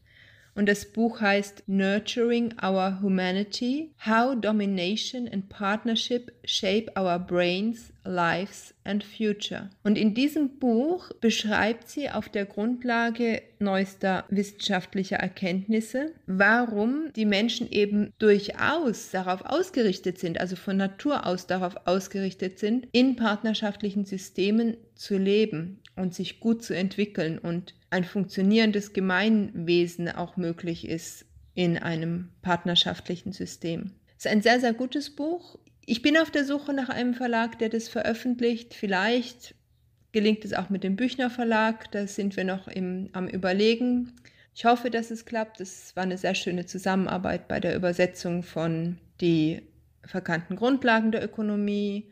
Und 0.56 0.68
das 0.70 0.86
Buch 0.86 1.20
heißt 1.20 1.64
Nurturing 1.68 2.54
Our 2.62 3.00
Humanity, 3.02 3.92
How 4.06 4.40
Domination 4.40 5.28
and 5.28 5.50
Partnership 5.50 6.32
Shape 6.44 6.92
Our 6.98 7.18
Brains, 7.18 7.92
Lives 8.06 8.74
and 8.84 9.04
Future. 9.04 9.70
Und 9.84 9.98
in 9.98 10.14
diesem 10.14 10.60
Buch 10.60 11.10
beschreibt 11.22 11.90
sie 11.90 12.10
auf 12.10 12.30
der 12.30 12.46
Grundlage 12.46 13.42
neuester 13.60 14.26
wissenschaftlicher 14.30 15.16
Erkenntnisse, 15.16 16.12
warum 16.28 17.12
die 17.16 17.26
Menschen 17.26 17.72
eben 17.72 18.12
durchaus 18.20 19.10
darauf 19.12 19.46
ausgerichtet 19.46 20.20
sind, 20.20 20.40
also 20.40 20.56
von 20.56 20.78
Natur 20.78 21.26
aus 21.26 21.48
darauf 21.48 21.76
ausgerichtet 21.86 22.60
sind, 22.60 22.88
in 22.92 23.16
partnerschaftlichen 23.16 24.06
Systemen 24.06 24.78
zu 24.96 25.18
leben 25.18 25.80
und 25.96 26.14
sich 26.14 26.40
gut 26.40 26.64
zu 26.64 26.76
entwickeln 26.76 27.38
und 27.38 27.76
ein 27.90 28.04
funktionierendes 28.04 28.94
Gemeinwesen 28.94 30.10
auch 30.10 30.38
möglich 30.38 30.88
ist 30.88 31.26
in 31.54 31.78
einem 31.78 32.30
partnerschaftlichen 32.42 33.32
System. 33.32 33.92
Es 34.18 34.26
ist 34.26 34.32
ein 34.32 34.42
sehr, 34.42 34.60
sehr 34.60 34.74
gutes 34.74 35.16
Buch. 35.16 35.60
Ich 35.86 36.02
bin 36.02 36.18
auf 36.18 36.32
der 36.32 36.46
Suche 36.46 36.74
nach 36.74 36.90
einem 36.90 37.14
Verlag, 37.14 37.60
der 37.60 37.70
das 37.70 37.90
veröffentlicht. 37.90 38.74
Vielleicht 38.74 39.54
gelingt 40.12 40.46
es 40.46 40.54
auch 40.54 40.70
mit 40.70 40.84
dem 40.84 40.96
Büchner 40.96 41.30
Verlag. 41.30 41.92
Da 41.92 42.08
sind 42.08 42.38
wir 42.38 42.46
noch 42.46 42.68
im, 42.68 43.10
am 43.14 43.28
Überlegen. 43.28 44.14
Ich 44.56 44.66
hoffe, 44.66 44.90
dass 44.90 45.12
es 45.12 45.26
klappt. 45.26 45.60
Es 45.60 45.96
war 45.96 46.04
eine 46.04 46.18
sehr 46.18 46.36
schöne 46.36 46.66
Zusammenarbeit 46.66 47.48
bei 47.48 47.60
der 47.60 47.76
Übersetzung 47.76 48.44
von 48.44 48.98
die 49.20 49.62
verkannten 50.06 50.56
Grundlagen 50.56 51.12
der 51.12 51.24
Ökonomie 51.24 52.10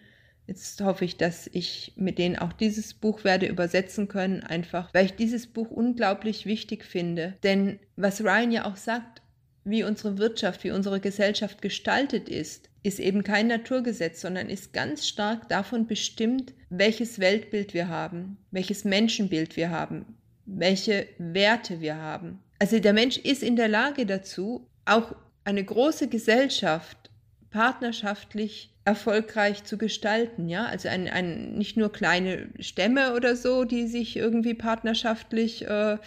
Jetzt 0.52 0.82
hoffe 0.82 1.06
ich, 1.06 1.16
dass 1.16 1.50
ich 1.54 1.94
mit 1.96 2.18
denen 2.18 2.38
auch 2.38 2.52
dieses 2.52 2.94
Buch 2.94 3.24
werde 3.24 3.46
übersetzen 3.46 4.10
können, 4.10 4.44
einfach 4.44 4.94
weil 4.94 5.06
ich 5.06 5.14
dieses 5.14 5.48
Buch 5.48 5.72
unglaublich 5.72 6.46
wichtig 6.46 6.84
finde. 6.84 7.36
Denn 7.42 7.80
was 7.96 8.20
Ryan 8.20 8.52
ja 8.52 8.66
auch 8.66 8.76
sagt, 8.76 9.22
wie 9.64 9.86
unsere 9.86 10.18
Wirtschaft, 10.18 10.66
wie 10.66 10.72
unsere 10.72 11.00
Gesellschaft 11.00 11.62
gestaltet 11.62 12.28
ist, 12.28 12.68
ist 12.84 13.00
eben 13.00 13.24
kein 13.24 13.48
Naturgesetz, 13.48 14.20
sondern 14.20 14.50
ist 14.50 14.74
ganz 14.74 15.08
stark 15.08 15.48
davon 15.48 15.88
bestimmt, 15.88 16.54
welches 16.70 17.20
Weltbild 17.20 17.74
wir 17.74 17.88
haben, 17.88 18.36
welches 18.52 18.84
Menschenbild 18.84 19.56
wir 19.56 19.70
haben, 19.70 20.18
welche 20.46 21.08
Werte 21.18 21.80
wir 21.80 21.96
haben. 21.96 22.40
Also 22.60 22.78
der 22.80 22.92
Mensch 22.92 23.16
ist 23.16 23.42
in 23.42 23.56
der 23.56 23.70
Lage 23.70 24.06
dazu, 24.06 24.68
auch 24.84 25.16
eine 25.46 25.64
große 25.64 26.10
Gesellschaft 26.10 27.10
partnerschaftlich 27.52 28.71
erfolgreich 28.84 29.64
zu 29.64 29.78
gestalten, 29.78 30.50
ja, 30.50 30.66
also 30.66 30.90
ein, 30.90 31.08
ein, 31.08 31.54
nicht 31.54 31.78
nur 31.78 31.92
kleine 31.92 32.48
Stämme 32.60 33.14
oder 33.14 33.36
so, 33.36 33.64
die 33.64 33.88
sich 33.88 34.18
irgendwie 34.18 34.56
partnerschaftlich 34.56 35.68
äh, 35.68 35.98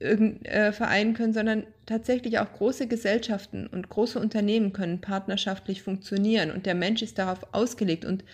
äh, 0.00 0.72
vereinen 0.72 1.14
können, 1.14 1.32
sondern 1.32 1.66
tatsächlich 1.86 2.38
auch 2.38 2.52
große 2.52 2.88
Gesellschaften 2.88 3.66
und 3.66 3.88
große 3.88 4.18
Unternehmen 4.18 4.72
können 4.72 5.00
partnerschaftlich 5.00 5.82
funktionieren 5.82 6.50
und 6.50 6.66
der 6.66 6.74
Mensch 6.74 7.00
ist 7.00 7.18
darauf 7.18 7.46
ausgelegt 7.52 8.04
und 8.04 8.24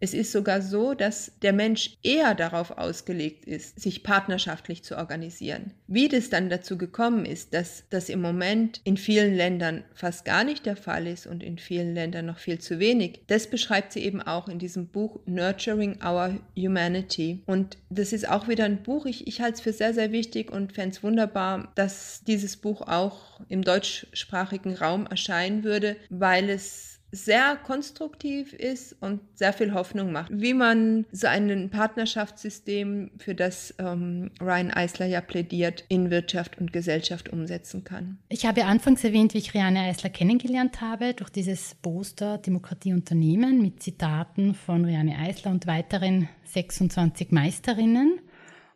es 0.00 0.14
ist 0.14 0.32
sogar 0.32 0.62
so, 0.62 0.94
dass 0.94 1.32
der 1.42 1.52
Mensch 1.52 1.98
eher 2.02 2.34
darauf 2.34 2.78
ausgelegt 2.78 3.44
ist, 3.44 3.78
sich 3.78 4.02
partnerschaftlich 4.02 4.82
zu 4.82 4.96
organisieren. 4.96 5.72
Wie 5.86 6.08
das 6.08 6.30
dann 6.30 6.48
dazu 6.48 6.78
gekommen 6.78 7.26
ist, 7.26 7.52
dass 7.52 7.84
das 7.90 8.08
im 8.08 8.22
Moment 8.22 8.80
in 8.84 8.96
vielen 8.96 9.34
Ländern 9.34 9.84
fast 9.94 10.24
gar 10.24 10.44
nicht 10.44 10.64
der 10.64 10.76
Fall 10.76 11.06
ist 11.06 11.26
und 11.26 11.42
in 11.42 11.58
vielen 11.58 11.94
Ländern 11.94 12.26
noch 12.26 12.38
viel 12.38 12.58
zu 12.58 12.78
wenig, 12.78 13.20
das 13.26 13.48
beschreibt 13.48 13.92
sie 13.92 14.00
eben 14.00 14.22
auch 14.22 14.48
in 14.48 14.58
diesem 14.58 14.86
Buch 14.86 15.20
Nurturing 15.26 15.98
Our 16.02 16.38
Humanity. 16.56 17.42
Und 17.46 17.76
das 17.90 18.14
ist 18.14 18.28
auch 18.28 18.48
wieder 18.48 18.64
ein 18.64 18.82
Buch, 18.82 19.04
ich, 19.04 19.26
ich 19.26 19.40
halte 19.42 19.54
es 19.54 19.60
für 19.60 19.72
sehr, 19.72 19.92
sehr 19.92 20.12
wichtig 20.12 20.50
und 20.50 20.72
fände 20.72 20.96
es 20.96 21.02
wunderbar, 21.02 21.72
dass 21.74 22.22
dieses 22.26 22.56
Buch 22.56 22.82
auch 22.82 23.40
im 23.48 23.62
deutschsprachigen 23.62 24.74
Raum 24.74 25.06
erscheinen 25.06 25.62
würde, 25.62 25.96
weil 26.08 26.48
es 26.48 26.99
sehr 27.12 27.56
konstruktiv 27.56 28.52
ist 28.52 28.96
und 29.00 29.20
sehr 29.34 29.52
viel 29.52 29.74
Hoffnung 29.74 30.12
macht. 30.12 30.30
Wie 30.32 30.54
man 30.54 31.06
so 31.12 31.26
ein 31.26 31.70
Partnerschaftssystem, 31.70 33.10
für 33.18 33.34
das 33.34 33.74
ähm, 33.78 34.30
Ryan 34.40 34.70
Eisler 34.70 35.06
ja 35.06 35.20
plädiert, 35.20 35.84
in 35.88 36.10
Wirtschaft 36.10 36.58
und 36.58 36.72
Gesellschaft 36.72 37.28
umsetzen 37.30 37.84
kann. 37.84 38.18
Ich 38.28 38.46
habe 38.46 38.64
anfangs 38.64 39.02
erwähnt, 39.02 39.34
wie 39.34 39.38
ich 39.38 39.54
Riane 39.54 39.80
Eisler 39.80 40.10
kennengelernt 40.10 40.80
habe, 40.80 41.14
durch 41.14 41.30
dieses 41.30 41.74
Poster 41.76 42.38
Demokratie 42.38 42.92
Unternehmen 42.92 43.60
mit 43.60 43.82
Zitaten 43.82 44.54
von 44.54 44.84
Riane 44.84 45.18
Eisler 45.18 45.50
und 45.50 45.66
weiteren 45.66 46.28
26 46.44 47.32
Meisterinnen. 47.32 48.20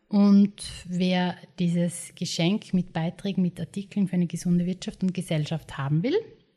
Und 0.09 0.63
wer 0.87 1.35
dieses 1.59 2.13
Geschenk 2.15 2.73
mit 2.73 2.93
Beiträgen, 2.93 3.43
mit 3.43 3.59
Artikeln 3.59 4.07
für 4.07 4.15
eine 4.15 4.27
gesunde 4.27 4.67
Wirtschaft 4.67 5.03
und 5.03 5.15
Gesellschaft 5.15 5.77
haben 5.79 6.03
will, 6.03 6.15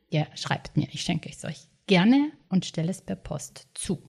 ja, 0.10 0.26
schreibt 0.36 0.78
mir, 0.78 0.88
ich 0.92 1.02
schenke 1.02 1.30
es 1.30 1.44
euch 1.46 1.68
gerne 1.88 2.32
und 2.50 2.66
stelle 2.66 2.92
es 2.92 3.02
per 3.02 3.16
Post 3.16 3.68
zu. 3.74 4.04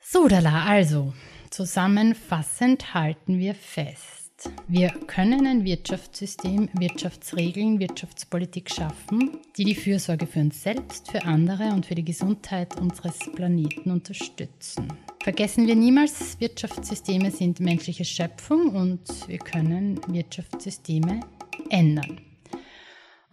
So, 0.00 0.28
Dala, 0.28 0.64
also, 0.64 1.14
zusammenfassend 1.50 2.94
halten 2.94 3.38
wir 3.38 3.54
fest. 3.54 4.24
Wir 4.66 4.90
können 5.06 5.46
ein 5.46 5.64
Wirtschaftssystem, 5.64 6.68
Wirtschaftsregeln, 6.74 7.78
Wirtschaftspolitik 7.78 8.68
schaffen, 8.68 9.38
die 9.56 9.64
die 9.64 9.74
Fürsorge 9.74 10.26
für 10.26 10.40
uns 10.40 10.62
selbst, 10.62 11.10
für 11.10 11.24
andere 11.24 11.68
und 11.68 11.86
für 11.86 11.94
die 11.94 12.04
Gesundheit 12.04 12.78
unseres 12.78 13.18
Planeten 13.34 13.90
unterstützen. 13.90 14.92
Vergessen 15.22 15.66
wir 15.66 15.76
niemals, 15.76 16.38
Wirtschaftssysteme 16.40 17.30
sind 17.30 17.60
menschliche 17.60 18.04
Schöpfung 18.04 18.74
und 18.74 19.28
wir 19.28 19.38
können 19.38 20.00
Wirtschaftssysteme 20.08 21.20
ändern. 21.70 22.20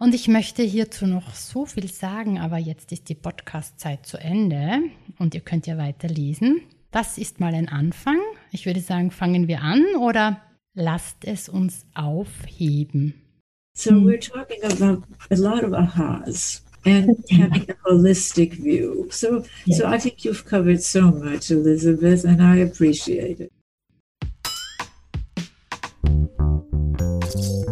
Und 0.02 0.16
ich 0.16 0.26
möchte 0.26 0.64
hierzu 0.64 1.06
noch 1.06 1.32
so 1.32 1.64
viel 1.64 1.88
sagen, 1.88 2.40
aber 2.40 2.58
jetzt 2.58 2.90
ist 2.90 3.08
die 3.08 3.14
Podcast-Zeit 3.14 4.04
zu 4.04 4.18
Ende 4.18 4.80
und 5.20 5.32
ihr 5.32 5.42
könnt 5.42 5.68
ja 5.68 5.78
weiter 5.78 6.08
lesen. 6.08 6.60
Das 6.90 7.18
ist 7.18 7.38
mal 7.38 7.54
ein 7.54 7.68
Anfang. 7.68 8.18
Ich 8.50 8.66
würde 8.66 8.80
sagen, 8.80 9.12
fangen 9.12 9.46
wir 9.46 9.60
an 9.60 9.84
oder 10.00 10.40
lasst 10.74 11.18
es 11.24 11.48
uns 11.48 11.86
aufheben. 11.94 13.14
So 13.78 13.92
we're 13.92 14.18
talking 14.18 14.60
about 14.64 15.04
a 15.30 15.36
lot 15.36 15.62
of 15.62 15.72
ahas 15.72 16.64
and 16.84 17.10
having 17.30 17.70
a 17.70 17.88
holistic 17.88 18.54
view. 18.54 19.06
So, 19.08 19.44
so 19.68 19.86
I 19.86 20.00
think 20.00 20.24
you've 20.24 20.44
covered 20.44 20.82
so 20.82 21.12
much, 21.12 21.52
Elizabeth, 21.52 22.24
and 22.24 22.42
I 22.42 22.64
appreciate 22.64 23.38
it. 23.38 23.52